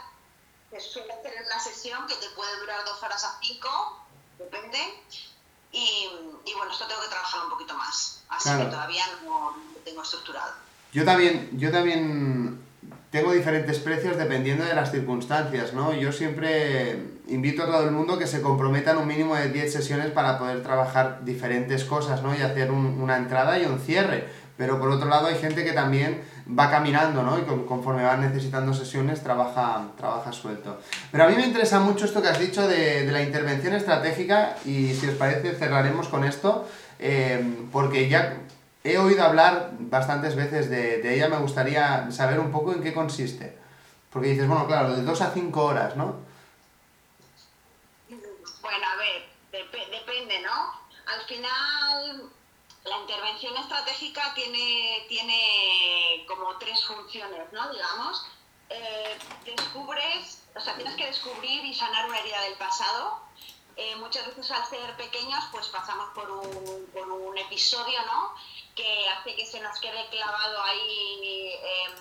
que 0.70 0.80
suele 0.82 1.14
hacer 1.14 1.34
en 1.36 1.48
la 1.50 1.60
sesión, 1.60 2.06
que 2.08 2.16
te 2.16 2.30
puede 2.32 2.58
durar 2.60 2.84
dos 2.84 3.02
horas 3.04 3.24
a 3.24 3.38
cinco, 3.42 4.00
depende. 4.38 5.04
Y, 5.72 6.10
y 6.46 6.54
bueno, 6.54 6.72
esto 6.72 6.86
tengo 6.88 7.02
que 7.02 7.08
trabajar 7.08 7.44
un 7.46 7.50
poquito 7.50 7.74
más, 7.76 8.20
así 8.30 8.44
Claro. 8.50 8.66
que 8.66 8.70
todavía 8.72 9.06
no 9.24 9.52
lo 9.74 9.80
tengo 9.82 10.04
estructurado. 10.04 10.54
Yo 10.94 11.04
también, 11.06 11.50
yo 11.54 11.72
también 11.72 12.58
tengo 13.12 13.32
diferentes 13.32 13.80
precios 13.80 14.18
dependiendo 14.18 14.64
de 14.66 14.74
las 14.76 14.91
circunstancias, 14.91 15.74
¿no? 15.74 15.94
Yo 15.94 16.12
siempre 16.12 16.98
invito 17.28 17.64
a 17.64 17.66
todo 17.68 17.84
el 17.86 17.91
mundo 17.91 18.18
que 18.18 18.28
se 18.28 18.41
comprometan 18.41 18.98
un 18.98 19.08
mínimo 19.08 19.36
de 19.36 19.50
10 19.50 19.72
sesiones 19.72 20.08
para 20.12 20.38
poder 20.39 20.62
trabajar 20.64 21.20
diferentes 21.24 21.84
cosas, 21.84 22.22
¿no? 22.24 22.36
Y 22.36 22.41
hacer 22.41 22.72
un- 22.72 23.00
una 23.02 23.18
entrada 23.18 23.58
y 23.60 23.66
un 23.66 23.80
cierre. 23.80 24.26
Pero 24.58 24.80
por 24.80 24.89
otro 24.89 25.10
lado 25.10 25.28
hay 25.28 25.36
gente 25.36 25.64
que 25.64 25.74
también 25.74 26.22
va 26.48 26.70
caminando, 26.70 27.24
¿no? 27.24 27.39
Y 27.39 27.44
con- 27.44 27.66
conforme 27.66 28.04
van 28.04 28.22
necesitando 28.22 28.74
sesiones 28.74 29.22
trabaja, 29.22 29.88
trabaja 29.98 30.32
suelto. 30.32 30.80
Pero 31.12 31.24
a 31.24 31.28
mí 31.28 31.36
me 31.36 31.46
interesa 31.46 31.80
mucho 31.80 32.06
esto 32.06 32.22
que 32.22 32.28
has 32.30 32.39
dicho 32.39 32.68
de, 32.68 33.06
de 33.06 33.12
la 33.12 33.22
intervención 33.24 33.74
estratégica 33.74 34.56
y 34.66 34.94
si 34.94 35.08
os 35.08 35.16
parece 35.16 35.54
cerraremos 35.54 36.08
con 36.08 36.24
esto, 36.24 36.68
eh, 37.00 37.44
porque 37.72 38.10
ya 38.10 38.38
he 38.84 38.98
oído 38.98 39.24
hablar 39.24 39.70
bastantes 39.80 40.36
veces 40.36 40.70
de, 40.70 41.02
ella, 41.16 41.30
me 41.30 41.38
gustaría 41.38 42.12
saber 42.12 42.40
un 42.40 42.52
poco 42.52 42.74
en 42.74 42.84
qué 42.84 42.94
consiste. 42.94 43.58
Porque 44.12 44.30
dices, 44.30 44.48
bueno, 44.48 44.68
claro, 44.68 44.96
de 44.96 45.02
2 45.02 45.22
a 45.22 45.32
5 45.32 45.64
horas, 45.64 45.96
¿no? 45.96 46.16
Bueno, 48.62 48.86
a 48.88 48.96
ver, 48.98 49.26
dep- 49.52 49.90
depende, 49.90 50.40
¿no? 50.42 50.74
Al 51.08 51.22
final, 51.28 52.30
la 52.86 52.98
intervención 53.00 53.56
estratégica 53.58 54.34
tiene, 54.36 55.06
tiene 55.10 56.26
como 56.28 56.58
tres 56.58 56.84
funciones, 56.86 57.52
¿no? 57.52 57.72
Digamos, 57.72 58.26
Eh, 58.70 59.18
descubres, 59.46 60.42
o 60.56 60.60
sea, 60.60 60.74
tienes 60.76 60.96
que 60.96 61.06
descubrir 61.06 61.64
y 61.66 61.74
sanar 61.76 62.08
una 62.08 62.18
herida 62.18 62.42
del 62.42 62.56
pasado. 62.56 63.20
Eh, 63.76 63.95
muchas 63.95 64.28
veces 64.28 64.51
al 64.51 64.65
ser 64.65 64.95
pequeños, 64.97 65.43
pues 65.51 65.67
pasamos 65.69 66.09
por 66.13 66.30
un, 66.30 67.38
episodio, 67.38 67.99
¿no? 68.05 68.36
Que 68.76 69.09
hace 69.09 69.36
que 69.36 69.45
se 69.45 69.59
nos 69.59 69.80
quede 69.80 70.07
clavado 70.09 70.61
ahí 70.61 71.53
em, 71.53 71.93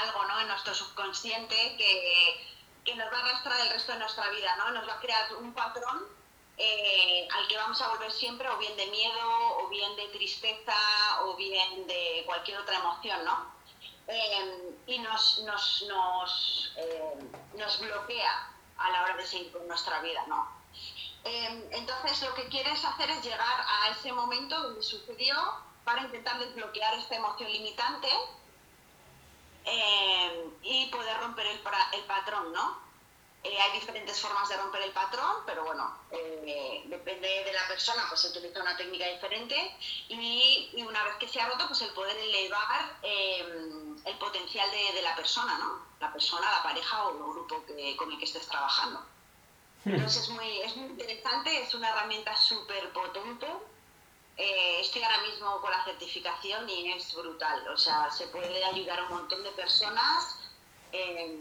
algo, 0.00 0.24
¿no? 0.24 0.40
En 0.40 0.48
nuestro 0.48 0.74
subconsciente 0.74 1.76
que, 1.76 2.56
que 2.84 2.94
nos 2.94 3.12
va 3.12 3.18
a 3.18 3.20
arrastrar 3.20 3.60
el 3.60 3.70
resto 3.70 3.92
de 3.92 3.98
nuestra 3.98 4.28
vida, 4.30 4.54
¿no? 4.56 4.70
Nos 4.70 4.88
va 4.88 4.94
a 4.94 5.00
crear 5.00 5.34
un 5.36 5.52
patrón 5.52 6.06
eh, 6.58 7.26
al 7.32 7.48
que 7.48 7.56
vamos 7.56 7.80
a 7.80 7.88
volver 7.88 8.12
siempre, 8.12 8.48
o 8.48 8.58
bien 8.58 8.76
de 8.76 8.86
miedo, 8.86 9.56
o 9.58 9.68
bien 9.68 9.96
de 9.96 10.06
tristeza, 10.08 10.74
o 11.22 11.34
bien 11.34 11.86
de 11.86 12.22
cualquier 12.26 12.58
otra 12.58 12.76
emoción, 12.76 13.24
¿no? 13.24 13.52
Eh, 14.06 14.74
y 14.86 14.98
nos, 14.98 15.40
nos, 15.40 15.84
nos, 15.88 16.72
eh, 16.76 17.14
nos 17.54 17.80
bloquea 17.80 18.50
a 18.76 18.90
la 18.90 19.02
hora 19.02 19.16
de 19.16 19.26
seguir 19.26 19.52
con 19.52 19.66
nuestra 19.66 20.00
vida, 20.02 20.24
¿no? 20.26 20.61
Eh, 21.24 21.68
entonces 21.72 22.20
lo 22.22 22.34
que 22.34 22.48
quieres 22.48 22.84
hacer 22.84 23.10
es 23.10 23.22
llegar 23.22 23.64
a 23.66 23.90
ese 23.90 24.12
momento 24.12 24.60
donde 24.60 24.82
sucedió 24.82 25.36
para 25.84 26.02
intentar 26.02 26.38
desbloquear 26.38 26.94
esta 26.94 27.16
emoción 27.16 27.50
limitante 27.50 28.08
eh, 29.64 30.50
y 30.62 30.86
poder 30.86 31.18
romper 31.18 31.46
el, 31.46 31.60
patrón, 32.06 32.52
¿no? 32.52 32.80
Eh, 33.44 33.58
hay 33.60 33.72
diferentes 33.72 34.20
formas 34.20 34.48
de 34.48 34.56
romper 34.56 34.82
el 34.82 34.92
patrón, 34.92 35.42
pero 35.46 35.64
bueno, 35.64 35.98
eh, 36.12 36.84
depende 36.86 37.28
de 37.44 37.52
la 37.52 37.66
persona, 37.66 38.04
pues 38.08 38.20
se 38.20 38.28
utiliza 38.28 38.60
una 38.60 38.76
técnica 38.76 39.06
diferente 39.06 39.76
y, 40.08 40.70
una 40.86 41.02
vez 41.04 41.16
que 41.16 41.28
se 41.28 41.40
ha 41.40 41.48
roto, 41.48 41.66
pues 41.66 41.82
el 41.82 41.92
poder 41.92 42.16
elevar 42.16 42.98
eh, 43.02 43.40
el 44.04 44.18
potencial 44.18 44.68
de, 44.70 45.02
la 45.02 45.16
persona, 45.16 45.58
¿no? 45.58 45.86
La 46.00 46.12
persona, 46.12 46.50
la 46.50 46.62
pareja 46.62 47.04
o 47.06 47.10
el 47.10 47.18
grupo 47.18 47.64
con 47.96 48.12
el 48.12 48.18
que 48.18 48.24
estés 48.24 48.46
trabajando. 48.46 49.11
Entonces 49.84 50.22
es 50.22 50.28
muy, 50.28 50.60
es 50.60 50.76
muy 50.76 50.90
interesante, 50.90 51.62
es 51.62 51.74
una 51.74 51.88
herramienta 51.90 52.36
súper 52.36 52.92
potente. 52.92 53.46
Eh, 54.36 54.80
estoy 54.80 55.02
ahora 55.02 55.22
mismo 55.22 55.60
con 55.60 55.70
la 55.70 55.84
certificación 55.84 56.68
y 56.68 56.92
es 56.92 57.14
brutal. 57.14 57.68
O 57.68 57.76
sea, 57.76 58.10
se 58.10 58.28
puede 58.28 58.64
ayudar 58.64 59.00
a 59.00 59.02
un 59.04 59.08
montón 59.10 59.42
de 59.42 59.50
personas. 59.52 60.36
eh, 60.92 61.38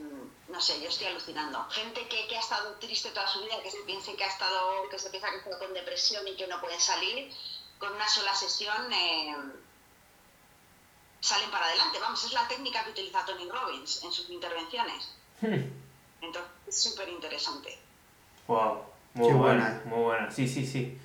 no 0.47 0.59
sé, 0.59 0.81
yo 0.81 0.89
estoy 0.89 1.07
alucinando. 1.07 1.65
Gente 1.69 2.07
que, 2.07 2.27
que 2.27 2.35
ha 2.35 2.39
estado 2.39 2.73
triste 2.75 3.11
toda 3.11 3.27
su 3.27 3.41
vida, 3.41 3.61
que 3.61 3.71
se 3.71 3.81
piense 3.83 4.15
que 4.15 4.23
ha 4.23 4.27
estado, 4.27 4.89
que 4.89 4.99
se 4.99 5.09
piensa 5.09 5.29
que 5.29 5.37
está 5.37 5.59
con 5.59 5.73
depresión 5.73 6.27
y 6.27 6.35
que 6.35 6.47
no 6.47 6.59
puede 6.59 6.79
salir, 6.79 7.33
con 7.79 7.93
una 7.93 8.07
sola 8.07 8.33
sesión 8.35 8.91
eh, 8.91 9.35
salen 11.21 11.51
para 11.51 11.65
adelante. 11.67 11.99
Vamos, 11.99 12.23
es 12.25 12.33
la 12.33 12.47
técnica 12.47 12.83
que 12.83 12.91
utiliza 12.91 13.25
Tony 13.25 13.49
Robbins 13.49 14.03
en 14.03 14.11
sus 14.11 14.29
intervenciones. 14.29 15.09
Entonces, 16.21 16.51
es 16.67 16.83
súper 16.83 17.09
interesante. 17.09 17.79
Wow, 18.47 18.77
muy 19.13 19.27
Qué 19.27 19.33
buena, 19.33 19.63
buena. 19.63 19.81
muy 19.85 20.03
buena. 20.05 20.31
Sí, 20.31 20.47
sí, 20.47 20.65
sí. 20.65 20.97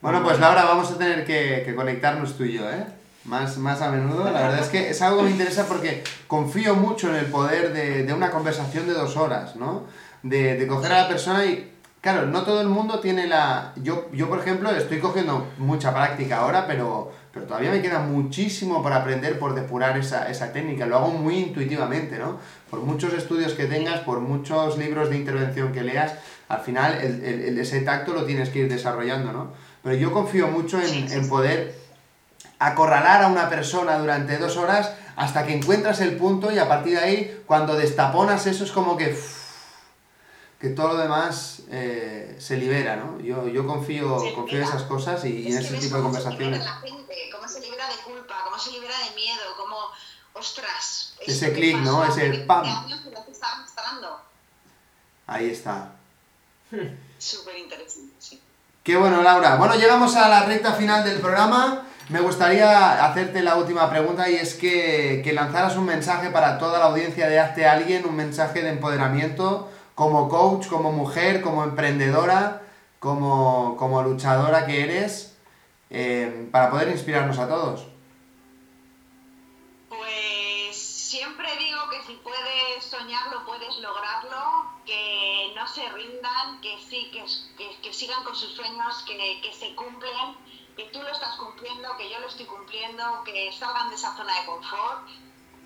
Bueno, 0.00 0.22
pues 0.22 0.38
Laura, 0.38 0.64
vamos 0.64 0.90
a 0.90 0.98
tener 0.98 1.24
que, 1.24 1.62
que 1.64 1.74
conectarnos 1.74 2.36
tú 2.36 2.44
y 2.44 2.52
yo, 2.54 2.70
¿eh? 2.70 2.84
Más, 3.24 3.58
más 3.58 3.82
a 3.82 3.90
menudo. 3.90 4.24
La 4.24 4.42
verdad 4.42 4.60
es 4.60 4.68
que 4.68 4.90
es 4.90 5.02
algo 5.02 5.18
que 5.18 5.24
me 5.24 5.30
interesa 5.32 5.66
porque 5.66 6.02
confío 6.26 6.74
mucho 6.76 7.08
en 7.10 7.16
el 7.16 7.26
poder 7.26 7.72
de, 7.72 8.04
de 8.04 8.12
una 8.12 8.30
conversación 8.30 8.86
de 8.86 8.94
dos 8.94 9.16
horas, 9.16 9.56
¿no? 9.56 9.84
De, 10.22 10.56
de 10.56 10.66
coger 10.66 10.92
a 10.92 11.02
la 11.02 11.08
persona 11.08 11.44
y... 11.44 11.74
Claro, 12.00 12.26
no 12.26 12.42
todo 12.44 12.60
el 12.60 12.68
mundo 12.68 13.00
tiene 13.00 13.26
la... 13.26 13.72
Yo, 13.82 14.08
yo 14.12 14.28
por 14.28 14.38
ejemplo, 14.38 14.70
estoy 14.70 15.00
cogiendo 15.00 15.48
mucha 15.58 15.92
práctica 15.92 16.38
ahora, 16.38 16.64
pero, 16.68 17.10
pero 17.32 17.44
todavía 17.46 17.72
me 17.72 17.82
queda 17.82 17.98
muchísimo 17.98 18.84
para 18.84 18.98
aprender 18.98 19.36
por 19.40 19.56
depurar 19.56 19.98
esa, 19.98 20.30
esa 20.30 20.52
técnica. 20.52 20.86
Lo 20.86 20.96
hago 20.98 21.08
muy 21.08 21.38
intuitivamente, 21.38 22.16
¿no? 22.16 22.38
Por 22.70 22.80
muchos 22.80 23.12
estudios 23.14 23.52
que 23.54 23.64
tengas, 23.66 23.98
por 24.00 24.20
muchos 24.20 24.78
libros 24.78 25.10
de 25.10 25.16
intervención 25.16 25.72
que 25.72 25.82
leas, 25.82 26.14
al 26.48 26.60
final 26.60 26.94
el- 27.00 27.24
el- 27.24 27.58
ese 27.58 27.80
tacto 27.80 28.12
lo 28.14 28.24
tienes 28.24 28.48
que 28.50 28.60
ir 28.60 28.68
desarrollando, 28.68 29.32
¿no? 29.32 29.52
Pero 29.82 29.94
yo 29.96 30.12
confío 30.12 30.48
mucho 30.48 30.80
en, 30.80 31.10
en 31.12 31.28
poder 31.28 31.78
acorralar 32.58 33.22
a 33.24 33.28
una 33.28 33.48
persona 33.48 33.98
durante 33.98 34.38
dos 34.38 34.56
horas 34.56 34.92
hasta 35.16 35.44
que 35.46 35.52
encuentras 35.54 36.00
el 36.00 36.16
punto 36.16 36.50
y 36.52 36.58
a 36.58 36.68
partir 36.68 36.94
de 36.98 37.04
ahí, 37.04 37.42
cuando 37.46 37.76
destaponas 37.76 38.46
eso, 38.46 38.64
es 38.64 38.72
como 38.72 38.96
que... 38.96 39.12
uff, 39.12 39.38
que 40.60 40.70
todo 40.70 40.88
lo 40.88 40.96
demás 40.96 41.62
eh, 41.70 42.34
se 42.40 42.56
libera, 42.56 42.96
¿no? 42.96 43.20
Yo, 43.20 43.46
yo 43.46 43.64
confío, 43.64 44.16
confío 44.34 44.58
en 44.58 44.64
esas 44.64 44.82
cosas 44.82 45.24
y, 45.24 45.28
y 45.42 45.52
en 45.52 45.58
Es 45.58 45.66
ese 45.66 45.74
que 45.74 45.80
tipo 45.82 45.96
de 45.98 46.02
cómo 46.02 46.14
se 46.16 46.22
conversaciones. 46.24 46.58
libera 46.58 46.74
la 46.74 46.80
gente, 46.80 47.14
cómo 47.32 47.48
se 47.48 47.60
libera 47.60 47.86
de 47.88 47.94
culpa, 48.02 48.34
cómo 48.44 48.58
se 48.58 48.72
libera 48.72 48.94
de 49.08 49.14
miedo, 49.14 49.40
cómo, 49.56 49.76
ostras. 50.32 51.14
Ese 51.24 51.50
que 51.50 51.52
clic, 51.52 51.76
¿no? 51.76 52.02
Ese 52.02 52.10
hace 52.12 52.28
20 52.30 52.46
pam. 52.46 52.64
años 52.64 53.00
que 53.24 53.30
estaba 53.30 53.58
mostrando. 53.58 54.20
Ahí 55.28 55.50
está. 55.50 55.92
Súper 57.18 57.58
interesante, 57.58 58.14
sí. 58.18 58.40
Qué 58.82 58.96
bueno, 58.96 59.22
Laura. 59.22 59.56
Bueno, 59.56 59.74
llegamos 59.74 60.16
a 60.16 60.28
la 60.28 60.44
recta 60.44 60.72
final 60.72 61.04
del 61.04 61.20
programa. 61.20 61.84
Me 62.08 62.20
gustaría 62.20 63.04
hacerte 63.04 63.42
la 63.42 63.56
última 63.56 63.90
pregunta 63.90 64.30
y 64.30 64.36
es 64.36 64.54
que, 64.54 65.20
que 65.22 65.32
lanzaras 65.32 65.76
un 65.76 65.84
mensaje 65.84 66.30
para 66.30 66.58
toda 66.58 66.78
la 66.78 66.86
audiencia 66.86 67.28
de 67.28 67.38
Hazte 67.38 67.66
Alguien, 67.66 68.06
un 68.06 68.16
mensaje 68.16 68.62
de 68.62 68.70
empoderamiento 68.70 69.68
como 69.94 70.28
coach, 70.28 70.68
como 70.68 70.92
mujer, 70.92 71.42
como 71.42 71.64
emprendedora, 71.64 72.62
como, 73.00 73.76
como 73.76 74.02
luchadora 74.02 74.64
que 74.64 74.84
eres, 74.84 75.36
eh, 75.90 76.48
para 76.52 76.70
poder 76.70 76.88
inspirarnos 76.88 77.38
a 77.38 77.48
todos. 77.48 77.88
Pues 79.88 80.76
siempre 80.76 81.48
digo 81.58 81.80
que 81.90 82.02
si 82.06 82.14
puedes 82.22 82.84
soñarlo, 82.84 83.44
puedes 83.44 83.76
lograrlo, 83.78 84.70
que 84.88 85.52
no 85.54 85.68
se 85.68 85.86
rindan, 85.90 86.60
que 86.62 86.74
sí, 86.88 87.10
que, 87.12 87.22
que- 87.58 87.76
que 87.82 87.92
sigan 87.92 88.24
con 88.24 88.34
sus 88.34 88.54
sueños, 88.56 89.04
que, 89.06 89.16
que 89.42 89.52
se 89.52 89.74
cumplen, 89.74 90.34
que 90.76 90.84
tú 90.84 91.02
lo 91.02 91.10
estás 91.12 91.36
cumpliendo, 91.36 91.94
que 91.98 92.08
yo 92.10 92.18
lo 92.20 92.26
estoy 92.28 92.46
cumpliendo, 92.46 93.22
que 93.24 93.52
salgan 93.52 93.90
de 93.90 93.96
esa 93.96 94.16
zona 94.16 94.32
de 94.40 94.46
confort, 94.46 95.06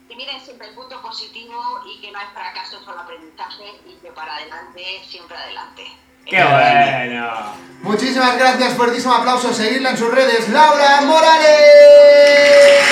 que 0.09 0.17
miren 0.17 0.41
siempre 0.45 0.67
el 0.69 0.75
punto 0.75 1.01
positivo 1.01 1.55
y 1.87 2.01
que 2.01 2.11
no 2.11 2.19
hay 2.19 2.27
fracaso, 2.35 2.83
solo 2.85 2.99
aprendizaje 3.01 3.81
y 3.87 3.95
que 4.03 4.11
para 4.11 4.35
adelante, 4.35 4.83
siempre 5.09 5.37
adelante. 5.37 5.87
¡Qué 6.27 6.43
bueno! 6.43 7.55
Muchísimas 7.83 8.37
gracias, 8.39 8.75
fuertísimo 8.75 9.15
aplauso, 9.15 9.53
seguirla 9.53 9.91
en 9.91 9.99
sus 9.99 10.11
redes, 10.13 10.49
Laura 10.49 11.01
Morales. 11.03 12.83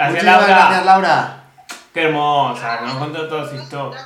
Gracias, 0.00 0.24
Muchísimas 0.24 0.48
Laura. 0.48 0.64
gracias, 0.64 0.86
Laura. 0.86 1.44
Qué 1.92 2.02
hermosa, 2.04 2.80
nos 2.80 2.94
contó 2.94 3.28
todo 3.28 3.50
su 3.50 3.56
historia. 3.56 4.00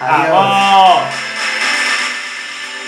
Adiós. 0.00 0.30
¡Vamos! 0.30 1.02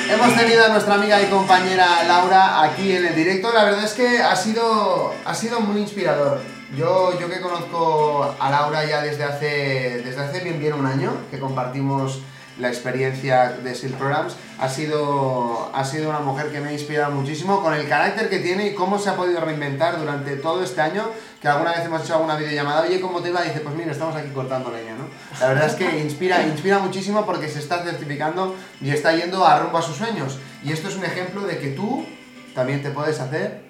Hemos 0.09 0.37
tenido 0.37 0.67
a 0.67 0.69
nuestra 0.69 0.95
amiga 0.95 1.21
y 1.21 1.27
compañera 1.27 2.05
Laura 2.05 2.63
aquí 2.63 2.95
en 2.95 3.07
el 3.07 3.17
directo. 3.17 3.53
La 3.53 3.65
verdad 3.65 3.83
es 3.83 3.95
que 3.95 4.23
ha 4.23 4.37
sido, 4.37 5.13
ha 5.25 5.35
sido 5.35 5.59
muy 5.59 5.81
inspirador. 5.81 6.41
Yo, 6.77 7.19
yo 7.19 7.29
que 7.29 7.41
conozco 7.41 8.37
a 8.39 8.51
Laura 8.51 8.85
ya 8.85 9.03
desde 9.03 9.25
hace, 9.25 10.03
desde 10.05 10.23
hace 10.23 10.45
bien 10.45 10.61
bien 10.61 10.75
un 10.75 10.87
año, 10.87 11.13
que 11.29 11.41
compartimos 11.41 12.21
la 12.59 12.69
experiencia 12.69 13.51
de 13.51 13.75
SEAL 13.75 13.95
Programs, 13.95 14.37
ha 14.59 14.69
sido, 14.69 15.71
ha 15.75 15.85
sido 15.85 16.11
una 16.11 16.21
mujer 16.21 16.53
que 16.53 16.61
me 16.61 16.69
ha 16.69 16.73
inspirado 16.73 17.13
muchísimo 17.13 17.63
con 17.63 17.75
el 17.75 17.89
carácter 17.89 18.29
que 18.29 18.39
tiene 18.39 18.69
y 18.69 18.75
cómo 18.75 18.99
se 18.99 19.11
ha 19.11 19.17
podido 19.17 19.41
reinventar 19.41 19.99
durante 19.99 20.37
todo 20.37 20.63
este 20.63 20.81
año, 20.81 21.11
que 21.41 21.49
alguna 21.49 21.73
vez 21.73 21.85
hemos 21.85 22.03
hecho 22.05 22.15
alguna 22.15 22.37
videollamada, 22.37 22.83
oye, 22.83 23.01
¿cómo 23.01 23.21
te 23.21 23.33
va? 23.33 23.45
Y 23.45 23.49
dice, 23.49 23.61
pues 23.61 23.75
mira, 23.75 23.93
estamos 23.93 24.15
aquí 24.15 24.31
cortando 24.31 24.71
leña, 24.71 24.95
¿no? 24.97 25.09
La 25.41 25.49
verdad 25.49 25.67
es 25.67 25.75
que 25.75 25.99
inspira, 25.99 26.47
inspira 26.47 26.79
muchísimo 26.79 27.27
porque 27.27 27.49
se 27.49 27.59
está 27.59 27.83
certificando 27.83 28.55
y 28.81 28.91
está 28.91 29.15
yendo 29.15 29.45
a 29.45 29.59
rumbo 29.59 29.79
a 29.79 29.83
sus 29.83 29.97
sueños. 29.97 30.39
Y 30.63 30.73
esto 30.73 30.89
es 30.89 30.97
un 30.97 31.05
ejemplo 31.05 31.43
de 31.43 31.59
que 31.59 31.71
tú 31.71 32.07
también 32.55 32.83
te 32.83 32.91
puedes 32.91 33.21
hacer 33.21 33.65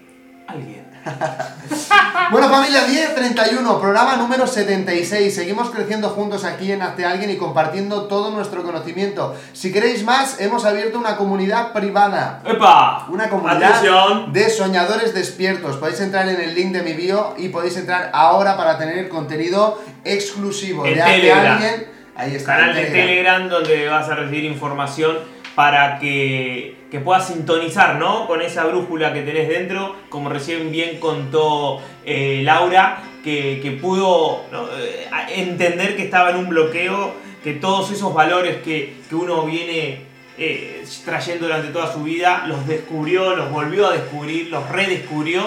Alguien. 0.47 0.94
bueno 2.31 2.49
familia, 2.49 2.87
1031, 2.87 3.79
programa 3.81 4.17
número 4.17 4.47
76. 4.47 5.35
Seguimos 5.35 5.71
creciendo 5.71 6.09
juntos 6.11 6.45
aquí 6.45 6.73
en 6.73 6.83
Hazte 6.83 7.05
Alguien 7.05 7.31
y 7.31 7.37
compartiendo 7.37 8.05
todo 8.05 8.31
nuestro 8.31 8.63
conocimiento. 8.63 9.37
Si 9.53 9.73
queréis 9.73 10.05
más, 10.05 10.41
hemos 10.41 10.65
abierto 10.65 10.99
una 10.99 11.17
comunidad 11.17 11.73
privada. 11.73 12.43
¡Epa! 12.45 13.07
Una 13.09 13.29
comunidad 13.29 13.65
Atención. 13.65 14.33
de 14.33 14.49
soñadores 14.51 15.15
despiertos. 15.15 15.77
Podéis 15.77 16.01
entrar 16.01 16.29
en 16.29 16.41
el 16.41 16.55
link 16.55 16.73
de 16.73 16.83
mi 16.83 16.93
bio 16.95 17.35
y 17.37 17.49
podéis 17.49 17.77
entrar 17.77 18.11
ahora 18.15 18.57
para 18.57 18.79
tener 18.79 19.09
contenido 19.09 19.83
exclusivo 20.05 20.85
de 20.85 21.03
Hazte. 21.03 21.33
Alguien. 21.33 21.87
Ahí 22.17 22.35
está. 22.37 22.57
Canal 22.57 22.75
de 22.75 22.85
Telegram. 22.85 23.07
Telegram 23.07 23.49
donde 23.49 23.89
vas 23.89 24.09
a 24.09 24.15
recibir 24.15 24.45
información 24.45 25.34
para 25.55 25.99
que, 25.99 26.77
que 26.91 27.01
puedas 27.01 27.29
sintonizar 27.29 27.97
¿no? 27.97 28.27
con 28.27 28.43
esa 28.43 28.65
brújula 28.65 29.13
que 29.13 29.23
tenés 29.23 29.49
dentro, 29.49 29.97
como 30.09 30.29
recién 30.29 30.71
bien 30.71 30.99
contó 30.99 31.81
eh, 32.05 32.41
Laura, 32.43 33.03
que, 33.23 33.61
que 33.63 33.73
pudo. 33.73 34.45
Eh, 34.79 35.09
entender 35.37 35.97
que 35.97 36.05
estaba 36.05 36.31
en 36.31 36.37
un 36.37 36.49
bloqueo, 36.49 37.15
que 37.43 37.55
todos 37.55 37.91
esos 37.91 38.13
valores 38.15 38.59
que, 38.63 38.95
que 39.09 39.15
uno 39.15 39.45
viene 39.45 40.01
eh, 40.37 40.85
trayendo 41.05 41.47
durante 41.47 41.69
toda 41.69 41.93
su 41.93 42.03
vida, 42.03 42.45
los 42.47 42.67
descubrió, 42.67 43.35
los 43.37 43.51
volvió 43.51 43.89
a 43.89 43.93
descubrir, 43.93 44.49
los 44.49 44.69
redescubrió. 44.69 45.43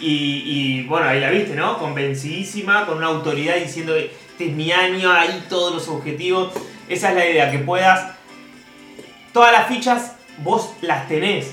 Y, 0.00 0.42
y, 0.44 0.82
bueno, 0.84 1.06
ahí 1.06 1.20
la 1.20 1.30
viste, 1.30 1.54
¿no? 1.54 1.78
Convencidísima, 1.78 2.84
con 2.84 2.98
una 2.98 3.06
autoridad 3.06 3.54
diciendo, 3.56 3.94
este 3.94 4.46
es 4.46 4.52
mi 4.52 4.72
año, 4.72 5.12
ahí 5.12 5.44
todos 5.48 5.72
los 5.72 5.88
objetivos. 5.88 6.52
Esa 6.88 7.10
es 7.10 7.16
la 7.16 7.26
idea, 7.28 7.50
que 7.50 7.58
puedas... 7.58 8.14
Todas 9.34 9.50
las 9.50 9.66
fichas 9.66 10.12
vos 10.44 10.72
las 10.80 11.08
tenés. 11.08 11.52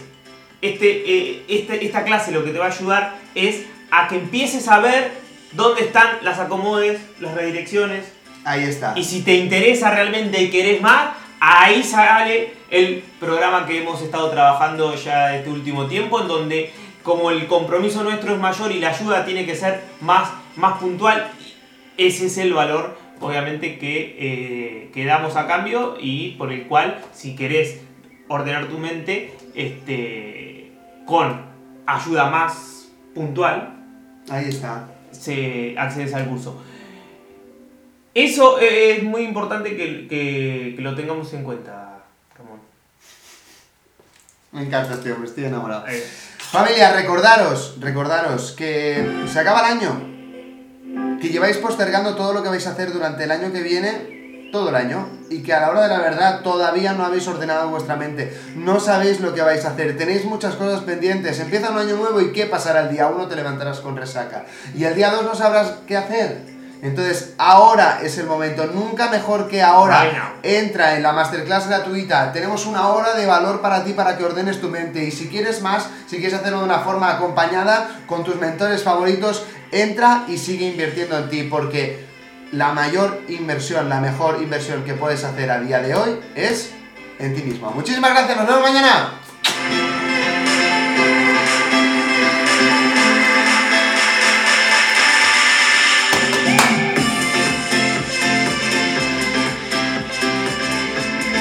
Este, 0.62 0.88
eh, 0.88 1.46
este, 1.48 1.84
esta 1.84 2.04
clase 2.04 2.32
lo 2.32 2.46
que 2.46 2.52
te 2.52 2.60
va 2.60 2.68
a 2.68 2.70
ayudar 2.70 3.16
es 3.34 3.64
a 3.90 4.08
que 4.08 4.18
empieces 4.18 4.68
a 4.68 4.80
ver 4.80 5.12
dónde 5.54 5.82
están 5.82 6.20
las 6.22 6.38
acomodes, 6.38 7.02
las 7.20 7.34
redirecciones. 7.34 8.06
Ahí 8.46 8.66
está. 8.66 8.94
Y 8.96 9.04
si 9.04 9.24
te 9.24 9.34
interesa 9.34 9.90
realmente 9.90 10.40
y 10.40 10.52
querés 10.52 10.80
más, 10.80 11.16
ahí 11.40 11.82
sale 11.82 12.54
el 12.70 13.04
programa 13.20 13.66
que 13.66 13.82
hemos 13.82 14.00
estado 14.04 14.30
trabajando 14.30 14.94
ya 14.94 15.36
este 15.36 15.50
último 15.50 15.88
tiempo, 15.88 16.22
en 16.22 16.28
donde 16.28 16.72
como 17.02 17.32
el 17.32 17.48
compromiso 17.48 18.04
nuestro 18.04 18.36
es 18.36 18.40
mayor 18.40 18.72
y 18.72 18.80
la 18.80 18.90
ayuda 18.90 19.26
tiene 19.26 19.48
que 19.48 19.56
ser 19.56 19.82
más, 20.02 20.30
más 20.56 20.78
puntual, 20.78 21.32
ese 21.98 22.28
es 22.28 22.38
el 22.38 22.54
valor 22.54 22.96
obviamente 23.22 23.78
que, 23.80 24.16
eh, 24.20 24.90
que 24.94 25.06
damos 25.06 25.36
a 25.36 25.48
cambio 25.48 25.96
y 26.00 26.32
por 26.32 26.52
el 26.52 26.68
cual 26.68 27.00
si 27.14 27.36
querés 27.36 27.80
ordenar 28.28 28.68
tu 28.68 28.78
mente 28.78 29.34
este, 29.56 30.72
con 31.06 31.42
ayuda 31.86 32.30
más 32.30 32.88
puntual, 33.16 33.78
Ahí 34.30 34.50
está. 34.50 34.88
se 35.12 35.76
accedes 35.78 36.14
al 36.14 36.28
curso. 36.28 36.62
Eso 38.14 38.60
eh, 38.60 38.98
es 38.98 39.04
muy 39.04 39.22
importante 39.24 39.76
que, 39.78 40.08
que- 40.08 40.74
que 40.76 40.82
lo 40.82 40.96
tengamos 40.96 41.34
en 41.34 41.44
cuenta, 41.44 42.00
Ramón. 42.38 42.60
Me 44.52 44.64
encanta 44.64 44.96
este 44.96 45.12
hombre, 45.14 45.30
estoy 45.30 45.46
enamorado. 45.46 45.88
Eh, 45.88 46.04
Familia, 46.40 46.92
recordaros, 46.94 47.78
recordaros 47.80 48.52
que 48.52 49.24
se 49.32 49.40
acaba 49.40 49.60
el 49.70 49.78
año. 49.78 50.11
Que 51.22 51.30
lleváis 51.30 51.58
postergando 51.58 52.16
todo 52.16 52.34
lo 52.34 52.42
que 52.42 52.50
vais 52.50 52.66
a 52.66 52.72
hacer 52.72 52.92
durante 52.92 53.26
el 53.26 53.32
año 53.32 53.52
que 53.52 53.62
viene, 53.62 54.50
todo 54.52 54.70
el 54.70 54.76
año. 54.76 55.08
Y 55.30 55.44
que 55.44 55.54
a 55.54 55.62
la 55.62 55.70
hora 55.70 55.84
de 55.84 55.90
la 55.90 56.00
verdad 56.00 56.42
todavía 56.42 56.94
no 56.94 57.06
habéis 57.06 57.28
ordenado 57.28 57.70
vuestra 57.70 57.96
mente. 57.96 58.36
No 58.56 58.80
sabéis 58.80 59.20
lo 59.22 59.34
que 59.34 59.42
vais 59.42 59.64
a 59.66 59.70
hacer. 59.70 59.96
Tenéis 59.98 60.26
muchas 60.26 60.56
cosas 60.56 60.82
pendientes. 60.82 61.40
Empieza 61.40 61.70
un 61.70 61.78
año 61.78 61.96
nuevo 61.96 62.20
y 62.22 62.32
¿qué 62.32 62.48
pasará? 62.48 62.82
El 62.82 62.90
día 62.90 63.08
1 63.08 63.28
te 63.28 63.36
levantarás 63.36 63.80
con 63.82 63.96
resaca. 63.96 64.46
Y 64.76 64.84
el 64.84 64.96
día 64.96 65.12
2 65.12 65.24
no 65.24 65.36
sabrás 65.36 65.76
qué 65.86 65.96
hacer. 65.96 66.51
Entonces, 66.82 67.34
ahora 67.38 68.00
es 68.02 68.18
el 68.18 68.26
momento. 68.26 68.66
Nunca 68.66 69.10
mejor 69.10 69.48
que 69.48 69.62
ahora. 69.62 70.04
Right. 70.04 70.14
Entra 70.44 70.96
en 70.96 71.04
la 71.04 71.14
masterclass 71.14 71.68
gratuita. 71.68 72.32
Tenemos 72.34 72.66
una 72.66 72.88
hora 72.90 73.14
de 73.14 73.26
valor 73.26 73.62
para 73.62 73.84
ti 73.84 73.94
para 73.94 74.18
que 74.18 74.24
ordenes 74.24 74.60
tu 74.60 74.70
mente. 74.70 75.04
Y 75.04 75.12
si 75.12 75.30
quieres 75.30 75.62
más, 75.62 75.88
si 76.08 76.18
quieres 76.18 76.40
hacerlo 76.40 76.60
de 76.60 76.66
una 76.66 76.80
forma 76.80 77.12
acompañada 77.12 78.02
con 78.08 78.24
tus 78.24 78.36
mentores 78.36 78.84
favoritos, 78.84 79.46
entra 79.72 80.26
y 80.28 80.38
sigue 80.38 80.66
invirtiendo 80.66 81.18
en 81.18 81.30
ti. 81.30 81.44
Porque 81.44 82.06
la 82.52 82.74
mayor 82.74 83.22
inversión, 83.30 83.88
la 83.88 84.02
mejor 84.02 84.42
inversión 84.42 84.84
que 84.84 84.96
puedes 84.96 85.24
hacer 85.24 85.52
a 85.52 85.60
día 85.60 85.80
de 85.80 85.94
hoy 85.94 86.20
es 86.36 86.72
en 87.20 87.36
ti 87.36 87.44
mismo. 87.44 87.70
Muchísimas 87.72 88.12
gracias. 88.12 88.38
Nos 88.38 88.48
vemos 88.48 88.64
mañana. 88.64 89.91